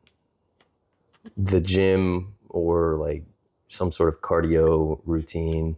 the 1.38 1.60
gym 1.60 2.34
or 2.48 2.96
like 2.96 3.24
some 3.68 3.92
sort 3.92 4.10
of 4.10 4.22
cardio 4.22 5.00
routine. 5.06 5.78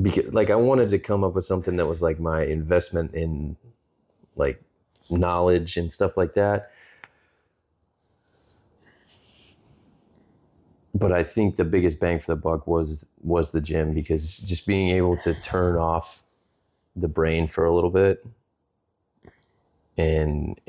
Because 0.00 0.32
like 0.32 0.50
I 0.50 0.56
wanted 0.56 0.90
to 0.90 0.98
come 0.98 1.24
up 1.24 1.34
with 1.34 1.44
something 1.44 1.76
that 1.76 1.86
was 1.86 2.00
like 2.02 2.20
my 2.20 2.44
investment 2.44 3.14
in 3.14 3.56
like 4.36 4.62
knowledge 5.10 5.76
and 5.76 5.92
stuff 5.92 6.16
like 6.16 6.34
that. 6.34 6.70
But 10.94 11.12
I 11.12 11.22
think 11.22 11.56
the 11.56 11.64
biggest 11.64 12.00
bang 12.00 12.18
for 12.18 12.32
the 12.34 12.40
buck 12.40 12.66
was 12.66 13.06
was 13.22 13.50
the 13.50 13.60
gym 13.60 13.94
because 13.94 14.38
just 14.38 14.66
being 14.66 14.88
able 14.88 15.16
to 15.18 15.34
turn 15.40 15.76
off 15.76 16.24
the 16.96 17.08
brain 17.08 17.46
for 17.48 17.64
a 17.64 17.74
little 17.74 17.90
bit 17.90 18.24
and 19.96 20.60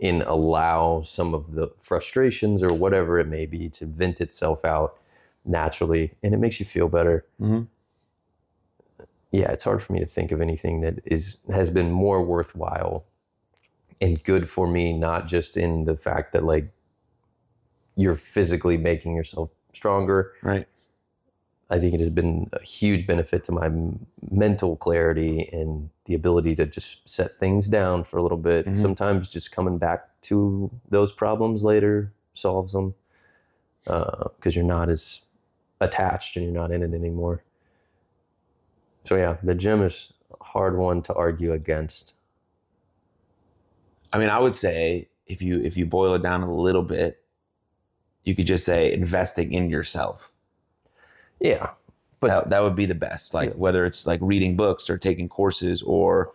and 0.00 0.22
allow 0.22 1.00
some 1.02 1.34
of 1.34 1.52
the 1.52 1.68
frustrations 1.78 2.62
or 2.62 2.72
whatever 2.72 3.18
it 3.18 3.26
may 3.26 3.46
be 3.46 3.68
to 3.68 3.86
vent 3.86 4.20
itself 4.20 4.64
out 4.64 4.96
naturally 5.44 6.12
and 6.22 6.34
it 6.34 6.38
makes 6.38 6.60
you 6.60 6.66
feel 6.66 6.88
better 6.88 7.24
Mm-hmm. 7.40 7.62
Yeah 9.32 9.50
it's 9.50 9.64
hard 9.64 9.82
for 9.82 9.92
me 9.92 10.00
to 10.00 10.06
think 10.06 10.32
of 10.32 10.40
anything 10.40 10.80
that 10.80 10.98
is 11.04 11.38
has 11.52 11.70
been 11.70 11.90
more 11.90 12.22
worthwhile 12.24 13.04
and 14.00 14.22
good 14.24 14.48
for 14.48 14.66
me 14.66 14.92
not 14.92 15.26
just 15.26 15.56
in 15.56 15.84
the 15.84 15.96
fact 15.96 16.32
that 16.32 16.44
like 16.44 16.70
you're 17.96 18.14
physically 18.14 18.76
making 18.76 19.14
yourself 19.14 19.48
stronger 19.74 20.32
Right. 20.42 20.66
I 21.70 21.78
think 21.78 21.92
it 21.92 22.00
has 22.00 22.08
been 22.08 22.48
a 22.54 22.62
huge 22.62 23.06
benefit 23.06 23.44
to 23.44 23.52
my 23.52 23.66
m- 23.66 24.06
mental 24.30 24.74
clarity 24.76 25.50
and 25.52 25.90
the 26.06 26.14
ability 26.14 26.56
to 26.56 26.64
just 26.64 27.06
set 27.06 27.38
things 27.38 27.68
down 27.68 28.04
for 28.04 28.16
a 28.16 28.22
little 28.22 28.38
bit. 28.38 28.64
Mhm. 28.64 28.74
Sometimes 28.78 29.28
just 29.28 29.52
coming 29.52 29.76
back 29.76 30.08
to 30.22 30.70
those 30.88 31.12
problems 31.12 31.62
later 31.62 32.10
solves 32.32 32.72
them 32.72 32.94
because 33.84 34.56
you're 34.56 34.64
not 34.64 34.88
as 34.88 35.20
attached 35.82 36.36
and 36.36 36.44
you're 36.46 36.54
not 36.54 36.72
in 36.72 36.82
it 36.82 36.94
anymore. 36.94 37.42
So 39.08 39.16
yeah, 39.16 39.38
the 39.42 39.54
gym 39.54 39.80
is 39.82 40.12
a 40.38 40.44
hard 40.44 40.76
one 40.76 41.00
to 41.04 41.14
argue 41.14 41.54
against. 41.54 42.12
I 44.12 44.18
mean, 44.18 44.28
I 44.28 44.38
would 44.38 44.54
say 44.54 45.08
if 45.26 45.40
you 45.40 45.62
if 45.62 45.78
you 45.78 45.86
boil 45.86 46.12
it 46.12 46.22
down 46.22 46.42
a 46.42 46.54
little 46.54 46.82
bit, 46.82 47.22
you 48.24 48.34
could 48.34 48.46
just 48.46 48.66
say 48.66 48.92
investing 48.92 49.54
in 49.54 49.70
yourself. 49.70 50.30
Yeah, 51.40 51.70
But 52.20 52.26
that, 52.26 52.50
that 52.50 52.62
would 52.62 52.76
be 52.76 52.84
the 52.84 52.94
best. 52.94 53.32
Like 53.32 53.52
Yeah. 53.52 53.56
whether 53.56 53.86
it's 53.86 54.06
like 54.06 54.20
reading 54.22 54.56
books 54.56 54.90
or 54.90 54.98
taking 54.98 55.26
courses 55.26 55.80
or 55.80 56.32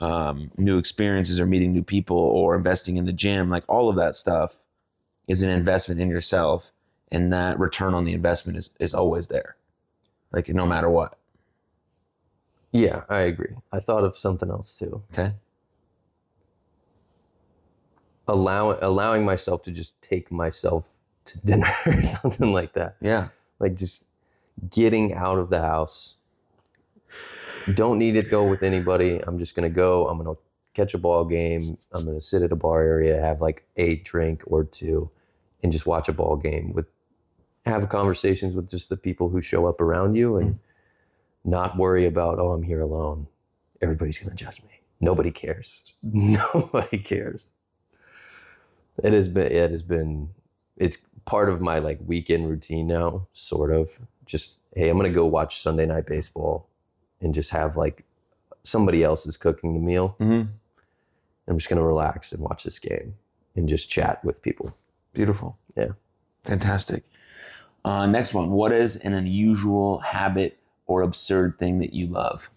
um, 0.00 0.50
new 0.58 0.78
experiences 0.78 1.38
or 1.38 1.46
meeting 1.46 1.72
new 1.72 1.84
people 1.84 2.16
or 2.18 2.56
investing 2.56 2.96
in 2.96 3.04
the 3.04 3.12
gym, 3.12 3.50
like 3.50 3.62
all 3.68 3.88
of 3.88 3.94
that 3.98 4.16
stuff 4.16 4.64
is 5.28 5.42
an 5.42 5.50
investment 5.50 6.00
in 6.00 6.10
yourself, 6.10 6.72
and 7.12 7.32
that 7.32 7.60
return 7.60 7.94
on 7.94 8.02
the 8.02 8.14
investment 8.14 8.58
is 8.58 8.70
is 8.80 8.94
always 8.94 9.28
there, 9.28 9.54
like 10.32 10.48
no 10.48 10.66
matter 10.66 10.90
what. 10.90 11.16
Yeah, 12.76 13.02
I 13.08 13.20
agree. 13.20 13.54
I 13.72 13.80
thought 13.80 14.04
of 14.04 14.16
something 14.16 14.50
else 14.50 14.78
too. 14.78 15.02
Okay. 15.12 15.32
Allow 18.28 18.78
allowing 18.80 19.24
myself 19.24 19.62
to 19.62 19.70
just 19.70 20.00
take 20.02 20.30
myself 20.30 20.98
to 21.26 21.40
dinner 21.44 21.72
or 21.86 22.02
something 22.02 22.52
like 22.52 22.72
that. 22.74 22.96
Yeah. 23.00 23.28
like 23.58 23.74
just 23.76 24.06
getting 24.70 25.14
out 25.14 25.38
of 25.38 25.50
the 25.50 25.60
house. 25.60 26.16
Don't 27.74 27.98
need 27.98 28.12
to 28.12 28.22
go 28.22 28.44
with 28.44 28.62
anybody. 28.62 29.20
I'm 29.26 29.38
just 29.38 29.54
gonna 29.54 29.70
go. 29.70 30.06
I'm 30.08 30.18
gonna 30.18 30.36
catch 30.74 30.94
a 30.94 30.98
ball 30.98 31.24
game. 31.24 31.78
I'm 31.92 32.04
gonna 32.04 32.20
sit 32.20 32.42
at 32.42 32.52
a 32.52 32.56
bar 32.56 32.82
area, 32.82 33.20
have 33.20 33.40
like 33.40 33.66
a 33.76 33.96
drink 33.96 34.42
or 34.46 34.64
two, 34.64 35.10
and 35.62 35.72
just 35.72 35.86
watch 35.86 36.08
a 36.08 36.12
ball 36.12 36.36
game 36.36 36.72
with 36.72 36.86
have 37.64 37.88
conversations 37.88 38.54
with 38.54 38.70
just 38.70 38.88
the 38.88 38.96
people 38.96 39.28
who 39.28 39.40
show 39.40 39.66
up 39.66 39.80
around 39.80 40.14
you 40.14 40.36
and 40.36 40.54
mm. 40.54 40.58
Not 41.46 41.76
worry 41.76 42.06
about, 42.06 42.38
oh, 42.38 42.50
I'm 42.50 42.62
here 42.62 42.80
alone. 42.80 43.28
Everybody's 43.80 44.18
gonna 44.18 44.34
judge 44.34 44.62
me. 44.62 44.80
Nobody 45.00 45.30
cares. 45.30 45.94
Nobody 46.02 46.98
cares. 46.98 47.50
It 49.02 49.12
has 49.12 49.28
been 49.28 49.52
it 49.52 49.70
has 49.70 49.82
been 49.82 50.30
it's 50.76 50.98
part 51.24 51.48
of 51.48 51.60
my 51.60 51.78
like 51.78 51.98
weekend 52.04 52.48
routine 52.48 52.86
now, 52.86 53.28
sort 53.32 53.72
of. 53.72 54.00
Just 54.24 54.58
hey, 54.74 54.88
I'm 54.88 54.96
gonna 54.96 55.10
go 55.10 55.26
watch 55.26 55.62
Sunday 55.62 55.86
night 55.86 56.06
baseball 56.06 56.68
and 57.20 57.34
just 57.34 57.50
have 57.50 57.76
like 57.76 58.04
somebody 58.62 59.04
else 59.04 59.26
is 59.26 59.36
cooking 59.36 59.74
the 59.74 59.80
meal. 59.80 60.16
Mm-hmm. 60.18 60.50
I'm 61.48 61.58
just 61.58 61.68
gonna 61.68 61.84
relax 61.84 62.32
and 62.32 62.40
watch 62.40 62.64
this 62.64 62.78
game 62.78 63.14
and 63.54 63.68
just 63.68 63.90
chat 63.90 64.24
with 64.24 64.42
people. 64.42 64.74
Beautiful. 65.12 65.58
Yeah. 65.76 65.90
Fantastic. 66.44 67.04
Uh, 67.84 68.06
next 68.06 68.34
one. 68.34 68.50
What 68.50 68.72
is 68.72 68.96
an 68.96 69.14
unusual 69.14 69.98
habit 69.98 70.58
or 70.86 71.02
absurd 71.02 71.58
thing 71.58 71.78
that 71.80 71.92
you 71.92 72.06
love? 72.06 72.50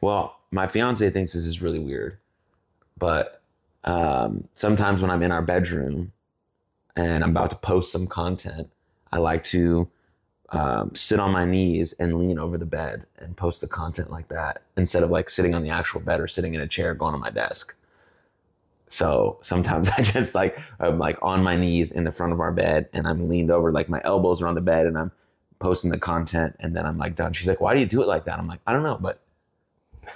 Well, 0.00 0.38
my 0.50 0.66
fiance 0.66 1.08
thinks 1.10 1.32
this 1.32 1.46
is 1.46 1.62
really 1.62 1.78
weird, 1.78 2.18
but 2.98 3.42
um, 3.84 4.48
sometimes 4.54 5.00
when 5.00 5.10
I'm 5.10 5.22
in 5.22 5.32
our 5.32 5.42
bedroom 5.42 6.12
and 6.96 7.22
I'm 7.22 7.30
about 7.30 7.50
to 7.50 7.56
post 7.56 7.92
some 7.92 8.06
content, 8.06 8.70
I 9.12 9.18
like 9.18 9.44
to 9.44 9.88
um, 10.50 10.94
sit 10.94 11.20
on 11.20 11.30
my 11.30 11.44
knees 11.44 11.92
and 11.94 12.18
lean 12.18 12.38
over 12.38 12.56
the 12.56 12.66
bed 12.66 13.06
and 13.18 13.36
post 13.36 13.60
the 13.60 13.66
content 13.66 14.10
like 14.10 14.28
that 14.28 14.62
instead 14.76 15.02
of 15.02 15.10
like 15.10 15.28
sitting 15.28 15.54
on 15.54 15.62
the 15.62 15.70
actual 15.70 16.00
bed 16.00 16.20
or 16.20 16.28
sitting 16.28 16.54
in 16.54 16.60
a 16.60 16.66
chair 16.66 16.94
going 16.94 17.14
on 17.14 17.20
my 17.20 17.30
desk. 17.30 17.74
So 18.88 19.38
sometimes 19.42 19.88
I 19.96 20.02
just 20.02 20.34
like 20.34 20.58
I'm 20.80 20.98
like 20.98 21.18
on 21.22 21.42
my 21.42 21.56
knees 21.56 21.90
in 21.90 22.04
the 22.04 22.12
front 22.12 22.32
of 22.32 22.40
our 22.40 22.52
bed 22.52 22.88
and 22.92 23.06
I'm 23.06 23.28
leaned 23.28 23.50
over 23.50 23.72
like 23.72 23.88
my 23.88 24.00
elbows 24.04 24.42
are 24.42 24.48
on 24.48 24.54
the 24.54 24.60
bed 24.60 24.86
and 24.86 24.98
I'm 24.98 25.12
posting 25.58 25.90
the 25.90 25.98
content 25.98 26.56
and 26.60 26.74
then 26.74 26.86
I'm 26.86 26.98
like 26.98 27.16
done. 27.16 27.32
She's 27.32 27.48
like, 27.48 27.60
why 27.60 27.74
do 27.74 27.80
you 27.80 27.86
do 27.86 28.02
it 28.02 28.08
like 28.08 28.24
that? 28.26 28.38
I'm 28.38 28.46
like, 28.46 28.60
I 28.66 28.72
don't 28.72 28.82
know, 28.82 28.98
but 29.00 29.20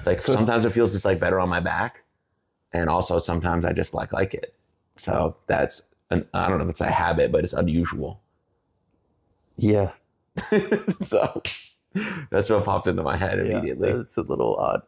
like 0.04 0.20
sometimes 0.22 0.64
it 0.64 0.70
feels 0.72 0.92
just 0.92 1.04
like 1.04 1.20
better 1.20 1.40
on 1.40 1.48
my 1.48 1.60
back, 1.60 2.02
and 2.72 2.88
also 2.88 3.18
sometimes 3.18 3.64
I 3.64 3.72
just 3.72 3.94
like 3.94 4.12
like 4.12 4.34
it. 4.34 4.54
So 4.96 5.36
that's 5.46 5.94
an, 6.10 6.26
I 6.34 6.48
don't 6.48 6.58
know 6.58 6.64
if 6.64 6.70
it's 6.70 6.80
a 6.80 6.90
habit, 6.90 7.32
but 7.32 7.44
it's 7.44 7.52
unusual. 7.52 8.20
Yeah, 9.56 9.92
so 11.00 11.42
that's 12.30 12.48
what 12.50 12.64
popped 12.64 12.86
into 12.86 13.02
my 13.02 13.16
head 13.16 13.38
immediately. 13.38 13.90
it's 13.90 14.16
a 14.16 14.22
little 14.22 14.56
odd. 14.56 14.82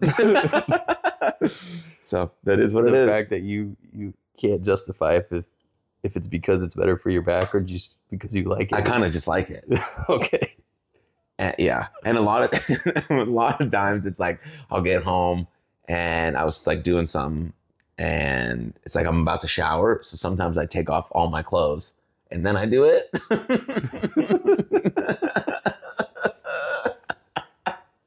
So 2.03 2.31
that 2.45 2.61
is 2.61 2.73
what 2.73 2.87
the 2.87 2.95
it 2.95 3.01
is. 3.05 3.09
fact 3.09 3.31
that 3.31 3.43
you 3.43 3.77
you 3.93 4.15
can't 4.37 4.62
justify 4.62 5.15
if 5.15 5.33
it, 5.33 5.45
if 6.03 6.17
it's 6.17 6.27
because 6.27 6.62
it's 6.62 6.75
better 6.75 6.97
for 6.97 7.11
your 7.11 7.23
back 7.23 7.55
or 7.55 7.61
just 7.61 7.97
because 8.11 8.35
you 8.35 8.45
like 8.45 8.73
it. 8.73 8.75
I 8.75 8.83
kind 8.83 9.05
of 9.05 9.12
just 9.12 9.29
like 9.29 9.51
it. 9.51 9.65
okay. 10.09 10.55
And, 11.39 11.55
yeah, 11.59 11.89
and 12.05 12.17
a 12.17 12.21
lot 12.21 12.55
of 12.55 13.11
a 13.11 13.25
lot 13.25 13.61
of 13.61 13.71
times 13.71 14.07
it's 14.07 14.21
like 14.21 14.41
I'll 14.71 14.83
get 14.83 15.03
home 15.03 15.47
and 15.89 16.37
I 16.37 16.45
was 16.45 16.67
like 16.67 16.83
doing 16.83 17.07
something, 17.07 17.53
and 17.99 18.73
it's 18.85 18.95
like 18.95 19.07
I'm 19.07 19.21
about 19.23 19.41
to 19.43 19.49
shower. 19.49 20.01
So 20.03 20.17
sometimes 20.17 20.59
I 20.59 20.67
take 20.67 20.89
off 20.89 21.09
all 21.12 21.29
my 21.29 21.43
clothes 21.43 21.93
and 22.31 22.45
then 22.45 22.57
I 22.57 22.67
do 22.67 22.85
it. 22.85 23.11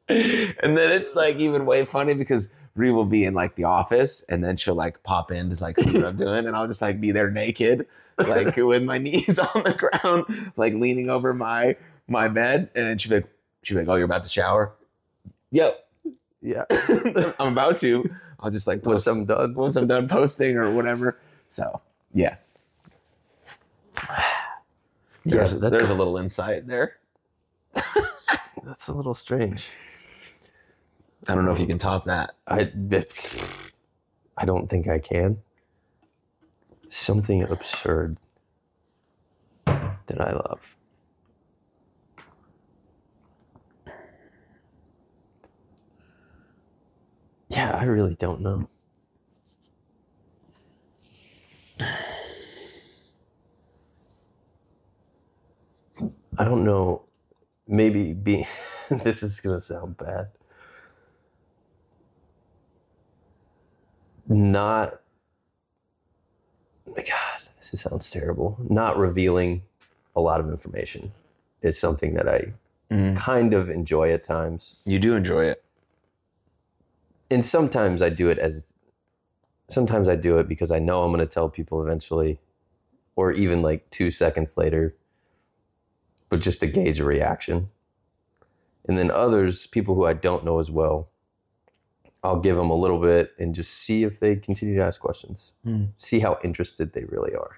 and 0.09 0.77
then 0.77 0.91
it's 0.91 1.15
like 1.15 1.37
even 1.37 1.65
way 1.65 1.85
funny 1.85 2.13
because 2.13 2.53
Ree 2.77 2.91
will 2.91 3.05
be 3.05 3.25
in 3.25 3.33
like 3.33 3.55
the 3.55 3.63
office 3.65 4.23
and 4.29 4.43
then 4.43 4.55
she'll 4.57 4.75
like 4.75 5.01
pop 5.03 5.31
in 5.31 5.49
to 5.53 5.63
like 5.63 5.79
see 5.79 5.91
what 5.91 6.05
I'm 6.05 6.17
doing 6.25 6.45
and 6.47 6.55
I'll 6.55 6.67
just 6.67 6.81
like 6.81 7.01
be 7.01 7.11
there 7.11 7.31
naked, 7.31 7.87
like 8.17 8.55
with 8.57 8.83
my 8.83 8.97
knees 9.05 9.39
on 9.39 9.63
the 9.63 9.73
ground, 9.73 10.51
like 10.57 10.73
leaning 10.73 11.09
over 11.09 11.33
my 11.33 11.75
my 12.07 12.27
bed, 12.27 12.69
and 12.75 12.85
then 12.87 12.97
she'd 12.97 13.09
be 13.09 13.15
like, 13.15 13.27
she'd 13.63 13.73
be 13.73 13.79
like, 13.81 13.89
"Oh, 13.89 13.95
you're 13.95 14.05
about 14.05 14.23
to 14.23 14.29
shower? 14.29 14.73
Yep, 15.51 15.87
Yeah. 16.41 16.63
I'm 17.39 17.51
about 17.51 17.77
to." 17.79 18.09
I'll 18.39 18.51
just 18.51 18.67
like 18.67 18.85
Once 18.85 19.05
post 19.05 19.17
I'm 19.17 19.25
done. 19.25 19.53
once 19.55 19.75
I'm 19.75 19.87
done 19.87 20.07
posting 20.07 20.55
or 20.57 20.71
whatever. 20.71 21.17
So 21.49 21.81
yeah, 22.13 22.35
there's, 25.25 25.53
yeah, 25.55 25.69
there's 25.69 25.89
a 25.89 25.93
little 25.93 26.17
insight 26.17 26.67
there. 26.67 26.97
that's 28.63 28.87
a 28.87 28.93
little 28.93 29.13
strange. 29.13 29.69
I 31.27 31.35
don't 31.35 31.45
know 31.45 31.51
if 31.51 31.59
you 31.59 31.67
can 31.67 31.77
top 31.77 32.05
that. 32.05 32.35
I 32.47 32.71
I 34.37 34.45
don't 34.45 34.69
think 34.69 34.87
I 34.87 34.99
can. 34.99 35.39
Something 36.89 37.43
absurd 37.43 38.17
that 40.07 40.21
I 40.21 40.31
love. 40.33 40.75
Yeah, 47.49 47.71
I 47.71 47.85
really 47.85 48.15
don't 48.15 48.41
know. 48.41 48.69
I 56.37 56.45
don't 56.45 56.63
know. 56.65 57.03
Maybe 57.67 58.13
being 58.13 58.47
this 58.89 59.23
is 59.23 59.39
gonna 59.39 59.61
sound 59.61 59.97
bad. 59.97 60.29
Not 64.27 64.99
my 66.95 67.03
God, 67.03 67.41
this 67.57 67.79
sounds 67.79 68.09
terrible. 68.09 68.57
Not 68.69 68.97
revealing 68.97 69.63
a 70.15 70.21
lot 70.21 70.39
of 70.39 70.49
information 70.49 71.11
is 71.61 71.77
something 71.77 72.13
that 72.15 72.27
I 72.27 72.53
mm. 72.91 73.15
kind 73.17 73.53
of 73.53 73.69
enjoy 73.69 74.11
at 74.11 74.23
times. 74.23 74.77
You 74.85 74.99
do 74.99 75.15
enjoy 75.15 75.45
it. 75.45 75.63
And 77.29 77.43
sometimes 77.43 78.01
I 78.01 78.09
do 78.09 78.29
it 78.29 78.39
as 78.39 78.65
sometimes 79.69 80.07
I 80.07 80.15
do 80.15 80.37
it 80.37 80.47
because 80.47 80.71
I 80.71 80.79
know 80.79 81.03
I'm 81.03 81.11
going 81.11 81.19
to 81.19 81.31
tell 81.31 81.49
people 81.49 81.81
eventually 81.81 82.39
or 83.15 83.31
even 83.31 83.61
like 83.61 83.89
2 83.91 84.11
seconds 84.11 84.57
later 84.57 84.95
but 86.29 86.39
just 86.41 86.59
to 86.59 86.67
gauge 86.67 86.99
a 86.99 87.05
reaction. 87.05 87.69
And 88.87 88.97
then 88.97 89.11
others, 89.11 89.67
people 89.67 89.95
who 89.95 90.05
I 90.05 90.13
don't 90.13 90.45
know 90.45 90.59
as 90.59 90.71
well, 90.71 91.09
I'll 92.27 92.39
give 92.39 92.57
them 92.57 92.69
a 92.69 92.75
little 92.75 92.99
bit 92.99 93.33
and 93.39 93.55
just 93.55 93.73
see 93.73 94.03
if 94.03 94.19
they 94.19 94.35
continue 94.35 94.75
to 94.75 94.83
ask 94.83 94.99
questions. 94.99 95.53
Hmm. 95.63 95.85
See 95.97 96.19
how 96.19 96.37
interested 96.43 96.91
they 96.91 97.05
really 97.05 97.33
are. 97.33 97.57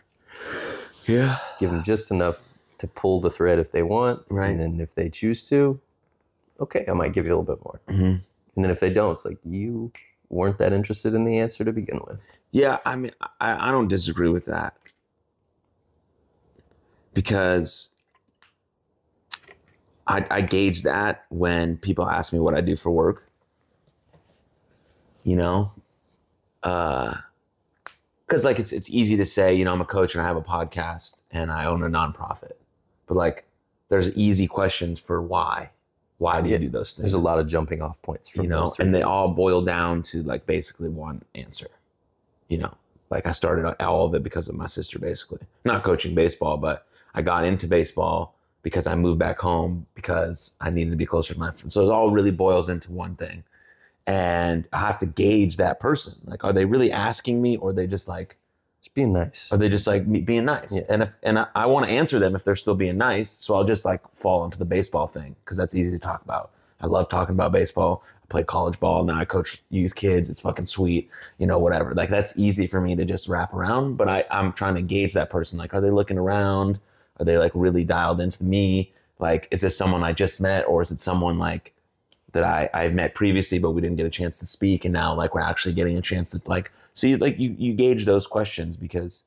Yeah. 1.05 1.37
Give 1.59 1.71
them 1.71 1.83
just 1.83 2.11
enough 2.11 2.41
to 2.77 2.87
pull 2.87 3.19
the 3.19 3.31
thread 3.31 3.57
if 3.57 3.71
they 3.71 3.81
want. 3.81 4.21
Right. 4.29 4.51
And 4.51 4.59
then 4.59 4.79
if 4.79 4.93
they 4.93 5.09
choose 5.09 5.49
to, 5.49 5.79
okay, 6.59 6.85
I 6.87 6.93
might 6.93 7.13
give 7.13 7.25
you 7.25 7.33
a 7.33 7.35
little 7.37 7.55
bit 7.55 7.65
more. 7.65 7.81
hmm 7.87 8.15
And 8.55 8.63
then 8.63 8.69
if 8.69 8.79
they 8.79 8.91
don't, 8.91 9.13
it's 9.13 9.25
like 9.25 9.39
you 9.43 9.91
weren't 10.29 10.59
that 10.59 10.71
interested 10.71 11.15
in 11.15 11.23
the 11.23 11.39
answer 11.39 11.65
to 11.65 11.71
begin 11.71 12.01
with. 12.07 12.25
Yeah, 12.51 12.77
I 12.85 12.95
mean, 12.95 13.11
I, 13.41 13.69
I 13.69 13.71
don't 13.71 13.87
disagree 13.87 14.29
with 14.29 14.45
that 14.45 14.75
because 17.13 17.89
I, 20.07 20.25
I 20.29 20.41
gauge 20.41 20.83
that 20.83 21.25
when 21.29 21.77
people 21.77 22.07
ask 22.07 22.31
me 22.31 22.39
what 22.39 22.53
I 22.53 22.61
do 22.61 22.75
for 22.75 22.91
work. 22.91 23.28
You 25.23 25.35
know, 25.35 25.71
uh, 26.63 27.15
because 28.27 28.45
like 28.45 28.59
it's 28.59 28.71
it's 28.71 28.89
easy 28.89 29.17
to 29.17 29.25
say, 29.25 29.53
you 29.53 29.65
know, 29.65 29.73
I'm 29.73 29.81
a 29.81 29.85
coach 29.85 30.15
and 30.15 30.23
I 30.23 30.27
have 30.27 30.37
a 30.37 30.41
podcast 30.41 31.15
and 31.31 31.51
I 31.51 31.65
own 31.65 31.83
a 31.83 31.89
nonprofit, 31.89 32.53
but 33.07 33.15
like 33.15 33.45
there's 33.89 34.11
easy 34.15 34.47
questions 34.47 34.99
for 34.99 35.21
why. 35.21 35.71
Why 36.19 36.41
do 36.41 36.49
you 36.49 36.57
do 36.57 36.69
those 36.69 36.93
things? 36.93 37.03
There's 37.03 37.13
a 37.13 37.19
lot 37.19 37.39
of 37.39 37.47
jumping 37.47 37.81
off 37.81 38.01
points 38.01 38.35
you 38.35 38.43
know, 38.43 38.73
and 38.79 38.93
they 38.93 38.99
things. 38.99 39.05
all 39.05 39.31
boil 39.31 39.61
down 39.61 40.03
to 40.03 40.21
like 40.23 40.45
basically 40.45 40.89
one 40.89 41.23
answer. 41.33 41.69
You 42.49 42.57
know, 42.57 42.73
like 43.09 43.25
I 43.25 43.31
started 43.31 43.65
all 43.81 44.05
of 44.05 44.13
it 44.13 44.21
because 44.21 44.47
of 44.47 44.55
my 44.55 44.67
sister, 44.67 44.99
basically. 44.99 45.39
Not 45.63 45.83
coaching 45.83 46.13
baseball, 46.13 46.57
but 46.57 46.85
I 47.15 47.21
got 47.21 47.45
into 47.45 47.67
baseball 47.67 48.35
because 48.63 48.85
I 48.85 48.95
moved 48.95 49.17
back 49.17 49.39
home 49.39 49.85
because 49.95 50.57
I 50.59 50.69
needed 50.69 50.91
to 50.91 50.97
be 50.97 51.05
closer 51.05 51.33
to 51.33 51.39
my 51.39 51.51
friends. 51.51 51.73
So 51.73 51.87
it 51.87 51.91
all 51.91 52.11
really 52.11 52.31
boils 52.31 52.69
into 52.69 52.91
one 52.91 53.15
thing. 53.15 53.43
And 54.09 54.67
I 54.73 54.79
have 54.79 54.97
to 54.99 55.05
gauge 55.05 55.57
that 55.57 55.79
person. 55.79 56.15
Like, 56.25 56.43
are 56.43 56.51
they 56.51 56.65
really 56.65 56.91
asking 56.91 57.41
me, 57.43 57.57
or 57.57 57.69
are 57.69 57.73
they 57.73 57.85
just 57.85 58.07
like, 58.07 58.37
Just 58.81 58.95
being 58.95 59.13
nice. 59.13 59.51
are 59.51 59.57
they 59.57 59.69
just 59.69 59.85
like 59.85 60.07
me 60.07 60.21
being 60.21 60.45
nice? 60.45 60.73
Yeah. 60.73 60.81
And 60.89 61.03
if 61.03 61.13
and 61.21 61.37
I, 61.37 61.47
I 61.53 61.65
want 61.67 61.85
to 61.85 61.91
answer 61.91 62.17
them 62.17 62.35
if 62.35 62.43
they're 62.43 62.55
still 62.55 62.75
being 62.75 62.97
nice, 62.97 63.29
so 63.31 63.53
I'll 63.55 63.65
just 63.65 63.85
like 63.85 64.01
fall 64.15 64.43
into 64.45 64.57
the 64.57 64.65
baseball 64.65 65.07
thing 65.07 65.35
because 65.43 65.57
that's 65.57 65.75
easy 65.75 65.91
to 65.91 65.99
talk 65.99 66.23
about. 66.23 66.49
I 66.81 66.87
love 66.87 67.07
talking 67.09 67.35
about 67.35 67.51
baseball. 67.51 68.03
I 68.23 68.25
played 68.29 68.47
college 68.47 68.79
ball. 68.79 69.03
Now 69.03 69.19
I 69.19 69.25
coach 69.25 69.61
youth 69.69 69.93
kids. 69.95 70.29
It's 70.29 70.39
fucking 70.39 70.65
sweet. 70.65 71.09
You 71.37 71.45
know, 71.45 71.59
whatever. 71.59 71.93
Like 71.93 72.09
that's 72.09 72.33
easy 72.39 72.65
for 72.67 72.81
me 72.81 72.95
to 72.95 73.05
just 73.05 73.27
wrap 73.27 73.53
around. 73.53 73.97
But 73.97 74.07
I 74.09 74.23
I'm 74.31 74.53
trying 74.53 74.75
to 74.75 74.81
gauge 74.81 75.13
that 75.13 75.29
person. 75.29 75.59
Like, 75.59 75.73
are 75.75 75.81
they 75.81 75.91
looking 75.91 76.17
around? 76.17 76.79
Are 77.19 77.25
they 77.25 77.37
like 77.37 77.51
really 77.53 77.83
dialed 77.83 78.21
into 78.21 78.43
me? 78.43 78.91
Like, 79.19 79.47
is 79.51 79.61
this 79.61 79.77
someone 79.77 80.03
I 80.03 80.13
just 80.13 80.39
met, 80.41 80.65
or 80.67 80.81
is 80.81 80.89
it 80.91 81.01
someone 81.01 81.37
like 81.37 81.73
that 82.33 82.43
I 82.43 82.69
I've 82.73 82.93
met 82.93 83.15
previously, 83.15 83.59
but 83.59 83.71
we 83.71 83.81
didn't 83.81 83.97
get 83.97 84.05
a 84.05 84.09
chance 84.09 84.39
to 84.39 84.45
speak, 84.45 84.85
and 84.85 84.93
now 84.93 85.13
like 85.13 85.33
we're 85.33 85.41
actually 85.41 85.73
getting 85.73 85.97
a 85.97 86.01
chance 86.01 86.29
to 86.31 86.41
like. 86.45 86.71
So 86.93 87.07
you 87.07 87.17
like 87.17 87.39
you 87.39 87.55
you 87.57 87.73
gauge 87.73 88.05
those 88.05 88.27
questions 88.27 88.75
because, 88.77 89.23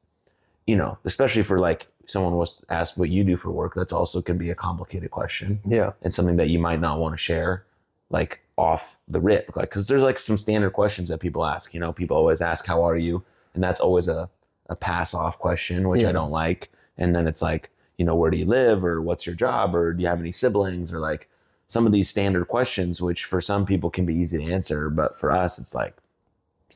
you 0.67 0.77
know, 0.77 0.99
especially 1.05 1.43
for 1.43 1.59
like 1.59 1.87
someone 2.07 2.35
was 2.35 2.63
asked 2.69 2.99
what 2.99 3.09
you 3.09 3.25
do 3.25 3.37
for 3.37 3.51
work. 3.51 3.75
That's 3.75 3.93
also 3.93 4.21
can 4.21 4.37
be 4.37 4.51
a 4.51 4.55
complicated 4.55 5.11
question 5.11 5.61
Yeah. 5.65 5.93
and 6.03 6.13
something 6.13 6.37
that 6.37 6.49
you 6.49 6.59
might 6.59 6.81
not 6.81 6.99
want 6.99 7.15
to 7.15 7.17
share, 7.19 7.65
like 8.11 8.41
off 8.59 8.99
the 9.09 9.21
rip, 9.21 9.55
like 9.57 9.71
because 9.71 9.87
there's 9.89 10.03
like 10.03 10.19
some 10.19 10.37
standard 10.37 10.73
questions 10.73 11.09
that 11.09 11.19
people 11.21 11.45
ask. 11.47 11.73
You 11.73 11.81
know, 11.81 11.93
people 11.93 12.17
always 12.17 12.41
ask, 12.41 12.67
"How 12.67 12.83
are 12.87 12.97
you?" 12.97 13.23
and 13.55 13.63
that's 13.63 13.81
always 13.81 14.09
a 14.09 14.29
a 14.69 14.77
pass 14.77 15.13
off 15.15 15.39
question, 15.39 15.89
which 15.89 16.03
Yeah. 16.03 16.11
I 16.11 16.13
don't 16.13 16.31
like. 16.31 16.71
And 16.99 17.15
then 17.17 17.27
it's 17.27 17.43
like, 17.43 17.71
you 17.99 18.05
know, 18.05 18.15
where 18.15 18.31
do 18.31 18.37
you 18.37 18.47
live, 18.47 18.85
or 18.85 19.01
what's 19.03 19.27
your 19.27 19.35
job, 19.35 19.75
or 19.75 19.93
do 19.93 20.03
you 20.03 20.09
have 20.09 20.21
any 20.21 20.33
siblings, 20.33 20.93
or 20.93 20.99
like 20.99 21.29
some 21.73 21.87
of 21.87 21.93
these 21.93 22.07
standard 22.11 22.49
questions, 22.49 23.01
which 23.01 23.25
for 23.25 23.41
some 23.41 23.65
people 23.65 23.89
can 23.89 24.05
be 24.05 24.15
easy 24.15 24.37
to 24.37 24.53
answer, 24.53 24.91
but 24.91 25.19
for 25.19 25.33
us, 25.33 25.59
it's 25.59 25.75
like 25.75 25.97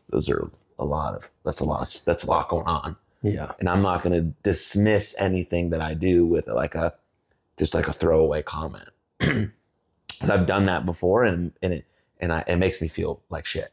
those 0.09 0.26
are 0.30 0.51
a 0.78 0.84
lot 0.86 1.14
of 1.14 1.30
that's 1.44 1.61
a 1.61 1.64
lot 1.64 1.82
of, 1.82 2.05
that's 2.07 2.24
a 2.24 2.26
lot 2.26 2.49
going 2.49 2.66
on 2.66 2.97
Yeah. 3.20 3.53
and 3.59 3.68
I'm 3.68 3.82
not 3.82 4.03
going 4.03 4.14
to 4.14 4.32
dismiss 4.42 5.14
anything 5.18 5.68
that 5.70 5.82
I 5.82 5.92
do 5.92 6.24
with 6.24 6.49
like 6.49 6.74
a 6.74 6.94
just 7.59 7.74
like 7.74 7.88
a 7.88 7.92
throwaway 7.92 8.42
comment 8.42 8.88
because 9.18 10.30
I've 10.30 10.47
done 10.47 10.64
that 10.64 10.86
before 10.86 11.24
and 11.24 11.53
and 11.61 11.74
it 11.74 11.84
and 12.18 12.32
I, 12.32 12.42
it 12.47 12.57
makes 12.57 12.80
me 12.80 12.88
feel 12.88 13.20
like 13.28 13.44
shit. 13.44 13.72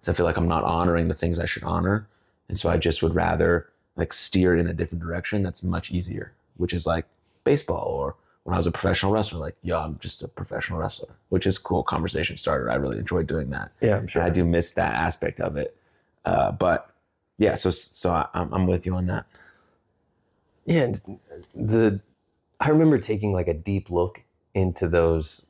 So 0.00 0.12
I 0.12 0.14
feel 0.14 0.24
like 0.24 0.38
I'm 0.38 0.48
not 0.48 0.64
honoring 0.64 1.08
the 1.08 1.14
things 1.14 1.38
I 1.38 1.44
should 1.44 1.64
honor, 1.64 2.08
and 2.48 2.58
so 2.58 2.70
I 2.70 2.78
just 2.78 3.02
would 3.02 3.14
rather 3.14 3.68
like 3.96 4.14
steer 4.14 4.56
it 4.56 4.60
in 4.60 4.66
a 4.66 4.72
different 4.72 5.02
direction 5.04 5.42
that's 5.42 5.62
much 5.62 5.90
easier, 5.90 6.32
which 6.56 6.72
is 6.72 6.86
like 6.86 7.04
baseball 7.44 7.88
or 7.88 8.14
when 8.46 8.54
I 8.54 8.58
was 8.58 8.68
a 8.68 8.70
professional 8.70 9.10
wrestler, 9.10 9.40
like 9.40 9.56
yeah, 9.62 9.78
I'm 9.78 9.98
just 9.98 10.22
a 10.22 10.28
professional 10.28 10.78
wrestler, 10.78 11.08
which 11.30 11.48
is 11.48 11.56
a 11.56 11.60
cool 11.60 11.82
conversation 11.82 12.36
starter. 12.36 12.70
I 12.70 12.76
really 12.76 12.96
enjoy 12.96 13.24
doing 13.24 13.50
that. 13.50 13.72
Yeah, 13.80 13.96
I'm 13.96 14.06
sure. 14.06 14.22
I 14.22 14.30
do 14.30 14.44
miss 14.44 14.70
that 14.72 14.94
aspect 14.94 15.40
of 15.40 15.56
it, 15.56 15.76
uh, 16.24 16.52
but 16.52 16.94
yeah. 17.38 17.56
So 17.56 17.70
so 17.72 18.10
I, 18.10 18.28
I'm 18.34 18.54
I'm 18.54 18.68
with 18.68 18.86
you 18.86 18.94
on 18.94 19.06
that. 19.06 19.26
Yeah, 20.64 20.82
and 20.82 21.18
the 21.56 22.00
I 22.60 22.68
remember 22.68 22.98
taking 22.98 23.32
like 23.32 23.48
a 23.48 23.54
deep 23.54 23.90
look 23.90 24.22
into 24.54 24.86
those 24.86 25.46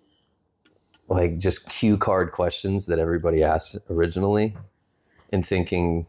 like 1.06 1.36
just 1.36 1.68
cue 1.68 1.98
card 1.98 2.32
questions 2.32 2.86
that 2.86 2.98
everybody 2.98 3.42
asked 3.42 3.76
originally 3.90 4.56
and 5.30 5.46
thinking 5.46 6.06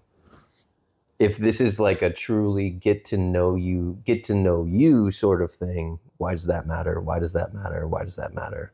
if 1.19 1.35
this 1.35 1.59
is 1.59 1.81
like 1.81 2.01
a 2.01 2.09
truly 2.09 2.69
get 2.69 3.03
to 3.03 3.17
know 3.17 3.55
you 3.55 4.01
get 4.05 4.23
to 4.23 4.33
know 4.33 4.63
you 4.63 5.11
sort 5.11 5.41
of 5.41 5.51
thing 5.51 5.99
why 6.17 6.31
does 6.31 6.45
that 6.45 6.67
matter 6.67 6.99
why 6.99 7.19
does 7.19 7.33
that 7.33 7.53
matter 7.53 7.87
why 7.87 8.03
does 8.03 8.15
that 8.15 8.33
matter 8.33 8.71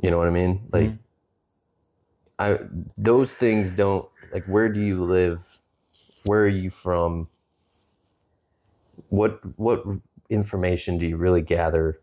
you 0.00 0.10
know 0.10 0.18
what 0.18 0.26
i 0.26 0.30
mean 0.30 0.60
like 0.72 0.90
Mhm. 0.90 0.98
I 2.38 2.58
those 2.98 3.34
things 3.34 3.72
don't 3.72 4.06
like. 4.32 4.44
Where 4.44 4.68
do 4.68 4.80
you 4.80 5.02
live? 5.04 5.62
Where 6.24 6.42
are 6.42 6.48
you 6.48 6.68
from? 6.68 7.28
What 9.08 9.40
what 9.58 9.82
information 10.28 10.98
do 10.98 11.06
you 11.06 11.16
really 11.16 11.40
gather 11.40 11.98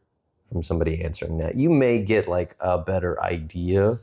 from 0.52 0.64
somebody 0.64 1.04
answering 1.04 1.38
that? 1.38 1.56
You 1.56 1.70
may 1.70 2.00
get 2.00 2.28
like 2.28 2.56
a 2.60 2.80
better 2.80 3.22
idea 3.22 4.00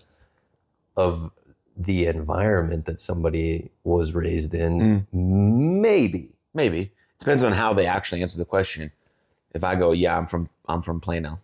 of 0.97 1.33
the 1.77 2.07
environment 2.07 2.85
that 2.87 3.01
somebody 3.01 3.71
was 3.83 4.13
raised 4.15 4.55
in. 4.55 5.07
Maybe. 5.13 6.31
Maybe 6.55 6.93
depends 7.19 7.43
on 7.43 7.53
how 7.53 7.75
they 7.75 7.87
actually 7.87 8.23
answer 8.23 8.39
the 8.39 8.45
question. 8.45 8.93
If 9.55 9.65
I 9.65 9.75
go, 9.77 9.93
yeah, 9.93 10.17
I'm 10.17 10.27
from 10.27 10.49
I'm 10.69 10.83
from 10.83 11.01
Plano, 11.01 11.41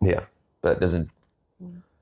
Yeah. 0.00 0.20
that 0.62 0.80
doesn't 0.80 1.10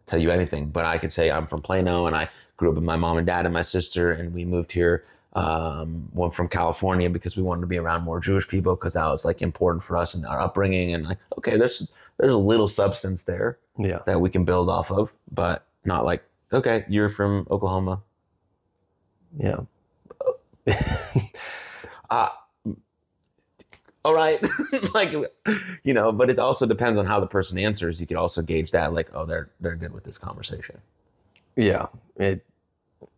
tell 0.07 0.19
you 0.21 0.31
anything. 0.31 0.67
But 0.71 0.85
I 0.85 0.99
could 0.99 1.13
say 1.13 1.31
I'm 1.31 1.47
from 1.47 1.63
Plano 1.63 2.07
and 2.07 2.15
I 2.17 2.29
grew 2.57 2.69
up 2.71 2.75
with 2.75 2.85
my 2.85 2.97
mom 2.97 3.19
and 3.19 3.27
dad 3.27 3.45
and 3.47 3.55
my 3.55 3.63
sister, 3.63 4.13
and 4.13 4.33
we 4.35 4.45
moved 4.45 4.73
here. 4.73 5.05
Um, 5.35 6.09
went 6.15 6.35
from 6.35 6.49
California 6.49 7.09
because 7.09 7.37
we 7.37 7.43
wanted 7.43 7.61
to 7.61 7.67
be 7.69 7.79
around 7.79 8.03
more 8.03 8.19
Jewish 8.19 8.49
people 8.49 8.75
because 8.75 8.95
that 8.95 9.05
was 9.07 9.25
like 9.25 9.41
important 9.43 9.85
for 9.85 9.97
us 9.97 10.15
and 10.15 10.27
our 10.27 10.41
upbringing. 10.41 10.95
And 10.95 11.05
like, 11.05 11.19
okay, 11.37 11.57
there's 11.57 11.87
there's 12.19 12.33
a 12.33 12.39
little 12.39 12.67
substance 12.67 13.25
there 13.25 13.59
Yeah. 13.79 14.01
that 14.07 14.21
we 14.21 14.31
can 14.31 14.45
build 14.45 14.69
off 14.69 14.91
of, 14.91 15.13
but 15.31 15.65
not 15.85 16.05
like, 16.05 16.25
okay, 16.53 16.85
you're 16.89 17.09
from 17.11 17.47
Oklahoma. 17.51 18.03
Yeah. 19.39 19.61
Uh, 22.11 22.29
all 24.05 24.15
right, 24.15 24.45
like 24.95 25.13
you 25.83 25.95
know, 25.95 26.13
but 26.13 26.31
it 26.31 26.39
also 26.39 26.67
depends 26.67 26.99
on 26.99 27.07
how 27.07 27.21
the 27.21 27.27
person 27.27 27.59
answers. 27.59 28.01
You 28.01 28.07
could 28.07 28.17
also 28.17 28.43
gauge 28.43 28.71
that, 28.71 28.93
like, 28.93 29.11
oh, 29.13 29.25
they're 29.25 29.51
they're 29.61 29.77
good 29.77 29.93
with 29.93 30.05
this 30.05 30.19
conversation. 30.19 30.81
Yeah. 31.57 31.87
It 32.17 32.45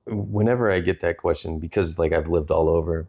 whenever 0.07 0.70
I 0.70 0.81
get 0.81 1.01
that 1.01 1.18
question, 1.18 1.59
because 1.59 1.99
like 1.99 2.12
I've 2.12 2.28
lived 2.28 2.51
all 2.51 2.68
over. 2.68 3.09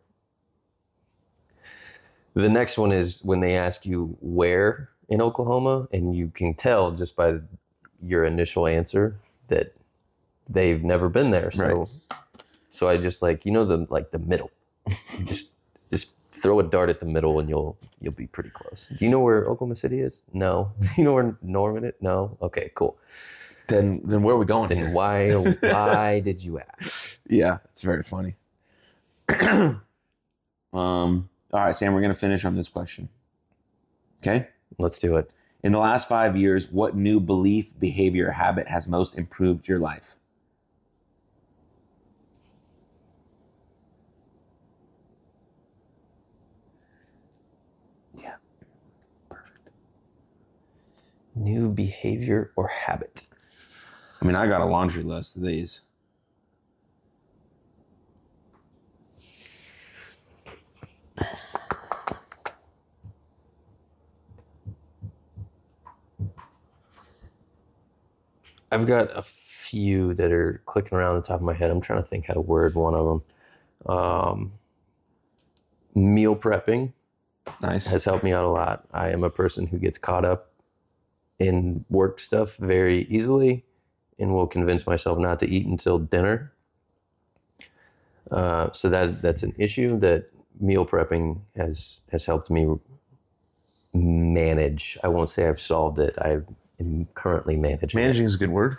The 2.33 2.49
next 2.49 2.77
one 2.77 2.91
is 2.91 3.21
when 3.23 3.41
they 3.41 3.57
ask 3.57 3.85
you 3.85 4.17
where 4.21 4.89
in 5.09 5.21
Oklahoma, 5.21 5.87
and 5.91 6.15
you 6.15 6.31
can 6.33 6.53
tell 6.53 6.91
just 6.91 7.15
by 7.15 7.39
your 8.01 8.23
initial 8.25 8.67
answer 8.67 9.17
that 9.47 9.73
they've 10.49 10.83
never 10.83 11.09
been 11.09 11.31
there. 11.31 11.51
So 11.51 11.89
so 12.69 12.87
I 12.87 12.97
just 12.97 13.21
like, 13.21 13.45
you 13.45 13.51
know, 13.51 13.65
the 13.65 13.85
like 13.89 14.11
the 14.11 14.19
middle. 14.19 14.51
Just 15.23 15.50
just 15.50 15.50
throw 16.31 16.59
a 16.59 16.63
dart 16.63 16.89
at 16.89 16.99
the 16.99 17.05
middle 17.05 17.39
and 17.39 17.49
you'll 17.49 17.77
you'll 17.99 18.13
be 18.13 18.27
pretty 18.27 18.49
close. 18.49 18.87
Do 18.97 19.03
you 19.05 19.11
know 19.11 19.19
where 19.19 19.45
Oklahoma 19.45 19.75
City 19.75 19.99
is? 20.01 20.23
No. 20.33 20.71
Do 20.81 20.89
you 20.97 21.03
know 21.03 21.13
where 21.13 21.37
Norman 21.41 21.85
is? 21.85 21.93
No. 22.01 22.37
Okay, 22.41 22.71
cool. 22.75 22.97
Then 23.67 24.01
then 24.03 24.23
where 24.23 24.35
are 24.35 24.39
we 24.39 24.45
going 24.45 24.69
Then 24.69 24.77
here? 24.79 24.91
why 24.91 25.31
why 25.61 26.19
did 26.21 26.43
you 26.43 26.59
ask? 26.59 27.19
Yeah, 27.27 27.57
it's 27.71 27.81
very 27.81 28.03
funny. 28.03 28.35
um. 29.29 29.79
All 31.53 31.65
right, 31.65 31.75
Sam, 31.75 31.93
we're 31.93 32.01
gonna 32.01 32.15
finish 32.15 32.45
on 32.45 32.55
this 32.55 32.69
question. 32.69 33.09
Okay. 34.21 34.47
Let's 34.77 34.99
do 34.99 35.17
it. 35.17 35.33
In 35.63 35.73
the 35.73 35.79
last 35.79 36.07
five 36.07 36.37
years, 36.37 36.71
what 36.71 36.95
new 36.95 37.19
belief, 37.19 37.77
behavior, 37.79 38.31
habit 38.31 38.67
has 38.67 38.87
most 38.87 39.15
improved 39.17 39.67
your 39.67 39.79
life? 39.79 40.15
New 51.41 51.69
behavior 51.69 52.51
or 52.55 52.67
habit. 52.67 53.23
I 54.21 54.25
mean, 54.25 54.35
I 54.35 54.45
got 54.47 54.61
a 54.61 54.65
laundry 54.65 55.01
list 55.03 55.35
of 55.35 55.41
these. 55.41 55.81
I've 68.71 68.85
got 68.85 69.09
a 69.17 69.21
few 69.23 70.13
that 70.13 70.31
are 70.31 70.61
clicking 70.65 70.97
around 70.97 71.15
the 71.15 71.21
top 71.23 71.37
of 71.37 71.41
my 71.41 71.53
head. 71.53 71.71
I'm 71.71 71.81
trying 71.81 72.01
to 72.01 72.07
think 72.07 72.27
how 72.27 72.35
to 72.35 72.41
word 72.41 72.75
one 72.75 72.93
of 72.93 73.05
them. 73.85 73.95
Um, 73.95 74.51
meal 75.95 76.35
prepping 76.35 76.93
Nice. 77.61 77.87
has 77.87 78.05
helped 78.05 78.23
me 78.23 78.31
out 78.31 78.45
a 78.45 78.49
lot. 78.49 78.85
I 78.93 79.09
am 79.09 79.23
a 79.23 79.29
person 79.29 79.67
who 79.67 79.77
gets 79.77 79.97
caught 79.97 80.23
up 80.23 80.50
in 81.41 81.85
work 81.89 82.19
stuff 82.21 82.57
very 82.57 83.03
easily 83.09 83.65
and 84.19 84.33
will 84.33 84.47
convince 84.47 84.87
myself 84.87 85.19
not 85.19 85.39
to 85.39 85.49
eat 85.49 85.65
until 85.67 85.99
dinner. 85.99 86.53
Uh, 88.31 88.71
so 88.73 88.89
that 88.89 89.21
that's 89.21 89.43
an 89.43 89.53
issue 89.57 89.99
that 89.99 90.25
meal 90.61 90.85
prepping 90.85 91.41
has 91.57 92.01
has 92.11 92.25
helped 92.25 92.49
me 92.51 92.67
manage. 93.93 94.97
I 95.03 95.09
won't 95.09 95.29
say 95.29 95.47
I've 95.47 95.61
solved 95.61 95.99
it. 95.99 96.15
I 96.19 96.39
am 96.79 97.07
currently 97.15 97.57
managing. 97.57 97.99
Managing 97.99 98.25
is 98.25 98.35
a 98.35 98.39
good 98.39 98.51
word. 98.51 98.77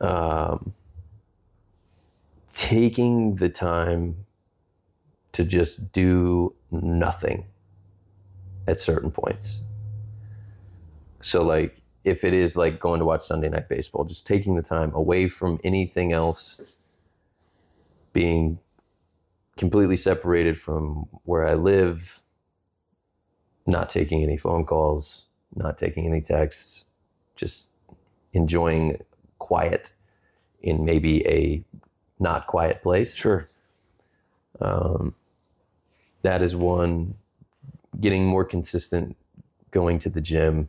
um, 0.00 0.74
taking 2.54 3.36
the 3.36 3.48
time 3.48 4.26
to 5.32 5.44
just 5.44 5.92
do 5.92 6.54
nothing 6.70 7.46
at 8.66 8.80
certain 8.80 9.10
points. 9.10 9.62
So, 11.20 11.42
like, 11.42 11.82
if 12.04 12.24
it 12.24 12.32
is 12.32 12.56
like 12.56 12.80
going 12.80 13.00
to 13.00 13.04
watch 13.04 13.22
Sunday 13.22 13.48
Night 13.48 13.68
Baseball, 13.68 14.04
just 14.04 14.26
taking 14.26 14.54
the 14.54 14.62
time 14.62 14.92
away 14.94 15.28
from 15.28 15.60
anything 15.64 16.12
else, 16.12 16.60
being 18.12 18.58
completely 19.56 19.96
separated 19.96 20.60
from 20.60 21.08
where 21.24 21.46
I 21.46 21.54
live, 21.54 22.20
not 23.66 23.90
taking 23.90 24.22
any 24.22 24.36
phone 24.36 24.64
calls, 24.64 25.26
not 25.54 25.76
taking 25.76 26.06
any 26.06 26.20
texts, 26.20 26.86
just 27.36 27.70
enjoying 28.32 29.02
quiet 29.38 29.92
in 30.62 30.84
maybe 30.84 31.26
a 31.26 31.62
not 32.18 32.46
quiet 32.46 32.82
place. 32.82 33.14
Sure. 33.14 33.48
Um, 34.60 35.14
that 36.22 36.42
is 36.42 36.54
one. 36.56 37.14
Getting 38.00 38.26
more 38.26 38.44
consistent, 38.44 39.16
going 39.70 39.98
to 40.00 40.10
the 40.10 40.20
gym, 40.20 40.68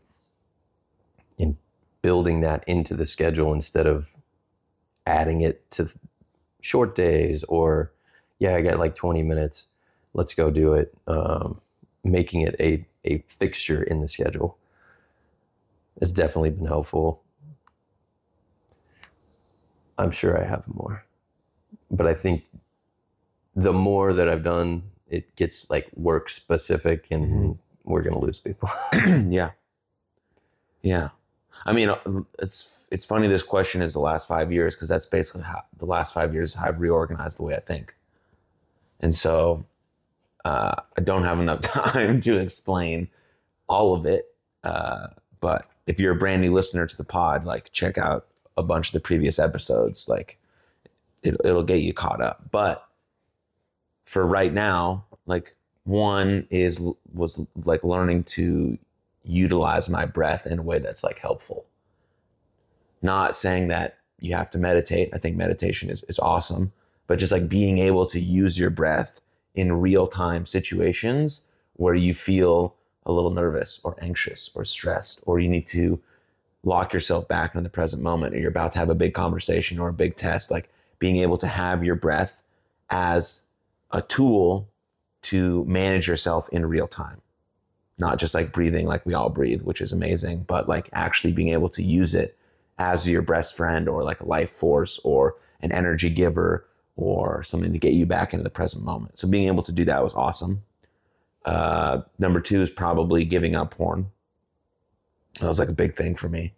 building 2.02 2.42
that 2.42 2.64
into 2.68 2.94
the 2.96 3.06
schedule 3.06 3.54
instead 3.54 3.86
of 3.88 4.16
adding 5.06 5.42
it 5.42 5.70
to 5.72 5.90
short 6.62 6.96
days 6.96 7.44
or, 7.46 7.92
yeah, 8.40 8.56
I 8.56 8.62
got 8.62 8.80
like 8.80 8.96
20 8.96 9.24
minutes. 9.24 9.68
Let's 10.14 10.34
go 10.34 10.50
do 10.50 10.74
it. 10.74 10.94
Um, 11.08 11.62
making 12.04 12.42
it 12.42 12.56
a, 12.60 12.86
a 13.06 13.24
fixture 13.28 13.84
in 13.84 14.02
the 14.02 14.08
schedule 14.08 14.58
has 16.00 16.12
definitely 16.12 16.52
been 16.52 16.66
helpful. 16.66 17.22
I'm 19.98 20.12
sure 20.12 20.40
I 20.42 20.46
have 20.48 20.66
more. 20.68 21.04
But 21.92 22.08
I 22.08 22.14
think 22.14 22.44
the 23.56 23.74
more 23.74 24.14
that 24.14 24.30
I've 24.30 24.44
done, 24.44 24.84
it 25.10 25.36
gets 25.36 25.70
like 25.70 25.90
work 25.96 26.30
specific 26.30 27.08
and 27.12 27.26
Mhm. 27.28 27.58
we're 27.84 28.02
going 28.02 28.14
to 28.14 28.20
lose 28.26 28.40
people. 28.40 28.70
yeah. 29.28 29.52
Yeah. 30.82 31.10
I 31.66 31.74
mean, 31.74 31.90
uh, 31.90 32.00
it's 32.40 32.88
it's 32.92 33.06
funny. 33.06 33.28
This 33.28 33.44
question 33.44 33.82
is 33.82 33.94
the 33.94 34.00
last 34.00 34.28
five 34.28 34.52
years 34.52 34.76
because 34.76 34.90
that's 34.90 35.06
basically 35.06 35.44
how 35.44 35.64
the 35.78 35.86
last 35.86 36.14
five 36.14 36.34
years 36.34 36.56
I've 36.56 36.80
reorganized 36.80 37.38
the 37.38 37.44
way 37.44 37.56
I 37.56 37.60
think, 37.60 37.96
and 39.00 39.14
so 39.14 39.66
uh, 40.46 40.76
I 40.98 41.02
don't 41.02 41.24
have 41.24 41.40
enough 41.40 41.62
time 41.62 42.22
to 42.22 42.38
explain 42.38 43.10
all 43.68 43.94
of 43.94 44.06
it. 44.06 44.34
Uh, 44.64 45.08
but 45.40 45.68
if 45.88 46.00
you're 46.00 46.14
a 46.14 46.18
brand 46.18 46.42
new 46.42 46.54
listener 46.54 46.86
to 46.86 46.98
the 46.98 47.04
pod, 47.04 47.46
like 47.46 47.72
check 47.72 47.98
out 47.98 48.28
a 48.58 48.64
bunch 48.64 48.88
of 48.88 48.94
the 48.94 49.00
previous 49.00 49.40
episodes. 49.40 50.08
Like 50.08 50.38
it, 51.24 51.36
it'll 51.44 51.64
get 51.64 51.82
you 51.82 51.94
caught 51.94 52.22
up. 52.22 52.50
But 52.52 52.84
for 54.06 54.26
right 54.26 54.54
now, 54.54 55.06
like 55.26 55.56
one 55.84 56.48
is 56.50 56.80
was 57.14 57.46
like 57.64 57.84
learning 57.84 58.24
to 58.24 58.78
utilize 59.24 59.90
my 59.90 60.06
breath 60.06 60.46
in 60.46 60.60
a 60.60 60.64
way 60.64 60.80
that's 60.80 61.04
like 61.04 61.20
helpful. 61.20 61.66
Not 63.02 63.36
saying 63.36 63.68
that 63.70 63.98
you 64.20 64.36
have 64.36 64.50
to 64.52 64.58
meditate. 64.58 65.10
I 65.14 65.18
think 65.18 65.38
meditation 65.38 65.90
is, 65.90 66.04
is 66.10 66.20
awesome, 66.20 66.72
but 67.08 67.20
just 67.20 67.32
like 67.32 67.48
being 67.48 67.78
able 67.80 68.06
to 68.08 68.20
use 68.20 68.60
your 68.60 68.70
breath 68.70 69.22
in 69.56 69.82
real 69.82 70.08
time 70.08 70.46
situations 70.46 71.46
where 71.74 71.96
you 71.96 72.14
feel 72.14 72.76
a 73.06 73.12
little 73.12 73.32
nervous 73.32 73.80
or 73.84 73.96
anxious 74.02 74.50
or 74.54 74.66
stressed, 74.66 75.22
or 75.26 75.40
you 75.40 75.48
need 75.48 75.68
to 75.68 76.00
lock 76.64 76.94
yourself 76.94 77.28
back 77.28 77.56
in 77.56 77.64
the 77.64 77.70
present 77.70 78.04
moment, 78.04 78.36
or 78.36 78.38
you're 78.38 78.50
about 78.50 78.72
to 78.74 78.80
have 78.80 78.90
a 78.90 78.96
big 78.96 79.14
conversation 79.14 79.80
or 79.80 79.90
a 79.90 79.94
big 79.94 80.16
test, 80.18 80.52
like 80.52 80.70
being 81.00 81.18
able 81.18 81.38
to 81.38 81.48
have 81.48 81.84
your 81.84 81.96
breath 81.96 82.44
as 82.90 83.44
a 83.92 84.02
tool 84.02 84.68
to 85.22 85.64
manage 85.66 86.08
yourself 86.08 86.50
in 86.50 86.66
real 86.66 86.88
time 86.88 87.22
not 88.00 88.18
just 88.18 88.34
like 88.34 88.54
breathing 88.54 88.86
like 88.88 89.06
we 89.06 89.14
all 89.14 89.30
breathe, 89.30 89.62
which 89.62 89.82
is 89.82 89.92
amazing, 89.92 90.46
but 90.48 90.68
like 90.68 90.90
actually 90.94 91.34
being 91.34 91.50
able 91.50 91.70
to 91.70 91.84
use 91.84 92.16
it 92.16 92.38
as 92.78 93.08
your 93.08 93.22
best 93.22 93.56
friend 93.56 93.90
or 93.90 94.04
like 94.04 94.22
a 94.22 94.26
life 94.26 94.50
force 94.50 95.00
or 95.04 95.36
an 95.62 95.72
energy 95.72 96.10
giver 96.10 96.66
or 96.96 97.44
something 97.44 97.74
to 97.74 97.80
get 97.80 97.94
you 97.94 98.06
back 98.06 98.34
into 98.34 98.44
the 98.44 98.50
present 98.50 98.84
moment. 98.84 99.18
So 99.18 99.28
being 99.28 99.48
able 99.48 99.64
to 99.64 99.72
do 99.72 99.86
that 99.86 100.04
was 100.04 100.14
awesome. 100.14 100.64
Uh, 101.46 102.02
number 102.18 102.40
two 102.40 102.62
is 102.62 102.70
probably 102.70 103.26
giving 103.26 103.56
up 103.56 103.72
porn. 103.72 104.08
That 105.40 105.48
was 105.48 105.60
like 105.60 105.70
a 105.70 105.74
big 105.74 105.96
thing 105.96 106.16
for 106.16 106.30
me. 106.30 106.54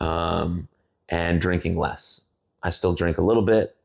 Um, 0.00 0.68
and 1.08 1.40
drinking 1.40 1.76
less. 1.76 2.22
I 2.62 2.70
still 2.70 2.94
drink 2.94 3.18
a 3.18 3.22
little 3.22 3.42
bit, 3.42 3.76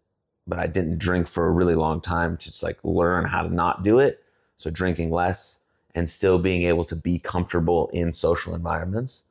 but 0.48 0.58
I 0.58 0.68
didn't 0.68 0.98
drink 0.98 1.28
for 1.28 1.46
a 1.46 1.52
really 1.52 1.76
long 1.76 2.02
time 2.02 2.38
to 2.38 2.46
just 2.50 2.64
like 2.64 2.80
learn 2.84 3.26
how 3.26 3.44
to 3.44 3.54
not 3.54 3.84
do 3.84 4.00
it. 4.00 4.24
So 4.58 4.70
drinking 4.70 5.12
less 5.12 5.60
and 5.96 6.08
still 6.08 6.40
being 6.40 6.64
able 6.64 6.86
to 6.86 6.96
be 6.96 7.20
comfortable 7.20 7.90
in 7.94 8.14
social 8.14 8.56
environments. 8.56 9.24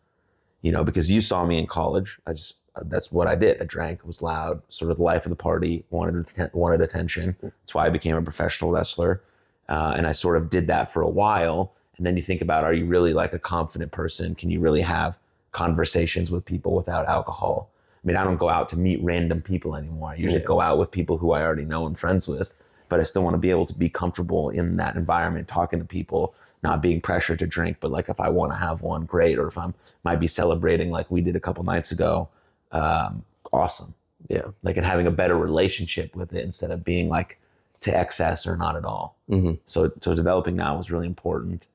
You 0.63 0.73
know, 0.73 0.83
because 0.83 1.11
you 1.11 1.21
saw 1.21 1.47
me 1.47 1.59
in 1.59 1.67
college. 1.67 2.19
I 2.27 2.33
just 2.33 2.57
that's 2.83 3.11
what 3.11 3.27
I 3.27 3.35
did. 3.35 3.61
I 3.61 3.65
drank, 3.65 4.05
was 4.07 4.23
loud, 4.23 4.63
sort 4.69 4.91
of 4.91 4.99
the 4.99 5.03
life 5.03 5.25
of 5.27 5.31
the 5.31 5.37
party, 5.37 5.85
wanted 5.91 6.27
wanted 6.53 6.81
attention. 6.81 7.37
That's 7.43 7.75
why 7.75 7.87
I 7.87 7.91
became 7.91 8.17
a 8.17 8.23
professional 8.23 8.71
wrestler, 8.71 9.23
uh, 9.69 9.95
and 9.97 10.07
I 10.07 10.13
sort 10.13 10.37
of 10.37 10.51
did 10.51 10.67
that 10.69 10.93
for 10.93 11.03
a 11.03 11.09
while. 11.09 11.73
And 11.97 12.07
then 12.07 12.17
you 12.17 12.23
think 12.23 12.41
about, 12.43 12.63
are 12.63 12.73
you 12.73 12.87
really 12.87 13.13
like 13.13 13.33
a 13.33 13.41
confident 13.41 13.91
person? 13.91 14.37
Can 14.37 14.51
you 14.51 14.61
really 14.61 14.83
have 14.83 15.19
conversations 15.51 16.31
with 16.31 16.45
people 16.45 16.75
without 16.77 17.09
alcohol? 17.09 17.71
I 18.05 18.07
mean, 18.07 18.17
I 18.17 18.23
don't 18.23 18.37
go 18.37 18.49
out 18.49 18.69
to 18.69 18.79
meet 18.79 19.03
random 19.03 19.43
people 19.43 19.75
anymore. 19.75 20.11
I 20.11 20.15
usually 20.15 20.41
Yeah. 20.41 20.47
go 20.47 20.61
out 20.61 20.79
with 20.79 20.93
people 20.93 21.19
who 21.19 21.33
I 21.33 21.43
already 21.43 21.65
know 21.65 21.87
and 21.87 21.99
friends 21.99 22.29
with, 22.29 22.61
but 22.89 23.01
I 23.01 23.03
still 23.03 23.22
want 23.22 23.34
to 23.34 23.39
be 23.39 23.51
able 23.51 23.66
to 23.66 23.74
be 23.74 23.89
comfortable 23.89 24.51
in 24.51 24.76
that 24.76 24.97
environment, 24.97 25.49
talking 25.49 25.78
to 25.78 25.84
people, 25.84 26.34
not 26.62 26.82
being 26.82 27.01
pressured 27.01 27.39
to 27.41 27.47
drink. 27.47 27.78
But 27.80 27.91
like 27.91 28.09
if 28.09 28.20
I 28.20 28.28
want 28.28 28.53
to 28.53 28.59
have 28.59 28.82
one, 28.82 29.05
great. 29.05 29.39
Or 29.39 29.49
if 29.49 29.59
I 29.59 29.64
am 29.64 29.74
might 30.05 30.20
be 30.20 30.26
celebrating 30.26 30.91
like 30.91 31.11
we 31.11 31.20
did 31.20 31.36
a 31.36 31.41
couple 31.41 31.64
nights 31.64 31.93
ago, 31.93 32.28
um, 32.72 33.24
awesome. 33.53 33.95
Yeah. 34.28 34.43
Like 34.62 34.76
and 34.76 34.86
having 34.86 35.07
a 35.07 35.11
better 35.11 35.36
relationship 35.36 36.14
with 36.16 36.32
it 36.32 36.45
instead 36.45 36.70
of 36.70 36.84
being 36.84 37.09
like 37.09 37.39
to 37.80 37.97
excess 37.97 38.47
or 38.47 38.57
not 38.57 38.76
at 38.76 38.84
all. 38.84 39.16
hmm 39.28 39.53
So 39.66 39.93
so 40.01 40.14
developing 40.14 40.57
that 40.57 40.76
was 40.76 40.91
really 40.91 41.07
important. 41.07 41.68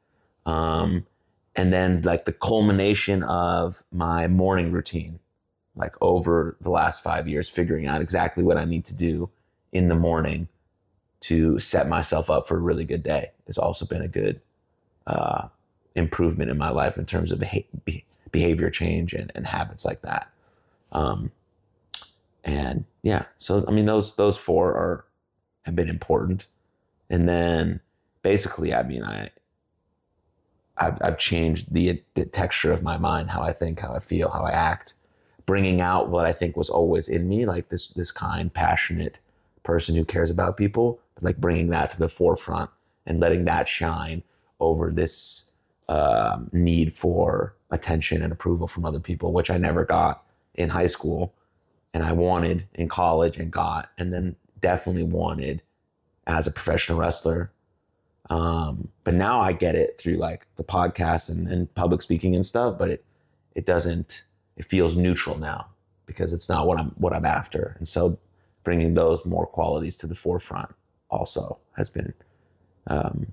Um, 0.46 1.06
and 1.56 1.72
then 1.72 2.02
like 2.02 2.26
the 2.26 2.34
culmination 2.34 3.24
of 3.24 3.84
my 3.92 4.28
morning 4.28 4.72
routine, 4.72 5.20
like 5.76 5.94
over 6.02 6.58
the 6.60 6.72
last 6.72 7.02
five 7.04 7.28
years, 7.28 7.48
figuring 7.48 7.88
out 7.88 8.02
exactly 8.02 8.44
what 8.44 8.58
I 8.58 8.66
need 8.66 8.86
to 8.86 8.94
do 8.94 9.30
in 9.72 9.88
the 9.88 9.96
morning 9.96 10.48
to 11.24 11.58
set 11.58 11.88
myself 11.88 12.30
up 12.30 12.48
for 12.48 12.58
a 12.58 12.60
really 12.60 12.84
good 12.84 13.02
day 13.02 13.32
has 13.48 13.58
also 13.58 13.86
been 13.86 14.02
a 14.02 14.08
good 14.10 14.42
uh, 15.08 15.48
improvement 15.96 16.52
in 16.52 16.58
my 16.58 16.70
life 16.70 16.98
in 16.98 17.06
terms 17.06 17.32
of 17.32 17.40
beha- 17.40 18.02
behavior 18.32 18.70
change 18.70 19.14
and, 19.14 19.32
and 19.34 19.48
habits 19.48 19.86
like 19.86 20.02
that. 20.02 20.30
Um, 20.92 21.32
and 22.44 22.84
yeah, 23.04 23.24
so 23.40 23.64
I 23.68 23.72
mean 23.72 23.86
those 23.86 24.16
those 24.16 24.38
four 24.38 24.72
are 24.72 25.06
have 25.64 25.76
been 25.76 25.90
important. 25.90 26.48
And 27.10 27.28
then 27.28 27.80
basically, 28.22 28.74
I 28.74 28.84
mean, 28.84 29.04
I 29.04 29.30
I've, 30.78 30.98
I've 31.02 31.18
changed 31.18 31.74
the 31.74 32.02
the 32.16 32.26
texture 32.26 32.74
of 32.74 32.84
my 32.84 32.98
mind, 32.98 33.30
how 33.30 33.42
I 33.42 33.54
think, 33.54 33.80
how 33.80 33.94
I 33.94 34.00
feel, 34.00 34.30
how 34.30 34.42
I 34.42 34.52
act, 34.52 34.96
bringing 35.46 35.80
out 35.80 36.10
what 36.10 36.26
I 36.26 36.34
think 36.34 36.58
was 36.58 36.70
always 36.70 37.08
in 37.08 37.30
me, 37.30 37.46
like 37.46 37.70
this 37.70 37.88
this 37.88 38.12
kind, 38.12 38.54
passionate 38.54 39.20
person 39.64 39.96
who 39.96 40.04
cares 40.04 40.30
about 40.30 40.58
people, 40.58 41.00
like 41.24 41.38
bringing 41.38 41.70
that 41.70 41.90
to 41.92 42.00
the 42.00 42.10
forefront 42.10 42.70
and 43.06 43.20
letting 43.20 43.46
that 43.46 43.68
shine 43.68 44.24
over 44.60 44.92
this 44.92 45.50
um, 45.90 46.50
need 46.54 46.94
for 46.94 47.56
attention 47.72 48.22
and 48.22 48.32
approval 48.32 48.68
from 48.68 48.86
other 48.86 49.00
people, 49.00 49.34
which 49.34 49.50
I 49.50 49.58
never 49.58 49.84
got 49.84 50.24
in 50.56 50.70
high 50.70 50.88
school, 50.88 51.34
and 51.94 52.04
I 52.04 52.12
wanted 52.14 52.68
in 52.74 52.88
college 52.88 53.38
and 53.38 53.52
got, 53.52 53.90
and 53.98 54.14
then 54.14 54.36
definitely 54.62 55.04
wanted 55.04 55.62
as 56.26 56.48
a 56.48 56.52
professional 56.52 56.98
wrestler. 56.98 57.52
Um, 58.30 58.88
but 59.04 59.14
now 59.14 59.42
I 59.42 59.52
get 59.52 59.76
it 59.76 59.98
through 60.00 60.16
like 60.16 60.48
the 60.56 60.64
podcast 60.64 61.30
and, 61.30 61.48
and 61.48 61.74
public 61.76 62.02
speaking 62.02 62.36
and 62.36 62.46
stuff, 62.46 62.78
but 62.78 62.90
it 62.90 63.06
it 63.56 63.66
doesn't 63.66 64.24
it 64.56 64.66
feels 64.66 64.96
neutral 64.96 65.38
now 65.38 65.68
because 66.06 66.32
it's 66.32 66.48
not 66.48 66.66
what 66.66 66.80
I'm 66.80 66.92
what 66.92 67.14
I'm 67.14 67.26
after. 67.26 67.76
And 67.80 67.88
so 67.88 68.18
bringing 68.64 68.94
those 68.94 69.26
more 69.26 69.46
qualities 69.46 69.98
to 69.98 70.08
the 70.08 70.16
forefront 70.16 70.70
also 71.14 71.58
has 71.78 71.90
been 71.90 72.14
um, 72.88 73.28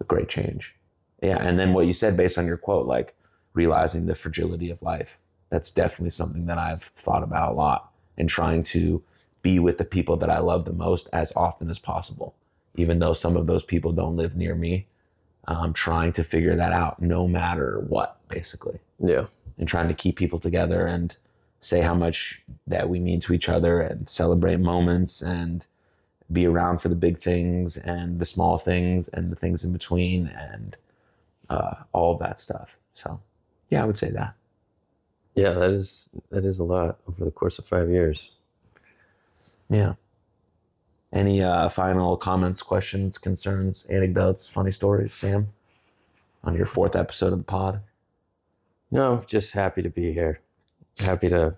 a 0.00 0.04
great 0.04 0.28
change. 0.28 0.74
Yeah, 1.22 1.36
and 1.38 1.58
then 1.58 1.74
what 1.74 1.86
you 1.86 1.92
said 1.92 2.16
based 2.16 2.38
on 2.38 2.46
your 2.46 2.56
quote, 2.56 2.86
like 2.86 3.14
realizing 3.52 4.06
the 4.06 4.14
fragility 4.14 4.70
of 4.70 4.82
life, 4.82 5.18
that's 5.50 5.70
definitely 5.70 6.10
something 6.10 6.46
that 6.46 6.58
I've 6.58 6.84
thought 6.96 7.22
about 7.22 7.52
a 7.52 7.54
lot 7.54 7.92
and 8.16 8.28
trying 8.28 8.62
to 8.64 9.02
be 9.42 9.58
with 9.58 9.78
the 9.78 9.84
people 9.84 10.16
that 10.18 10.30
I 10.30 10.38
love 10.38 10.64
the 10.64 10.72
most 10.72 11.08
as 11.12 11.32
often 11.36 11.70
as 11.70 11.78
possible, 11.78 12.34
even 12.76 12.98
though 12.98 13.14
some 13.14 13.36
of 13.36 13.46
those 13.46 13.62
people 13.62 13.92
don't 13.92 14.16
live 14.16 14.36
near 14.36 14.54
me. 14.54 14.86
I'm 15.46 15.72
trying 15.72 16.12
to 16.14 16.22
figure 16.22 16.54
that 16.54 16.72
out 16.72 17.00
no 17.02 17.26
matter 17.26 17.80
what, 17.88 18.18
basically, 18.28 18.78
Yeah. 18.98 19.26
and 19.58 19.66
trying 19.66 19.88
to 19.88 19.94
keep 19.94 20.16
people 20.16 20.38
together 20.38 20.86
and 20.86 21.16
say 21.60 21.80
how 21.80 21.94
much 21.94 22.42
that 22.66 22.88
we 22.88 23.00
mean 23.00 23.20
to 23.20 23.32
each 23.32 23.48
other 23.48 23.80
and 23.80 24.08
celebrate 24.08 24.60
moments 24.60 25.20
and 25.22 25.66
be 26.32 26.46
around 26.46 26.78
for 26.78 26.88
the 26.88 26.94
big 26.96 27.18
things 27.18 27.76
and 27.76 28.18
the 28.18 28.24
small 28.24 28.58
things 28.58 29.08
and 29.08 29.30
the 29.30 29.36
things 29.36 29.64
in 29.64 29.72
between 29.72 30.28
and 30.28 30.76
uh, 31.48 31.74
all 31.92 32.12
of 32.12 32.20
that 32.20 32.38
stuff. 32.38 32.78
So, 32.94 33.20
yeah, 33.68 33.82
I 33.82 33.86
would 33.86 33.98
say 33.98 34.10
that. 34.10 34.34
Yeah, 35.34 35.52
that 35.52 35.70
is 35.70 36.08
that 36.30 36.44
is 36.44 36.58
a 36.58 36.64
lot 36.64 36.98
over 37.08 37.24
the 37.24 37.30
course 37.30 37.58
of 37.58 37.64
five 37.64 37.88
years. 37.88 38.32
Yeah. 39.68 39.94
Any 41.12 41.42
uh, 41.42 41.68
final 41.68 42.16
comments, 42.16 42.62
questions, 42.62 43.18
concerns, 43.18 43.86
anecdotes, 43.86 44.48
funny 44.48 44.70
stories, 44.70 45.12
Sam, 45.12 45.48
on 46.44 46.54
your 46.54 46.66
fourth 46.66 46.94
episode 46.94 47.32
of 47.32 47.38
the 47.38 47.44
pod? 47.44 47.80
No, 48.90 49.24
just 49.26 49.52
happy 49.52 49.82
to 49.82 49.88
be 49.88 50.12
here. 50.12 50.40
Happy 50.98 51.28
to 51.28 51.56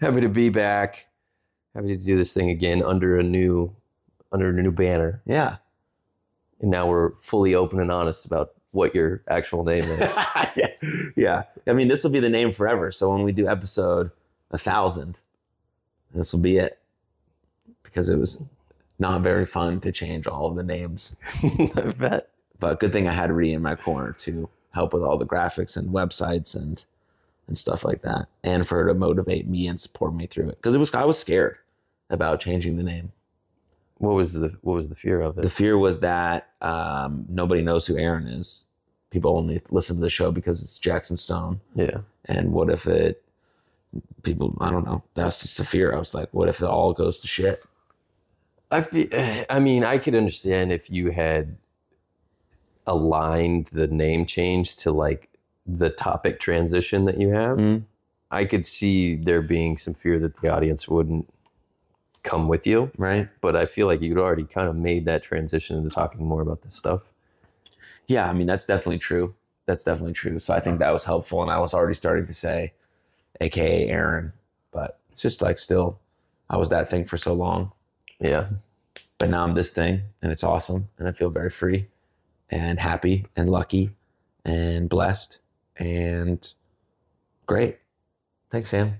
happy 0.00 0.20
to 0.20 0.28
be 0.28 0.48
back. 0.48 1.07
Happy 1.74 1.88
to 1.88 2.04
do 2.04 2.16
this 2.16 2.32
thing 2.32 2.50
again 2.50 2.82
under 2.82 3.18
a 3.18 3.22
new 3.22 3.74
under 4.32 4.48
a 4.50 4.52
new 4.52 4.72
banner. 4.72 5.22
Yeah. 5.26 5.56
And 6.60 6.70
now 6.70 6.88
we're 6.88 7.12
fully 7.16 7.54
open 7.54 7.80
and 7.80 7.90
honest 7.90 8.26
about 8.26 8.52
what 8.72 8.94
your 8.94 9.22
actual 9.28 9.64
name 9.64 9.84
is. 9.84 9.98
yeah. 10.56 10.72
Yeah. 11.16 11.42
I 11.66 11.72
mean, 11.72 11.88
this 11.88 12.04
will 12.04 12.10
be 12.10 12.20
the 12.20 12.28
name 12.28 12.52
forever. 12.52 12.92
So 12.92 13.10
when 13.10 13.22
we 13.22 13.32
do 13.32 13.48
episode 13.48 14.10
a 14.50 14.58
thousand, 14.58 15.20
this 16.14 16.32
will 16.32 16.40
be 16.40 16.58
it. 16.58 16.78
Because 17.82 18.08
it 18.08 18.18
was 18.18 18.44
not 18.98 19.22
very 19.22 19.46
fun 19.46 19.80
to 19.80 19.92
change 19.92 20.26
all 20.26 20.46
of 20.46 20.56
the 20.56 20.62
names. 20.62 21.16
I 21.42 21.92
bet. 21.96 22.28
But 22.60 22.80
good 22.80 22.92
thing 22.92 23.08
I 23.08 23.12
had 23.12 23.32
Ree 23.32 23.52
in 23.52 23.62
my 23.62 23.76
corner 23.76 24.12
to 24.12 24.48
help 24.72 24.92
with 24.92 25.02
all 25.02 25.16
the 25.16 25.26
graphics 25.26 25.76
and 25.76 25.88
websites 25.90 26.54
and 26.54 26.84
and 27.48 27.58
stuff 27.58 27.84
like 27.84 28.02
that. 28.02 28.28
And 28.44 28.66
for 28.66 28.76
her 28.76 28.88
to 28.88 28.94
motivate 28.94 29.48
me 29.48 29.66
and 29.66 29.80
support 29.80 30.14
me 30.14 30.26
through 30.26 30.48
it. 30.50 30.56
Because 30.56 30.74
it 30.74 30.78
was 30.78 30.94
I 30.94 31.04
was 31.04 31.18
scared 31.18 31.56
about 32.10 32.40
changing 32.40 32.76
the 32.76 32.82
name. 32.82 33.12
What 33.96 34.14
was 34.14 34.32
the 34.32 34.56
what 34.62 34.74
was 34.74 34.88
the 34.88 34.94
fear 34.94 35.20
of 35.20 35.36
it? 35.38 35.42
The 35.42 35.50
fear 35.50 35.76
was 35.76 36.00
that 36.00 36.48
um, 36.60 37.26
nobody 37.28 37.62
knows 37.62 37.86
who 37.86 37.96
Aaron 37.98 38.28
is. 38.28 38.64
People 39.10 39.36
only 39.36 39.60
listen 39.70 39.96
to 39.96 40.02
the 40.02 40.10
show 40.10 40.30
because 40.30 40.62
it's 40.62 40.78
Jackson 40.78 41.16
Stone. 41.16 41.60
yeah. 41.74 41.98
And 42.26 42.52
what 42.52 42.70
if 42.70 42.86
it 42.86 43.22
people 44.22 44.56
I 44.60 44.70
don't 44.70 44.84
know. 44.84 45.02
That's 45.14 45.42
just 45.42 45.60
a 45.60 45.64
fear. 45.64 45.94
I 45.94 45.98
was 45.98 46.14
like, 46.14 46.28
what 46.32 46.48
if 46.48 46.60
it 46.60 46.66
all 46.66 46.92
goes 46.92 47.20
to 47.20 47.26
shit? 47.26 47.62
I 48.70 48.82
feel, 48.82 49.06
I 49.50 49.58
mean, 49.58 49.84
I 49.84 49.98
could 49.98 50.14
understand 50.14 50.72
if 50.72 50.90
you 50.90 51.10
had 51.10 51.56
aligned 52.86 53.66
the 53.72 53.86
name 53.86 54.24
change 54.26 54.76
to 54.76 54.92
like 54.92 55.28
the 55.68 55.90
topic 55.90 56.40
transition 56.40 57.04
that 57.04 57.20
you 57.20 57.28
have. 57.28 57.58
Mhm. 57.58 57.82
I 58.30 58.44
could 58.46 58.64
see 58.66 59.16
there 59.16 59.42
being 59.42 59.76
some 59.78 59.94
fear 59.94 60.18
that 60.18 60.36
the 60.36 60.48
audience 60.48 60.88
wouldn't 60.88 61.28
come 62.22 62.48
with 62.48 62.66
you, 62.66 62.90
Right? 62.98 63.28
but 63.40 63.54
I 63.54 63.66
feel 63.66 63.86
like 63.86 64.00
you'd 64.00 64.18
already 64.18 64.44
kind 64.44 64.68
of 64.68 64.76
made 64.76 65.04
that 65.06 65.22
transition 65.22 65.76
into 65.78 65.88
talking 65.90 66.26
more 66.26 66.40
about 66.42 66.62
this 66.62 66.74
stuff. 66.74 67.04
Yeah, 68.06 68.28
I 68.28 68.32
mean 68.32 68.46
that's 68.46 68.66
definitely 68.66 68.98
true. 68.98 69.34
That's 69.66 69.84
definitely 69.84 70.14
true. 70.14 70.38
So 70.38 70.54
I 70.54 70.60
think 70.60 70.78
that 70.78 70.92
was 70.92 71.04
helpful, 71.04 71.42
and 71.42 71.50
I 71.50 71.58
was 71.60 71.74
already 71.74 71.94
starting 71.94 72.26
to 72.26 72.34
say, 72.34 72.72
AKA 73.40 73.88
Aaron, 73.88 74.32
but 74.72 74.98
it's 75.10 75.20
just 75.22 75.40
like 75.42 75.58
still, 75.58 75.98
I 76.50 76.56
was 76.56 76.70
that 76.70 76.88
thing 76.90 77.04
for 77.04 77.16
so 77.18 77.34
long, 77.34 77.72
Yeah. 78.18 78.48
but 79.18 79.28
now 79.30 79.44
I'm 79.44 79.54
this 79.54 79.70
thing, 79.70 80.02
and 80.22 80.32
it's 80.32 80.42
awesome, 80.42 80.88
and 80.98 81.06
I 81.08 81.12
feel 81.12 81.30
very 81.30 81.50
free, 81.50 81.86
and 82.50 82.80
happy, 82.80 83.26
and 83.36 83.50
lucky, 83.50 83.90
and 84.44 84.88
blessed, 84.88 85.38
and 85.78 86.52
great. 87.46 87.78
Thanks, 88.50 88.70
Sam. 88.70 88.94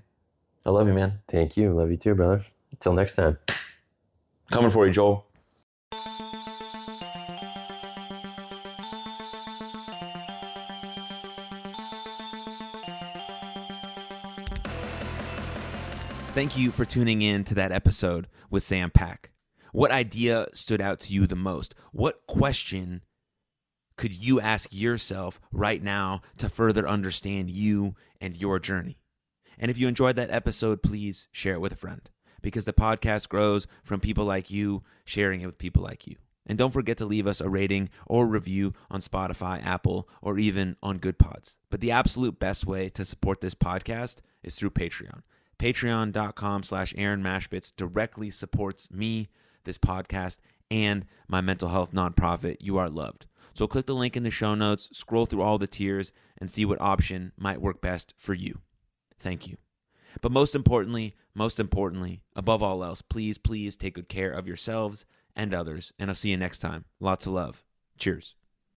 I 0.65 0.71
love 0.71 0.87
you, 0.87 0.93
man. 0.93 1.19
Thank 1.27 1.57
you. 1.57 1.73
Love 1.73 1.89
you 1.89 1.97
too, 1.97 2.15
brother. 2.15 2.43
Until 2.71 2.93
next 2.93 3.15
time. 3.15 3.37
Coming 4.51 4.71
for 4.71 4.87
you, 4.87 4.93
Joel. 4.93 5.25
Thank 16.33 16.57
you 16.57 16.71
for 16.71 16.85
tuning 16.85 17.21
in 17.21 17.43
to 17.45 17.55
that 17.55 17.71
episode 17.71 18.27
with 18.49 18.63
Sam 18.63 18.89
Pack. 18.91 19.31
What 19.73 19.91
idea 19.91 20.47
stood 20.53 20.79
out 20.79 20.99
to 21.01 21.13
you 21.13 21.27
the 21.27 21.35
most? 21.35 21.75
What 21.91 22.25
question 22.27 23.01
could 23.99 24.15
you 24.15 24.39
ask 24.39 24.69
yourself 24.71 25.41
right 25.51 25.83
now 25.83 26.21
to 26.37 26.47
further 26.47 26.87
understand 26.87 27.49
you 27.49 27.95
and 28.21 28.37
your 28.37 28.57
journey? 28.57 28.97
And 29.57 29.69
if 29.69 29.77
you 29.77 29.89
enjoyed 29.89 30.15
that 30.15 30.31
episode, 30.31 30.81
please 30.81 31.27
share 31.33 31.55
it 31.55 31.59
with 31.59 31.73
a 31.73 31.75
friend 31.75 32.09
because 32.41 32.63
the 32.63 32.71
podcast 32.71 33.27
grows 33.27 33.67
from 33.83 33.99
people 33.99 34.23
like 34.23 34.49
you 34.49 34.83
sharing 35.03 35.41
it 35.41 35.47
with 35.47 35.57
people 35.57 35.83
like 35.83 36.07
you. 36.07 36.15
And 36.45 36.57
don't 36.57 36.71
forget 36.71 36.95
to 36.99 37.05
leave 37.05 37.27
us 37.27 37.41
a 37.41 37.49
rating 37.49 37.89
or 38.07 38.25
review 38.25 38.73
on 38.89 39.01
Spotify, 39.01 39.61
Apple, 39.65 40.07
or 40.21 40.39
even 40.39 40.77
on 40.81 40.99
Good 40.99 41.19
Pods. 41.19 41.57
But 41.69 41.81
the 41.81 41.91
absolute 41.91 42.39
best 42.39 42.65
way 42.65 42.87
to 42.91 43.03
support 43.03 43.41
this 43.41 43.53
podcast 43.53 44.19
is 44.43 44.55
through 44.55 44.69
Patreon. 44.69 45.23
Patreon.com 45.59 46.63
slash 46.63 46.93
Aaron 46.97 47.21
Machbitz 47.21 47.73
directly 47.75 48.29
supports 48.29 48.89
me, 48.89 49.27
this 49.65 49.77
podcast, 49.77 50.37
and 50.71 51.05
my 51.27 51.41
mental 51.41 51.67
health 51.67 51.91
nonprofit, 51.91 52.55
You 52.61 52.77
Are 52.77 52.89
Loved. 52.89 53.25
So 53.53 53.67
click 53.67 53.85
the 53.85 53.95
link 53.95 54.15
in 54.15 54.23
the 54.23 54.31
show 54.31 54.55
notes, 54.55 54.89
scroll 54.93 55.25
through 55.25 55.41
all 55.41 55.57
the 55.57 55.67
tiers, 55.67 56.11
and 56.37 56.49
see 56.49 56.65
what 56.65 56.81
option 56.81 57.31
might 57.37 57.61
work 57.61 57.81
best 57.81 58.13
for 58.17 58.33
you. 58.33 58.59
Thank 59.19 59.47
you. 59.47 59.57
But 60.21 60.31
most 60.31 60.55
importantly, 60.55 61.15
most 61.33 61.59
importantly, 61.59 62.23
above 62.35 62.63
all 62.63 62.83
else, 62.83 63.01
please, 63.01 63.37
please 63.37 63.77
take 63.77 63.95
good 63.95 64.09
care 64.09 64.31
of 64.31 64.47
yourselves 64.47 65.05
and 65.35 65.53
others. 65.53 65.93
And 65.99 66.09
I'll 66.09 66.15
see 66.15 66.29
you 66.29 66.37
next 66.37 66.59
time. 66.59 66.85
Lots 66.99 67.25
of 67.25 67.33
love. 67.33 67.63
Cheers. 67.97 68.35